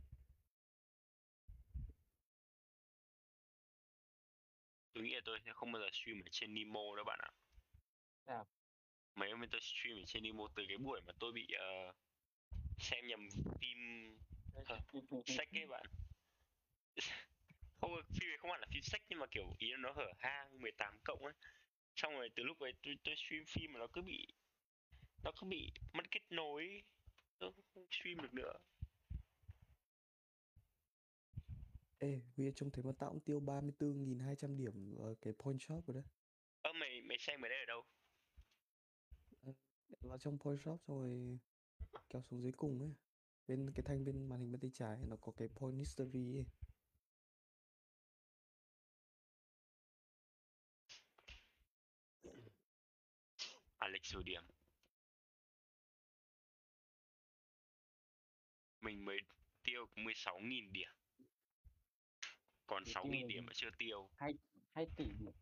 Tôi 4.93 5.03
nghĩ 5.03 5.13
là 5.15 5.21
tôi 5.25 5.39
sẽ 5.45 5.51
không 5.53 5.71
bao 5.71 5.81
giờ 5.81 5.89
stream 5.93 6.21
ở 6.25 6.29
trên 6.31 6.53
Nemo 6.55 6.95
đâu 6.95 7.05
bạn 7.05 7.19
ạ. 7.21 7.31
Sao? 8.27 8.47
Mấy 9.17 9.31
hôm 9.31 9.41
tôi 9.51 9.61
stream 9.61 9.97
ở 9.97 10.05
trên 10.05 10.23
Nemo 10.23 10.47
từ 10.55 10.63
cái 10.67 10.77
buổi 10.77 11.01
mà 11.07 11.13
tôi 11.19 11.31
bị 11.31 11.47
ờ, 11.59 11.93
xem 12.79 13.07
nhầm 13.07 13.29
phim. 13.61 13.77
Sách 15.25 15.47
ấy 15.53 15.65
bạn. 15.67 15.85
Không 17.81 17.91
phim 18.09 18.29
này 18.29 18.37
không 18.37 18.51
hẳn 18.51 18.59
là 18.59 18.67
phim 18.73 18.81
sách 18.83 19.01
nhưng 19.09 19.19
mà 19.19 19.25
kiểu 19.31 19.55
ý 19.59 19.67
nó 19.79 19.91
hở 19.91 20.13
hang 20.17 20.61
18 20.61 20.97
cộng 21.05 21.25
ấy. 21.25 21.33
Xong 21.95 22.13
rồi 22.13 22.29
từ 22.35 22.43
lúc 22.43 22.59
ấy 22.59 22.73
tôi 22.83 22.95
tôi 23.03 23.15
stream 23.15 23.43
phim 23.47 23.73
mà 23.73 23.79
nó 23.79 23.87
cứ 23.93 24.01
bị 24.01 24.27
nó 25.23 25.31
cứ 25.41 25.47
bị 25.47 25.71
mất 25.93 26.11
kết 26.11 26.21
nối 26.29 26.83
tôi 27.39 27.51
không 27.73 27.85
stream 27.91 28.17
được 28.21 28.33
nữa. 28.33 28.53
Ê, 31.99 32.19
Huy 32.37 32.51
trông 32.55 32.71
thấy 32.71 32.83
mà 32.83 32.91
tao 32.99 33.09
cũng 33.09 33.19
tiêu 33.19 33.39
34.200 33.39 34.57
điểm 34.57 34.95
ở 34.97 35.15
cái 35.21 35.33
point 35.39 35.61
shop 35.61 35.87
rồi 35.87 35.95
đấy. 35.95 36.03
Ơ 36.61 36.73
mày 36.73 37.01
mày 37.01 37.17
xem 37.19 37.41
ở 37.41 37.49
đây 37.49 37.59
ở 37.59 37.65
đâu 37.65 37.83
Vào 40.01 40.17
trong 40.17 40.37
point 40.39 40.59
shop 40.65 40.81
xong 40.87 40.99
rồi 40.99 41.39
kéo 42.09 42.21
xuống 42.21 42.41
dưới 42.41 42.51
cùng 42.51 42.81
ấy. 42.81 42.95
Bên 43.47 43.71
cái 43.75 43.83
thanh 43.85 44.05
bên 44.05 44.29
màn 44.29 44.39
hình 44.39 44.51
bên 44.51 44.61
tay 44.61 44.71
trái 44.73 44.97
nó 45.07 45.15
có 45.21 45.31
cái 45.37 45.47
point 45.55 45.77
history 45.77 46.37
ấy. 46.37 46.45
À 53.77 53.87
lịch 53.87 54.05
sử 54.05 54.21
điểm. 54.25 54.43
Mình 58.81 59.05
mới 59.05 59.17
tiêu 59.63 59.85
16.000 59.95 60.71
điểm. 60.71 60.89
Còn 62.67 62.83
Thế 62.85 62.91
6.000 62.91 63.11
tiêu 63.11 63.27
điểm 63.27 63.45
mà 63.45 63.53
chưa 63.55 63.69
tiêu. 63.77 64.09
hai 64.15 64.85
tỷ 64.97 65.05
điểm. 65.19 65.33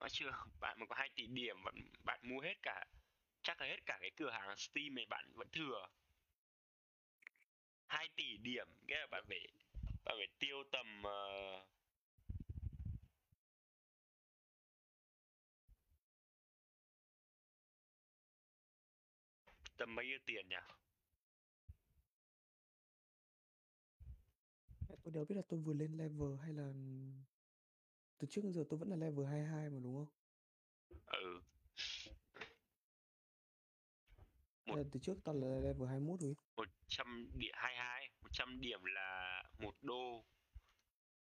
Mà 0.00 0.08
chưa 0.10 0.30
bạn 0.60 0.80
mà 0.80 0.86
có 0.86 0.94
2 0.94 1.10
tỷ 1.14 1.26
điểm 1.26 1.56
bạn 1.64 1.74
bạn 2.04 2.20
mua 2.22 2.40
hết 2.40 2.54
cả 2.62 2.86
chắc 3.42 3.60
là 3.60 3.66
hết 3.66 3.86
cả 3.86 3.98
cái 4.00 4.10
cửa 4.16 4.30
hàng 4.30 4.56
Steam 4.56 4.94
này 4.94 5.06
bạn 5.10 5.32
vẫn 5.34 5.48
thừa. 5.52 5.86
2 7.86 8.08
tỷ 8.16 8.36
điểm 8.36 8.66
nghĩa 8.86 8.98
là 9.00 9.06
bạn 9.10 9.24
phải 9.28 9.38
bạn 10.04 10.16
phải 10.18 10.26
tiêu 10.38 10.56
tầm 10.72 11.02
ờ, 11.02 11.66
tầm 19.76 19.94
mấy 19.94 20.06
nhiêu 20.06 20.18
tiền 20.26 20.48
nhỉ? 20.48 20.56
Tôi 25.02 25.12
đều 25.12 25.24
biết 25.24 25.34
là 25.34 25.42
tôi 25.48 25.60
vừa 25.60 25.72
lên 25.72 25.96
level 25.96 26.38
hay 26.42 26.52
là 26.52 26.72
từ 28.18 28.26
trước 28.30 28.40
đến 28.44 28.52
giờ 28.52 28.64
tôi 28.70 28.78
vẫn 28.78 28.88
là 28.90 28.96
level 28.96 29.26
22 29.26 29.70
mà 29.70 29.78
đúng 29.82 29.94
không? 29.94 30.06
ừ 31.06 31.40
Một- 34.76 34.82
từ 34.92 35.00
trước 35.02 35.14
tao 35.24 35.34
là 35.34 35.46
level 35.48 35.88
21 35.88 36.20
rồi. 36.20 36.34
100 36.56 37.30
điểm 37.34 37.52
22 37.54 38.10
100 38.22 38.60
điểm 38.60 38.80
là 38.84 39.42
một 39.58 39.74
đô 39.82 40.24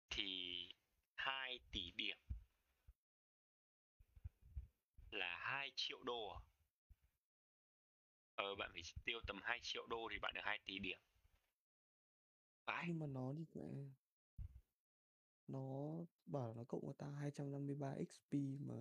thì 0.09 0.23
2 1.15 1.59
tỷ 1.71 1.91
điểm 1.95 2.17
là 5.11 5.37
2 5.39 5.71
triệu 5.75 6.03
đô 6.03 6.29
à? 6.29 6.39
Ờ 8.35 8.55
bạn 8.55 8.69
phải 8.73 8.81
tiêu 9.05 9.19
tầm 9.27 9.39
2 9.43 9.59
triệu 9.63 9.87
đô 9.87 10.07
thì 10.11 10.19
bạn 10.19 10.33
được 10.35 10.41
2 10.43 10.59
tỷ 10.65 10.79
điểm. 10.79 10.99
Vãi, 12.65 12.85
Nhưng 12.87 12.99
mà 12.99 13.05
nó 13.07 13.33
đi 13.33 13.45
mẹ 13.55 13.61
nó 15.47 15.91
bảo 16.25 16.47
là 16.47 16.53
nó 16.57 16.63
cộng 16.67 16.81
cho 16.81 16.93
tao 16.97 17.11
253 17.11 17.93
XP 18.07 18.33
mà 18.67 18.73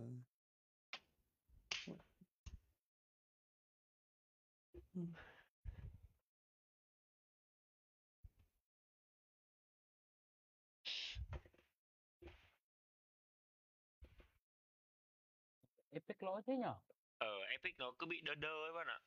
epic 15.90 16.22
lỗi 16.22 16.42
thế 16.46 16.56
nhở 16.56 16.74
ở 17.18 17.38
Epic 17.50 17.78
nó 17.78 17.92
cứ 17.98 18.06
bị 18.06 18.20
đơ 18.20 18.34
đơ 18.34 18.64
ấy 18.64 18.72
bạn 18.72 18.86
ạ. 18.86 18.98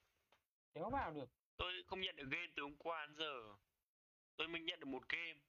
kéo 0.73 0.89
vào 0.89 1.11
được 1.13 1.29
Tôi 1.57 1.73
không 1.87 2.01
nhận 2.01 2.15
được 2.15 2.27
game 2.31 2.47
từ 2.55 2.63
hôm 2.63 2.75
qua 2.77 3.05
đến 3.05 3.15
giờ. 3.17 3.55
Tôi 4.37 4.47
mới 4.47 4.61
nhận 4.61 4.79
được 4.79 4.87
một 4.87 5.09
game 5.09 5.39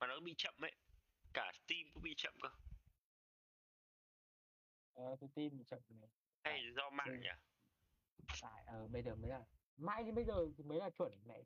mà 0.00 0.06
nó 0.06 0.20
bị 0.20 0.34
chậm 0.38 0.54
ấy. 0.64 0.72
Cả 1.34 1.52
Steam 1.54 1.82
cũng 1.94 2.02
bị 2.02 2.14
chậm 2.16 2.34
cơ. 2.42 2.48
ờ 4.94 5.16
tôi 5.20 5.30
tin 5.34 5.58
bị 5.58 5.64
chậm 5.64 5.80
này 5.88 6.10
Hay 6.44 6.62
do 6.76 6.90
mạng 6.90 7.06
ừ. 7.08 7.14
nhỉ? 7.22 7.28
tại 8.40 8.64
ờ 8.66 8.88
bây 8.88 9.02
giờ 9.02 9.14
mới 9.14 9.30
là 9.30 9.44
mãi 9.76 10.04
đến 10.04 10.14
bây 10.14 10.24
giờ 10.24 10.46
thì 10.56 10.64
mới 10.64 10.78
là 10.78 10.90
chuẩn 10.90 11.12
mẹ. 11.26 11.42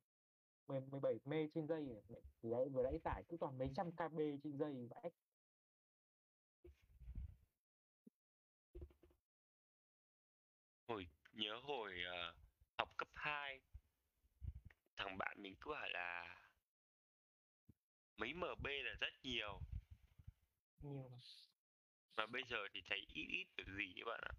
10 0.69 0.81
17 0.81 1.19
mê 1.25 1.49
trên 1.55 1.67
giây 1.67 1.87
rồi 1.87 2.03
mẹ 2.09 2.19
từ 2.41 2.51
đấy 2.51 2.69
vừa 2.69 2.83
nãy 2.83 2.99
tải 3.05 3.23
cứ 3.29 3.37
toàn 3.41 3.59
mấy 3.59 3.71
trăm 3.77 3.93
kb 3.93 4.19
trên 4.43 4.59
giây 4.59 4.89
vãi. 4.91 5.11
Hồi 10.89 11.07
nhớ 11.33 11.61
hồi 11.63 11.93
ờ, 12.03 12.35
học 12.79 12.89
cấp 12.97 13.09
2 13.15 13.61
thằng 14.97 15.19
bạn 15.19 15.43
mình 15.43 15.55
cứ 15.61 15.71
hỏi 15.75 15.91
là 15.93 16.39
mấy 18.17 18.35
MB 18.35 18.67
là 18.67 18.95
rất 19.01 19.13
nhiều. 19.23 19.61
Nhiều. 20.81 21.11
Mà 22.17 22.27
bây 22.27 22.43
giờ 22.51 22.57
thì 22.75 22.81
thấy 22.89 22.99
ít 23.09 23.27
ít 23.29 23.47
được 23.57 23.65
gì 23.79 23.95
các 23.97 24.05
bạn 24.07 24.21
ạ. 24.23 24.35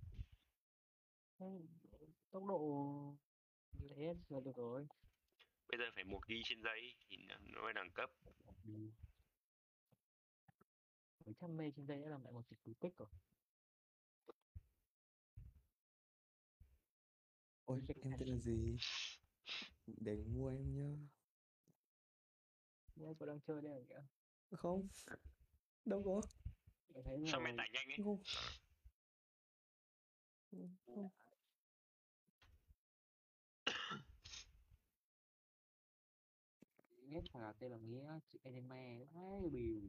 Tốc 2.32 2.44
độ 2.48 3.18
lé 3.82 4.14
là 4.30 4.40
được 4.40 4.56
rồi 4.56 4.88
Bây 5.68 5.78
giờ 5.80 5.86
phải 5.96 6.04
một 6.04 6.20
ghi 6.28 6.42
trên 6.46 6.62
giấy 6.64 6.96
thì 7.10 7.18
nó 7.40 7.62
mới 7.62 7.74
đẳng 7.74 7.92
cấp. 7.92 8.10
Ừ. 8.66 8.92
mấy 11.26 11.36
trăm 11.40 11.58
mê 11.58 11.72
trên 11.76 11.88
giây 11.88 12.02
đã 12.02 12.10
làm 12.10 12.24
lại 12.24 12.34
một 12.34 12.50
tỷ 12.50 12.56
cú 12.64 12.74
tích 12.80 12.98
rồi 12.98 13.08
Ôi 17.66 17.82
em 17.88 18.14
tên 18.20 18.28
là 18.30 18.38
gì? 18.38 18.78
Để 19.88 20.16
mua 20.16 20.50
em 20.50 20.76
nhá. 20.76 21.08
Nhớ 22.96 23.14
tôi 23.20 23.28
đang 23.28 23.40
chơi 23.42 23.62
đây 23.62 23.72
là 23.72 23.82
kìa 23.90 24.06
Không. 24.58 24.88
Đâu 25.86 26.04
có. 26.06 26.22
Sao 27.32 27.40
mày 27.40 27.54
tải 27.58 27.70
nhanh 27.74 27.88
ấy? 27.88 27.98
Không. 28.04 28.24
Không. 30.86 31.10
Biết 37.22 37.30
thằng 37.34 37.42
nào 37.44 37.54
tên 37.60 37.72
là 37.72 37.78
nghĩa 37.78 38.20
chữ 38.32 38.40
anime 38.44 39.06
ấy 39.16 39.50
bìu 39.52 39.82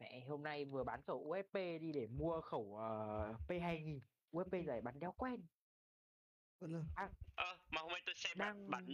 mẹ 0.00 0.20
hôm 0.28 0.42
nay 0.42 0.64
vừa 0.64 0.84
bán 0.84 1.02
khẩu 1.02 1.16
USP 1.18 1.54
đi 1.54 1.92
để 1.92 2.06
mua 2.06 2.40
khẩu 2.40 2.60
uh, 2.62 3.40
P2000 3.48 4.00
USP 4.36 4.52
giải 4.66 4.80
bắn 4.80 5.00
đéo 5.00 5.12
quen. 5.12 5.46
Vẫn 6.60 6.72
là 6.72 7.08
Ơ, 7.36 7.58
mà 7.70 7.80
hôm 7.80 7.92
nay 7.92 8.02
tôi 8.06 8.14
xem 8.14 8.38
Đang- 8.38 8.70
bắn 8.70 8.86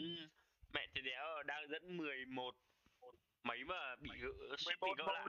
mẹ 0.73 0.87
thì 0.95 1.01
đéo 1.05 1.43
đang 1.47 1.69
dẫn 1.71 1.97
11 1.97 2.55
mấy 3.43 3.65
mà 3.65 3.97
bị 4.01 4.11
gỡ 4.23 4.57
suýt 4.59 4.75
bị 4.83 4.89
gỡ 4.99 5.05
lại. 5.13 5.27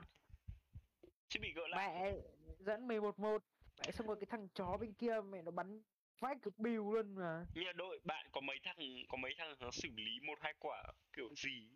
Suýt 1.30 1.40
bị 1.42 1.52
gỡ 1.56 1.62
lại. 1.68 2.02
mẹ 2.02 2.16
dẫn 2.58 2.88
11 2.88 3.18
1 3.18 3.42
mẹ 3.86 3.92
xong 3.92 4.06
rồi 4.06 4.16
cái 4.20 4.26
thằng 4.30 4.48
chó 4.54 4.76
bên 4.80 4.92
kia 4.94 5.20
mẹ 5.30 5.42
nó 5.42 5.50
bắn 5.50 5.82
vãi 6.20 6.34
cực 6.42 6.58
bìu 6.58 6.92
luôn 6.92 7.14
mà. 7.14 7.46
Nhưng 7.54 7.64
mà 7.64 7.72
đội 7.72 8.00
bạn 8.04 8.26
có 8.32 8.40
mấy 8.40 8.56
thằng 8.62 8.76
có 9.08 9.16
mấy 9.22 9.32
thằng 9.38 9.54
nó 9.60 9.70
xử 9.72 9.88
lý 9.96 10.12
một 10.26 10.38
hai 10.42 10.54
quả 10.58 10.82
kiểu 11.12 11.34
gì? 11.36 11.68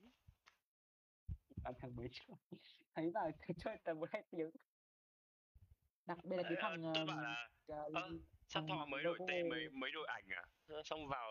À, 1.65 1.73
thằng 1.79 1.97
mới 1.97 2.09
chơi 2.13 2.37
thấy 2.95 3.11
vào 3.15 3.31
chơi 3.65 3.77
tầm 3.85 3.99
một 4.01 4.09
hai 4.13 4.23
tiếng. 4.31 4.51
Đặc 6.07 6.19
biệt 6.25 6.37
là 6.37 6.43
cái 6.43 6.57
Ờ, 6.57 6.63
thằng 6.63 6.83
tôi 6.95 7.03
um, 7.03 7.07
bảo 7.07 7.23
là 7.23 7.49
ơ 7.67 8.03
sao 8.49 8.63
thằng 8.63 8.67
thọ 8.69 8.87
mới 8.87 9.05
đổi 9.05 9.19
tên 9.29 9.49
mấy 9.49 9.69
mấy 9.71 9.91
đội 9.95 10.07
ảnh 10.09 10.25
à? 10.31 10.43
Ờ, 10.67 10.83
xong 10.85 11.09
vào 11.09 11.29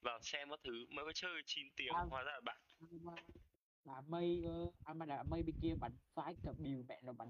vào 0.00 0.18
xem 0.22 0.50
các 0.50 0.60
thứ 0.64 0.86
mới 0.90 1.04
có 1.04 1.12
chơi 1.14 1.42
9 1.46 1.66
tiếng 1.76 1.92
À. 1.94 2.04
hóa 2.10 2.22
ra 2.22 2.32
là 2.32 2.40
bạn. 2.44 2.62
đá 3.84 4.00
mây 4.08 4.40
cơ 4.44 4.70
à 4.84 4.94
mà 4.94 5.06
đá 5.06 5.22
mây 5.22 5.42
bên 5.42 5.56
kia 5.62 5.74
bắn 5.80 5.92
vãi 6.14 6.34
cả 6.42 6.52
bìu 6.58 6.84
mẹ 6.88 7.00
nó 7.04 7.12
bắn 7.12 7.28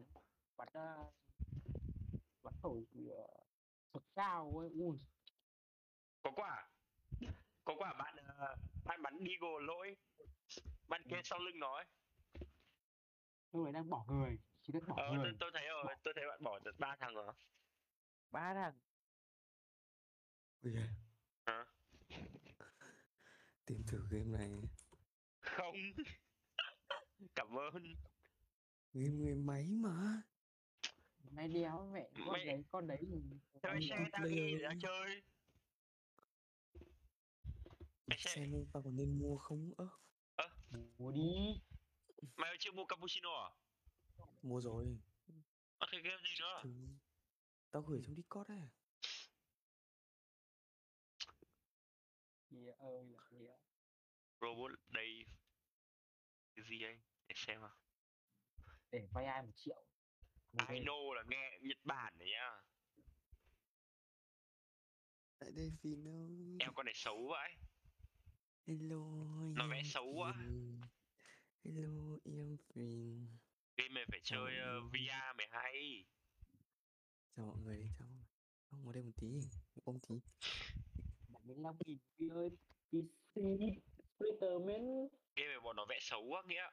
bắn 0.57 0.69
bắn 2.43 2.55
cực 2.63 2.73
cao 4.15 4.53
ấy 4.59 4.71
ui 4.75 4.99
có 6.23 6.31
quả. 6.37 6.69
Có 7.65 7.75
quả 7.79 7.95
bạn 7.99 8.17
ờ, 8.17 8.57
bạn 8.85 9.03
bắn 9.03 9.19
Deagle 9.19 9.67
lỗi. 9.67 9.97
Bạn 10.89 11.03
kia 11.11 11.21
sau 11.25 11.39
lưng 11.39 11.59
nó 11.59 11.77
ấy. 11.77 11.87
Đấy 13.53 13.73
đang 13.73 13.91
bỏ 13.91 14.05
người. 14.09 14.39
Chỉ 14.63 14.73
biết 14.73 14.81
bỏ 14.89 14.97
ờ, 14.97 15.07
tôi, 15.09 15.19
người. 15.19 15.33
tôi 15.41 15.51
thấy 15.55 15.69
rồi 15.69 15.95
tôi 16.03 16.15
thấy 16.17 16.27
bạn 16.29 16.43
bỏ 16.43 16.59
được 16.59 16.79
ba 16.79 16.97
thằng 17.01 17.15
rồi. 17.15 17.35
Ba 18.31 18.55
thằng? 18.55 18.79
Ôi 20.63 20.73
da, 20.75 20.89
hả? 21.47 21.67
Tìm 23.67 23.83
thử 23.87 24.07
game 24.11 24.39
này. 24.39 24.51
không. 25.41 25.75
Cảm 27.35 27.59
ơn. 27.59 27.95
Game 28.93 29.17
người 29.17 29.35
máy 29.35 29.69
mà. 29.71 30.23
Mày 31.39 31.49
đéo 31.49 31.91
mẹ 31.93 32.09
con 32.27 32.33
Mẹ- 32.33 32.45
đấy 32.47 32.65
con 32.73 32.87
đấy 32.87 32.99
mày 33.03 33.21
Multiplayer 33.53 33.89
share 33.91 34.09
tao 34.13 34.25
đi 34.27 34.63
ấy. 34.63 34.77
chơi? 34.83 35.23
Mày 38.07 38.19
sẽ- 38.19 38.31
Xem 38.35 38.67
tao 38.73 38.83
còn 38.83 38.97
nên 38.97 39.19
mua 39.19 39.37
không? 39.39 39.73
Ơ, 39.77 39.89
mua 40.99 41.13
đi. 41.13 41.61
Mày 42.37 42.57
chưa 42.59 42.73
mua 42.73 42.85
cappuccino 42.85 43.31
à? 43.31 43.51
Mua 44.43 44.61
rồi. 44.61 44.99
Ờ, 45.79 45.87
thế 45.93 45.99
game 46.05 46.23
gì 46.25 46.35
nữa? 46.41 46.61
Thử. 46.63 46.71
Tao 47.71 47.83
gửi 47.83 48.01
trong 48.07 48.15
Discord 48.17 48.51
ấy. 48.51 48.69
nghĩa 52.51 52.73
ơi 52.79 53.05
là 53.05 53.19
nghĩa 53.31 53.57
robot 54.41 54.71
đây. 54.89 55.25
Cái 56.57 56.65
gì 56.69 56.83
anh? 56.83 57.01
Để 57.29 57.35
xem 57.39 57.61
nào. 57.61 57.77
Để 58.93 59.09
vay 59.13 59.25
ai 59.25 59.43
một 59.43 59.53
triệu 59.57 59.85
Game. 60.53 60.81
know 60.81 61.15
là 61.15 61.23
nghe 61.29 61.59
Nhật 61.63 61.79
Bản 61.85 62.19
này 62.19 62.29
nhá 62.29 62.51
Tại 65.39 65.51
đây 65.57 65.73
vì 65.83 65.97
nó... 65.97 66.11
em 66.61 66.75
con 66.75 66.87
này 66.87 66.95
xấu 66.95 67.29
vậy 67.29 67.55
Hello, 68.67 69.05
Nó 69.57 69.69
vẽ 69.69 69.83
xấu 69.85 70.07
quá. 70.17 70.35
Hello, 71.65 72.19
em 72.25 72.57
Phin. 72.75 73.27
game 73.77 73.89
này 73.95 74.05
phải 74.11 74.21
chơi 74.23 74.53
Chào 74.57 74.79
uh, 74.79 74.93
VR 74.93 75.37
mới 75.39 75.47
hay 75.51 76.05
Chào 77.37 77.47
mọi 77.47 77.59
người, 77.65 77.89
chào 77.99 78.09
mọi 78.09 78.17
người. 78.17 78.27
Ông 78.71 78.85
ngồi 78.85 78.95
đây 78.95 79.03
một 79.03 79.13
tí, 79.17 79.27
ôm 79.85 79.99
tí. 80.09 80.15
75 81.29 81.77
nghìn 81.87 81.99
kia 82.19 82.29
ơi 82.35 82.51
PC 82.91 83.41
Twitter 84.19 84.65
miễn 84.67 85.09
game 85.37 85.49
này 85.49 85.61
bọn 85.61 85.77
nó 85.77 85.87
vẽ 85.89 85.99
xấu 86.01 86.23
quá 86.23 86.43
nghĩa 86.47 86.71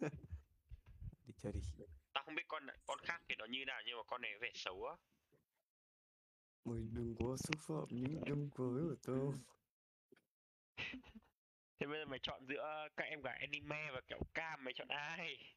Đi 1.26 1.34
chơi 1.38 1.52
đi. 1.52 1.60
tao 2.12 2.24
không 2.24 2.34
biết 2.34 2.48
con 2.48 2.66
con 2.86 2.98
khác 3.02 3.22
thì 3.28 3.34
nó 3.38 3.44
như 3.44 3.64
nào 3.66 3.82
nhưng 3.86 3.96
mà 3.96 4.02
con 4.06 4.22
này 4.22 4.38
vẻ 4.40 4.50
xấu 4.54 4.86
á. 4.86 4.94
Mày 6.64 6.80
đừng 6.92 7.14
có 7.18 7.36
xúc 7.36 7.56
phạm 7.60 7.86
những 7.90 8.22
đám 8.26 8.50
cưới 8.50 8.82
của 8.88 8.96
tôi 9.02 9.32
thế 11.78 11.86
bây 11.86 11.98
giờ 11.98 12.04
mày 12.04 12.18
chọn 12.22 12.46
giữa 12.46 12.88
các 12.96 13.04
em 13.04 13.22
gái 13.22 13.38
anime 13.40 13.90
và 13.94 14.00
kẹo 14.08 14.20
cam 14.34 14.64
mày 14.64 14.74
chọn 14.74 14.88
ai? 14.88 15.54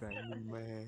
Cái 0.00 0.14
anime. 0.14 0.86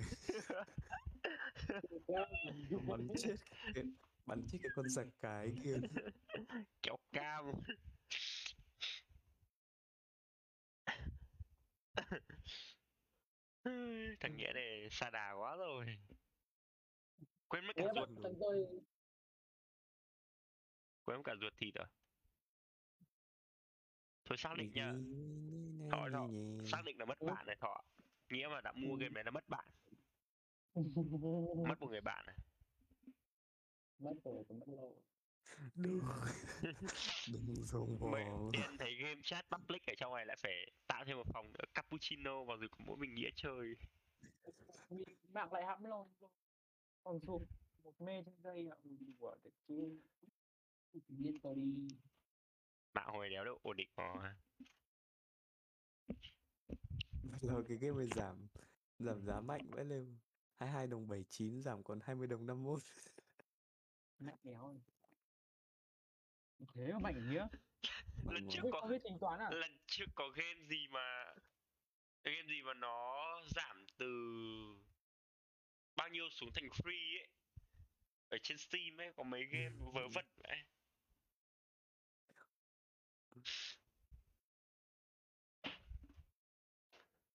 Bắn 2.88 3.08
chết 3.18 3.34
cái, 3.74 3.84
Bắn 4.26 4.42
chết 4.52 4.58
cái 4.62 4.70
con 4.74 4.88
giặc 4.88 5.06
cái 5.20 5.52
kia. 5.64 5.76
Kẹo 6.82 6.96
cam 7.12 7.44
thằng 14.20 14.36
nghĩa 14.36 14.52
này 14.54 14.88
xa 14.90 15.10
đà 15.10 15.32
quá 15.32 15.56
rồi. 15.56 15.86
Quên 17.48 17.66
mất 17.66 17.72
cả 17.76 17.84
ruột. 17.94 18.08
tôi 18.40 18.66
quên 21.04 21.16
mất 21.18 21.22
cả 21.24 21.34
ruột 21.40 21.52
thịt 21.56 21.74
rồi. 21.74 21.86
Thôi 24.24 24.38
xác 24.38 24.54
định 24.58 24.70
nha 24.74 24.92
Thọ, 25.90 26.08
thọ. 26.12 26.28
xác 26.64 26.82
định 26.84 26.98
là 26.98 27.04
mất 27.04 27.20
bạn 27.20 27.46
này 27.46 27.56
thọ. 27.60 27.82
Nghĩa 28.28 28.48
mà 28.50 28.60
đã 28.60 28.72
mua 28.72 28.96
game 28.96 29.12
này 29.14 29.24
là 29.24 29.30
mất 29.30 29.48
bạn. 29.48 29.68
Mất 31.68 31.80
một 31.80 31.88
người 31.90 32.00
bạn 32.00 32.24
này. 32.26 32.36
Mất 33.98 34.14
rồi 34.24 34.44
cũng 34.48 34.58
mất 34.58 34.68
lâu 34.68 35.02
Đừng 35.74 36.00
Đừng 37.26 37.64
dùng 37.64 38.10
mày 38.10 38.24
vào. 38.24 38.50
tiện 38.52 38.78
thấy 38.78 38.94
game 39.02 39.20
chat 39.24 39.46
public 39.50 39.82
ở 39.86 39.94
trong 39.98 40.14
này 40.14 40.26
lại 40.26 40.36
phải 40.42 40.52
tạo 40.86 41.04
thêm 41.04 41.16
một 41.16 41.26
phòng 41.32 41.52
nữa 41.52 41.64
cappuccino 41.74 42.44
vào 42.44 42.56
rồi 42.56 42.68
có 42.70 42.76
mỗi 42.86 42.96
mình 42.96 43.14
nghĩa 43.14 43.30
chơi. 43.36 43.76
Mạng 45.32 45.52
lại 45.52 45.64
hãm 45.66 45.84
lâu 45.84 46.08
còn 47.04 47.20
xuống 47.20 47.46
một 47.82 48.00
mê 48.00 48.22
trên 48.26 48.34
dây 48.42 48.68
ạ 48.70 48.76
của 49.18 49.36
chứ 49.68 50.00
liên 51.08 51.40
tôi 51.42 51.54
đi. 51.54 51.88
Mạng 52.94 53.08
hồi 53.12 53.30
đéo 53.30 53.44
đâu 53.44 53.58
ổn 53.62 53.76
định 53.76 53.88
mà 53.96 54.36
Là 57.40 57.54
cái 57.68 57.78
game 57.78 57.98
này 57.98 58.06
giảm 58.16 58.48
Giảm 58.98 59.22
giá 59.26 59.40
mạnh 59.40 59.70
vãi 59.70 59.84
lên. 59.84 60.18
22 60.56 60.86
đồng 60.86 61.08
79 61.08 61.62
giảm 61.62 61.82
còn 61.82 62.00
20 62.02 62.26
đồng 62.26 62.46
51 62.46 62.80
mạnh 64.18 64.38
đéo 64.42 64.68
rồi. 64.68 64.80
Thế 66.74 66.92
mà 66.92 66.98
mạnh 66.98 67.14
Mạnh 68.24 68.34
Lần 68.34 68.48
trước 68.50 68.62
có- 68.72 68.88
tính 69.04 69.18
toán 69.20 69.40
à? 69.40 69.48
lần 69.50 69.78
trước 69.86 70.04
có 70.14 70.28
game 70.28 70.66
gì 70.68 70.88
mà 70.90 71.34
game 72.24 72.42
gì 72.48 72.62
mà 72.62 72.74
nó 72.74 73.16
giảm 73.54 73.86
từ 73.98 74.06
bao 75.96 76.08
nhiêu 76.08 76.30
xuống 76.30 76.50
thành 76.54 76.68
free 76.68 77.18
ấy? 77.20 77.28
Ở 78.28 78.38
trên 78.42 78.58
Steam 78.58 79.00
ấy 79.00 79.12
có 79.16 79.22
mấy 79.22 79.44
game 79.44 79.68
vớ 79.94 80.08
vẩn 80.14 80.24
vậy 80.36 80.56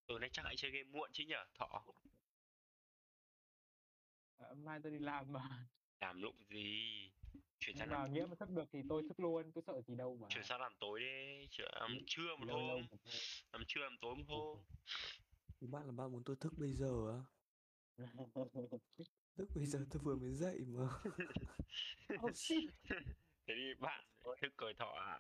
tối 0.08 0.20
nay 0.20 0.30
chắc 0.34 0.46
hãy 0.46 0.56
chơi 0.58 0.72
game 0.72 0.84
muộn 0.92 1.10
chứ 1.14 1.24
nhở 1.28 1.46
thọ 1.56 1.84
Ờ, 4.38 4.56
mai 4.56 4.80
tôi 4.84 4.92
đi 4.92 5.00
làm 5.00 5.34
mà. 5.34 5.42
Làm 6.02 6.22
lụng 6.22 6.36
gì 6.50 7.12
chuyển 7.68 7.78
sang 7.78 7.92
làm 7.92 8.14
nghĩa 8.14 8.26
mà 8.30 8.36
thức 8.36 8.50
được 8.50 8.64
thì 8.74 8.80
tôi 8.90 9.04
thức 9.10 9.20
luôn 9.20 9.52
tôi 9.56 9.64
sợ 9.68 9.82
gì 9.88 9.96
đâu 9.96 10.18
mà. 10.22 10.28
Chuyển 10.30 10.44
sang 10.44 10.62
làm 10.62 10.72
tối 10.80 11.00
đi 11.00 11.48
chuyển 11.52 11.68
làm 11.80 11.92
Ừ, 11.92 11.98
trưa 12.08 12.36
một 12.40 12.46
lâu 12.46 12.58
hôm. 12.58 12.82
làm 13.54 13.64
trưa 13.68 13.82
làm 13.82 13.98
tối 14.02 14.16
một 14.16 14.24
hôm. 14.28 14.58
Thì 15.62 15.68
Bạn 15.68 15.86
là 15.86 15.92
bạn 15.92 16.12
muốn 16.12 16.24
tôi 16.26 16.36
thức 16.36 16.54
bây 16.58 16.74
giờ 16.74 16.94
á? 17.12 17.20
Thức 19.38 19.50
bây 19.56 19.66
giờ 19.66 19.80
tôi 19.92 20.02
vừa 20.04 20.16
mới 20.16 20.34
dậy 20.34 20.60
mà. 20.68 20.88
Oh 22.24 22.32
shit. 22.36 22.70
Thế 23.48 23.54
thì 23.58 23.74
bạn 23.82 24.06
thức 24.42 24.50
cười 24.58 24.74
thọ 24.74 24.92
à 24.92 25.20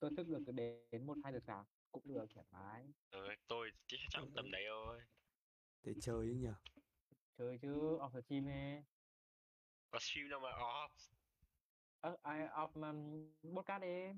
tôi 0.00 0.10
thức 0.16 0.26
được 0.28 0.52
đến 0.90 1.06
một 1.06 1.16
hai 1.24 1.32
giờ 1.32 1.38
sáng 1.46 1.64
cũng 1.92 2.02
được 2.08 2.26
thoải 2.34 2.46
mái. 2.52 2.84
Ừ, 3.10 3.28
tôi 3.48 3.70
chắc 3.86 3.98
chắn 4.10 4.24
tầm 4.36 4.50
đấy 4.50 4.64
thôi. 4.68 5.00
Để 5.84 5.92
chơi 6.02 6.16
ấy 6.16 6.34
nhỉ? 6.34 6.48
Chơi 7.38 7.58
chứ 7.62 7.68
off 7.98 8.10
the 8.12 8.20
team 8.28 8.44
nè 8.46 8.82
có 9.90 9.98
stream 10.00 10.28
đâu 10.28 10.40
mà 10.40 10.48
off 10.48 10.88
ơ 12.04 12.16
ai 12.22 12.40
off 12.40 12.72
um, 12.74 13.32
podcast 13.56 13.82
đi. 13.82 14.12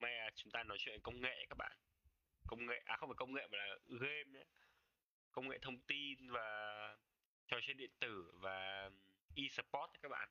Là 0.00 0.30
chúng 0.34 0.50
ta 0.52 0.62
nói 0.62 0.76
chuyện 0.80 1.00
công 1.02 1.20
nghệ 1.20 1.46
các 1.48 1.54
bạn. 1.58 1.72
Công 2.46 2.66
nghệ, 2.66 2.82
à 2.84 2.96
không 2.96 3.08
phải 3.08 3.16
công 3.16 3.32
nghệ 3.34 3.46
mà 3.52 3.58
là 3.58 3.76
game 4.00 4.24
nhé 4.24 4.44
Công 5.32 5.48
nghệ 5.48 5.58
thông 5.62 5.80
tin 5.80 6.30
và 6.30 6.40
trò 7.46 7.56
chơi 7.62 7.74
điện 7.74 7.90
tử 8.00 8.32
và 8.34 8.90
e-sport 9.36 9.90
các 10.02 10.08
bạn. 10.08 10.28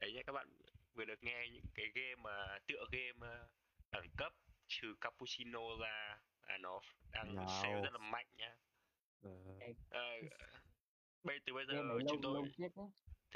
Đấy 0.00 0.12
nhé 0.12 0.22
các 0.26 0.32
bạn 0.32 0.48
vừa 0.94 1.04
được 1.04 1.22
nghe 1.22 1.48
những 1.52 1.64
cái 1.74 1.86
game 1.94 2.14
mà 2.14 2.58
tựa 2.66 2.84
game 2.92 3.26
ờ, 3.32 3.48
đẳng 3.90 4.08
cấp 4.16 4.32
trừ 4.66 4.94
Cappuccino 5.00 5.76
ra 5.80 6.18
là 6.48 6.58
nó 6.58 6.80
đang 7.12 7.34
sale 7.62 7.82
rất 7.82 7.92
là 7.92 7.98
mạnh 7.98 8.26
nhá. 8.36 8.56
Ờ, 9.22 9.30
Ờ, 9.90 10.00
bây 11.22 11.38
từ 11.46 11.54
bây 11.54 11.66
giờ 11.66 11.72
lâu 11.72 12.00
chúng 12.08 12.20
tôi 12.22 12.34
lâu 12.34 12.44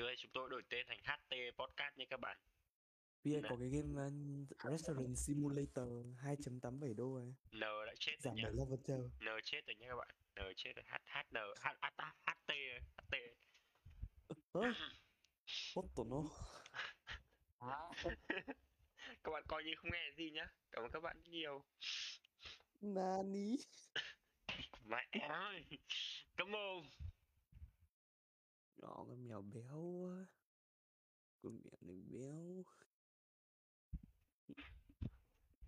đây 0.06 0.16
chúng 0.18 0.30
tôi 0.34 0.50
đổi 0.50 0.62
tên 0.68 0.86
thành 0.88 0.98
HT 1.04 1.34
Podcast 1.56 1.96
nha 1.96 2.04
các 2.10 2.20
bạn. 2.20 2.38
Bây 3.24 3.34
Nè. 3.42 3.48
có 3.50 3.56
cái 3.60 3.68
game 3.68 4.02
uh, 4.02 4.70
Restaurant 4.70 5.18
Simulator 5.18 5.88
2.87 6.22 6.94
đô 6.96 7.14
ấy. 7.14 7.34
N 7.52 7.60
đã 7.60 7.94
chết 7.98 8.12
rồi 8.12 8.18
Giảm 8.20 8.36
nhá. 8.36 8.42
7 8.42 8.52
level 8.52 8.78
chờ 8.84 8.98
N 9.20 9.26
chết 9.44 9.66
rồi 9.66 9.74
nha 9.74 9.88
các 9.88 9.96
bạn. 9.96 10.08
N 10.34 10.54
chết 10.56 10.72
rồi. 10.76 10.84
H 10.88 10.94
H 11.04 11.18
N 11.32 11.38
H 11.60 11.66
H 11.80 11.88
H 11.98 12.12
H 12.26 12.32
T 12.46 12.52
H 12.96 13.02
T 13.10 13.14
Ơ 14.52 14.60
What 15.74 15.86
the 15.96 16.02
no? 16.10 16.22
Các 19.24 19.30
bạn 19.32 19.42
coi 19.48 19.64
như 19.64 19.72
không 19.76 19.90
nghe 19.92 20.10
gì 20.16 20.30
nhá. 20.30 20.46
Cảm 20.72 20.84
ơn 20.84 20.90
các 20.90 21.00
bạn 21.00 21.22
nhiều. 21.24 21.64
Nani. 22.80 23.56
Mẹ 24.84 25.06
ơi. 25.28 25.64
Cảm 26.36 26.56
ơn 26.56 26.82
Nhỏ 28.82 29.04
con 29.08 29.28
mèo 29.28 29.42
béo 29.42 29.78
quá 30.02 30.26
Con 31.42 31.60
mèo 31.64 31.78
này 31.80 32.02
béo. 32.10 32.64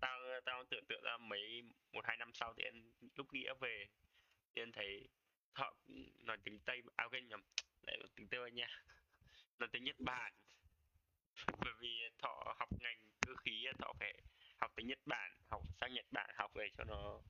Tao 0.00 0.18
tao 0.44 0.64
tưởng 0.70 0.84
tượng 0.88 1.02
ra 1.02 1.16
mấy, 1.16 1.62
một, 1.92 2.04
hai 2.04 2.16
năm 2.16 2.30
sau 2.34 2.54
thì 2.56 2.64
anh 2.64 2.92
lúc 3.16 3.34
nghĩa 3.34 3.54
về, 3.60 3.86
thì 4.54 4.62
anh 4.62 4.72
thấy 4.72 5.08
thọ 5.54 5.72
nói 6.24 6.36
tiếng 6.44 6.58
tây 6.60 6.82
à 6.96 7.08
quên 7.10 7.28
nhầm, 7.28 7.40
lại 7.82 7.98
tiếng 8.16 8.28
tây 8.28 8.50
nha. 8.50 8.68
Nói 9.58 9.68
tiếng 9.72 9.84
nhật 9.84 9.96
bản. 9.98 10.32
Bởi 11.64 11.72
vì 11.80 12.08
thọ 12.18 12.54
học 12.58 12.68
ngành 12.80 13.10
cơ 13.26 13.32
khí 13.44 13.66
thọ 13.78 13.92
phải 13.98 14.22
học 14.60 14.72
tiếng 14.76 14.86
nhật 14.86 14.98
bản, 15.06 15.38
học 15.46 15.62
sang 15.80 15.94
nhật 15.94 16.06
bản, 16.10 16.30
học 16.38 16.50
về 16.54 16.68
cho 16.78 16.84
nó, 16.84 17.20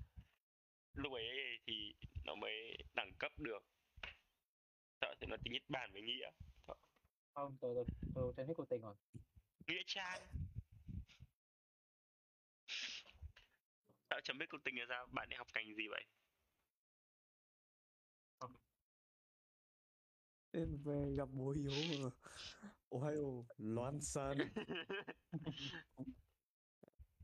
lúc 0.94 1.12
ấy 1.12 1.58
thì 1.66 1.94
nó 2.24 2.34
mới 2.34 2.76
đẳng 2.94 3.12
cấp 3.18 3.32
được 3.38 3.62
thọ 5.00 5.14
thì 5.20 5.26
nói 5.26 5.38
tiếng 5.44 5.52
nhật 5.52 5.62
bản 5.68 5.90
với 5.92 6.02
nghĩa. 6.02 6.30
Không 7.34 7.56
tôi 7.60 7.74
tôi 7.74 7.84
tôi 8.14 8.32
tôi 8.36 8.46
hết 8.46 8.52
cuộc 8.56 8.68
tình 8.68 8.82
rồi. 8.82 8.94
Nghĩa 9.66 9.82
trang. 9.86 10.20
Thọ 14.10 14.20
chấm 14.24 14.38
biết 14.38 14.46
cuộc 14.50 14.64
tình 14.64 14.78
là 14.78 14.84
sao. 14.88 15.06
Bạn 15.12 15.28
đi 15.28 15.36
học 15.36 15.46
ngành 15.54 15.74
gì 15.76 15.88
vậy? 15.90 16.04
Em 20.52 20.76
về 20.84 21.14
gặp 21.16 21.28
bố 21.32 21.50
hiếu 21.50 21.72
mà. 22.02 22.10
Ohio 22.90 23.44
Loan 23.58 24.00
Sun 24.00 24.38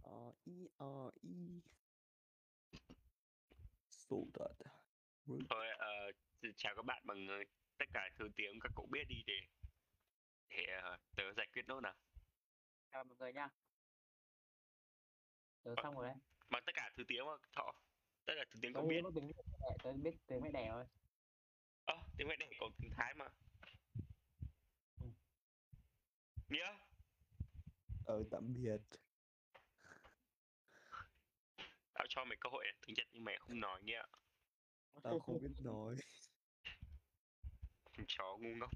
Ờ 0.02 0.32
y 0.44 0.68
ờ 0.76 1.10
y. 1.22 1.60
So 3.88 4.16
that 4.34 4.56
thôi 5.50 5.66
ờ, 5.78 5.88
chào 6.56 6.74
các 6.76 6.84
bạn 6.84 7.02
bằng 7.06 7.26
ờ, 7.28 7.34
tất 7.78 7.84
cả 7.92 8.08
thứ 8.18 8.28
tiếng 8.36 8.60
các 8.60 8.72
cậu 8.76 8.86
biết 8.90 9.04
đi 9.08 9.22
để 9.26 9.40
để 10.48 10.66
ờ, 10.82 10.98
tớ 11.16 11.22
giải 11.36 11.46
quyết 11.52 11.68
nốt 11.68 11.80
nào. 11.80 11.94
Chào 12.92 13.04
mọi 13.04 13.16
người 13.18 13.32
nha. 13.32 13.48
Tớ 15.62 15.74
xong 15.82 15.94
rồi 15.94 16.06
đấy. 16.06 16.16
bằng 16.50 16.62
tất 16.66 16.72
cả 16.74 16.90
thứ 16.96 17.04
tiếng 17.08 17.26
mà 17.26 17.32
thọ 17.52 17.72
tất 18.24 18.32
cả 18.36 18.44
thứ 18.50 18.58
tiếng 18.62 18.72
cậu 18.72 18.86
biết. 18.86 19.02
biết 19.02 19.10
tiếng 19.14 19.26
mẹ 19.26 19.76
tớ 19.82 19.92
biết 19.92 20.16
tiếng 20.26 20.40
mẹ 20.40 20.50
đẻ 20.52 20.68
rồi. 20.68 20.84
Ơ 21.84 21.94
tiếng 22.16 22.28
mẹ 22.28 22.36
đẻ 22.36 22.50
có 22.60 22.70
tiếng 22.78 22.90
thái 22.90 23.14
mà. 23.14 23.26
Ừ. 25.00 25.06
nghĩa. 26.48 26.76
Ờ 28.04 28.24
tạm 28.30 28.54
biệt. 28.54 28.80
Tao 31.92 32.06
cho 32.08 32.24
mày 32.24 32.36
cơ 32.40 32.50
hội 32.52 32.64
tiếng 32.86 32.94
nhật 32.96 33.06
nhưng 33.12 33.24
mày 33.24 33.36
không 33.38 33.60
nói 33.60 33.82
nghĩa. 33.82 34.02
Tao 35.02 35.18
không 35.18 35.38
biết 35.42 35.48
nói 35.64 35.96
chó 38.08 38.36
ngu 38.40 38.54
ngốc. 38.54 38.70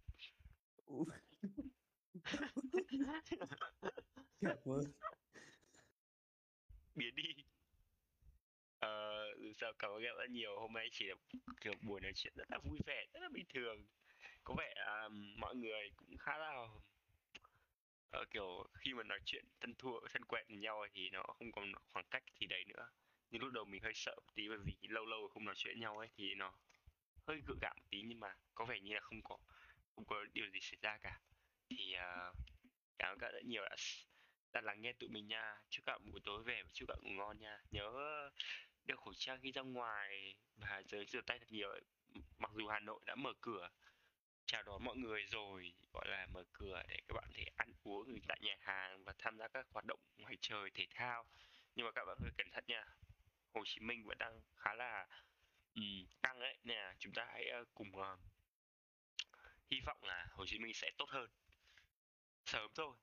Biến 6.95 7.15
đi. 7.15 7.45
Ờ, 8.79 9.25
dù 9.39 9.53
sao 9.57 9.73
cảm 9.79 9.91
ơn 9.91 10.03
các 10.03 10.15
bạn 10.19 10.33
nhiều? 10.33 10.61
Hôm 10.61 10.73
nay 10.73 10.89
chỉ 10.93 11.07
là 11.07 11.15
kiểu 11.61 11.73
buổi 11.83 12.01
nói 12.01 12.13
chuyện 12.15 12.33
rất 12.37 12.51
là 12.51 12.59
vui 12.59 12.79
vẻ 12.87 13.07
rất 13.13 13.21
là 13.21 13.29
bình 13.33 13.47
thường. 13.55 13.87
Có 14.45 14.55
vẻ 14.59 14.75
à, 14.77 15.09
mọi 15.37 15.57
người 15.57 15.91
cũng 15.97 16.17
khá 16.19 16.39
là 16.39 16.67
ờ, 18.11 18.25
kiểu 18.31 18.65
khi 18.75 18.95
mà 18.95 19.03
nói 19.03 19.19
chuyện 19.25 19.45
thân 19.61 19.75
thua 19.75 20.01
thân 20.13 20.25
quen 20.25 20.45
với 20.49 20.57
nhau 20.57 20.87
thì 20.93 21.11
nó 21.11 21.23
không 21.23 21.53
còn 21.53 21.73
khoảng 21.93 22.07
cách 22.11 22.25
gì 22.41 22.47
đấy 22.47 22.65
nữa. 22.65 22.89
Nhưng 23.31 23.43
lúc 23.43 23.53
đầu 23.53 23.65
mình 23.65 23.83
hơi 23.83 23.93
sợ 23.95 24.15
một 24.17 24.35
tí 24.35 24.49
bởi 24.49 24.59
vì 24.59 24.75
lâu 24.89 25.05
lâu 25.05 25.29
không 25.29 25.45
nói 25.45 25.55
chuyện 25.59 25.75
với 25.75 25.81
nhau 25.81 25.99
ấy 25.99 26.09
thì 26.17 26.35
nó 26.35 26.53
hơi 27.27 27.41
gượng 27.47 27.59
gạo 27.61 27.75
một 27.77 27.85
tí 27.91 28.03
nhưng 28.03 28.21
mà 28.21 28.35
có 28.55 28.65
vẻ 28.65 28.81
như 28.81 28.95
là 28.95 29.01
không 29.01 29.23
có 29.23 29.39
không 29.95 30.05
có 30.05 30.25
điều 30.33 30.51
gì 30.51 30.61
xảy 30.61 30.79
ra 30.83 30.99
cả. 30.99 31.21
Thì 31.71 31.95
uh, 31.95 32.37
cảm 32.99 33.13
ơn 33.13 33.19
các 33.19 33.27
bạn 33.27 33.35
rất 33.35 33.45
nhiều 33.45 33.63
đã 33.63 33.77
đã 34.53 34.61
lắng 34.61 34.83
nghe 34.83 34.93
tụi 34.93 35.11
mình 35.11 35.29
nha. 35.29 35.57
Chúc 35.71 35.87
các 35.87 35.93
bạn 35.93 36.11
buổi 36.11 36.21
tối 36.25 36.43
về 36.43 36.63
và 36.63 36.69
chúc 36.73 36.89
các 36.89 36.95
bạn 36.95 37.05
ngủ 37.05 37.23
ngon 37.23 37.39
nha. 37.39 37.59
Nhớ 37.71 37.91
đeo 38.85 38.97
khẩu 38.97 39.15
trang 39.17 39.41
khi 39.43 39.53
ra 39.53 39.63
ngoài 39.63 40.35
và 40.57 40.83
nhớ 40.93 41.05
rửa 41.09 41.21
tay 41.27 41.39
thật 41.39 41.47
nhiều 41.51 41.69
mặc 42.39 42.51
dù 42.55 42.69
Hà 42.69 42.81
Nội 42.81 43.01
đã 43.07 43.15
mở 43.15 43.33
cửa 43.41 43.71
chào 44.47 44.63
đón 44.63 44.85
mọi 44.85 44.97
người 44.97 45.25
rồi 45.27 45.73
gọi 45.93 46.09
là 46.09 46.27
mở 46.27 46.45
cửa 46.53 46.83
để 46.89 46.97
các 47.09 47.15
bạn 47.15 47.31
thể 47.35 47.45
ăn 47.57 47.73
uống 47.83 48.19
tại 48.29 48.39
nhà 48.43 48.57
hàng 48.61 49.05
và 49.05 49.15
tham 49.19 49.39
gia 49.39 49.49
các 49.49 49.67
hoạt 49.73 49.85
động 49.85 50.01
ngoài 50.19 50.37
trời 50.41 50.71
thể 50.75 50.87
thao. 50.91 51.25
Nhưng 51.75 51.87
mà 51.87 51.93
các 51.93 52.05
bạn 52.05 52.17
phải 52.21 52.31
cẩn 52.39 52.51
thận 52.51 52.65
nha. 52.67 52.85
Hồ 53.55 53.63
Chí 53.67 53.81
Minh 53.81 54.05
vẫn 54.05 54.19
đang 54.19 54.41
khá 54.57 54.75
là 54.75 55.07
um, 55.75 56.07
căng 56.23 56.41
ấy. 56.41 56.59
Nên 56.65 56.77
là 56.77 56.95
chúng 56.99 57.13
ta 57.15 57.25
hãy 57.29 57.47
uh, 57.61 57.69
cùng 57.75 57.89
uh, 57.97 58.19
hy 59.71 59.81
vọng 59.87 59.99
là 60.03 60.27
Hồ 60.33 60.47
Chí 60.47 60.59
Minh 60.59 60.75
sẽ 60.75 60.91
tốt 60.99 61.09
hơn. 61.09 61.31
Sớm 62.45 62.71
thôi. 62.75 62.97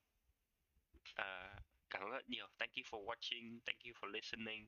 Uh, 1.20 1.62
cảm 1.90 2.02
ơn 2.02 2.10
rất 2.10 2.28
nhiều. 2.28 2.48
Thank 2.58 2.72
you 2.72 2.82
for 2.82 3.04
watching. 3.04 3.60
Thank 3.66 3.80
you 3.84 3.92
for 3.94 4.10
listening. 4.10 4.66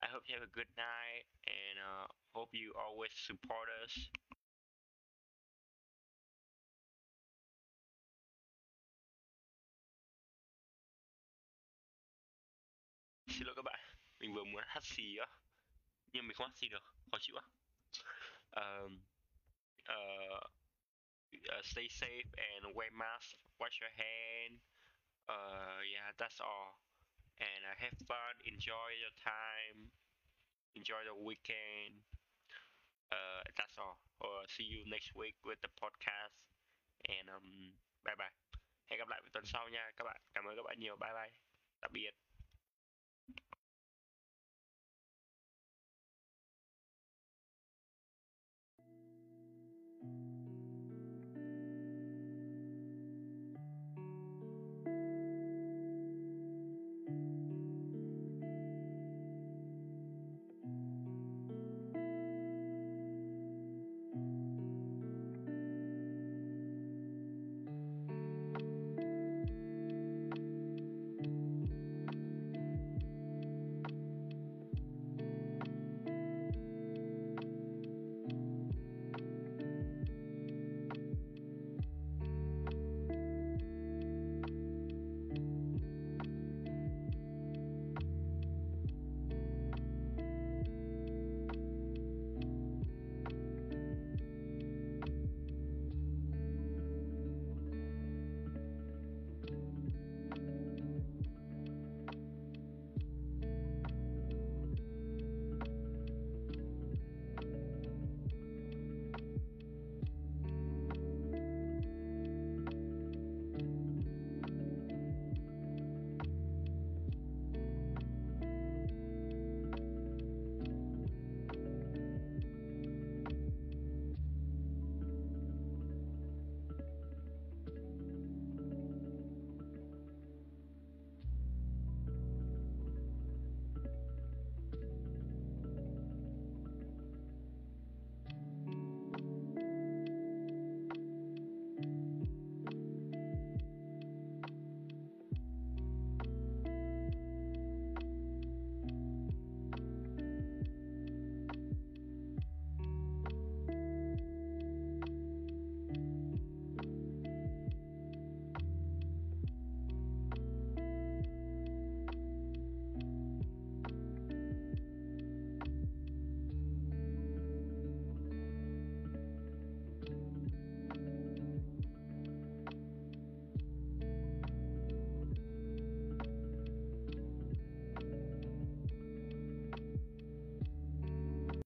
I 0.00 0.08
hope 0.08 0.28
you 0.28 0.34
have 0.38 0.42
a 0.42 0.52
good 0.52 0.68
night 0.76 1.26
and 1.46 1.78
uh, 1.78 2.10
hope 2.32 2.58
you 2.58 2.72
always 2.72 3.12
support 3.12 3.68
us. 3.84 3.98
Xin 13.26 13.46
lỗi 13.46 13.54
các 13.56 13.62
bạn. 13.62 13.80
Mình 14.18 14.34
vừa 14.34 14.44
muốn 14.44 14.64
hát 14.66 14.84
xì 14.84 15.16
á 15.16 15.26
nhưng 16.12 16.26
mình 16.26 16.36
không 16.36 16.46
ăn 16.46 16.54
xì 16.54 16.68
được 16.68 16.82
khó 17.10 17.18
chịu 17.20 17.36
á. 17.36 17.44
Uh, 18.60 18.92
uh, 19.88 20.42
uh, 21.58 21.64
stay 21.64 21.88
safe 21.88 22.30
and 22.36 22.76
wear 22.76 22.92
mask 22.92 23.36
wash 23.58 23.80
your 23.82 23.92
hand 23.96 24.60
uh, 25.28 25.82
yeah 25.94 26.12
that's 26.18 26.40
all. 26.40 26.78
And 27.40 27.64
uh, 27.64 27.78
have 27.78 27.98
fun 28.08 28.34
enjoy 28.44 28.88
your 29.02 29.14
time 29.24 29.90
enjoy 30.78 31.02
the 31.10 31.14
weekend. 31.14 32.06
Uh, 33.10 33.42
that's 33.58 33.76
all. 33.78 33.98
Uh, 34.22 34.44
see 34.46 34.64
you 34.64 34.86
next 34.86 35.14
week 35.14 35.34
with 35.44 35.58
the 35.62 35.72
podcast. 35.80 36.38
And 37.08 37.26
um, 37.34 37.74
bye 38.04 38.14
bye. 38.18 38.34
Hẹn 38.90 38.98
gặp 38.98 39.08
lại 39.08 39.20
vào 39.22 39.30
tuần 39.32 39.44
sau 39.46 39.68
nha 39.68 39.90
các 39.96 40.04
bạn. 40.04 40.20
Cảm 40.34 40.44
ơn 40.44 40.56
các 40.56 40.62
bạn 40.62 40.76
nhiều. 40.78 40.96
Bye 40.96 41.12
bye. 41.12 41.32
Tạm 41.80 41.92
biệt. 41.92 42.37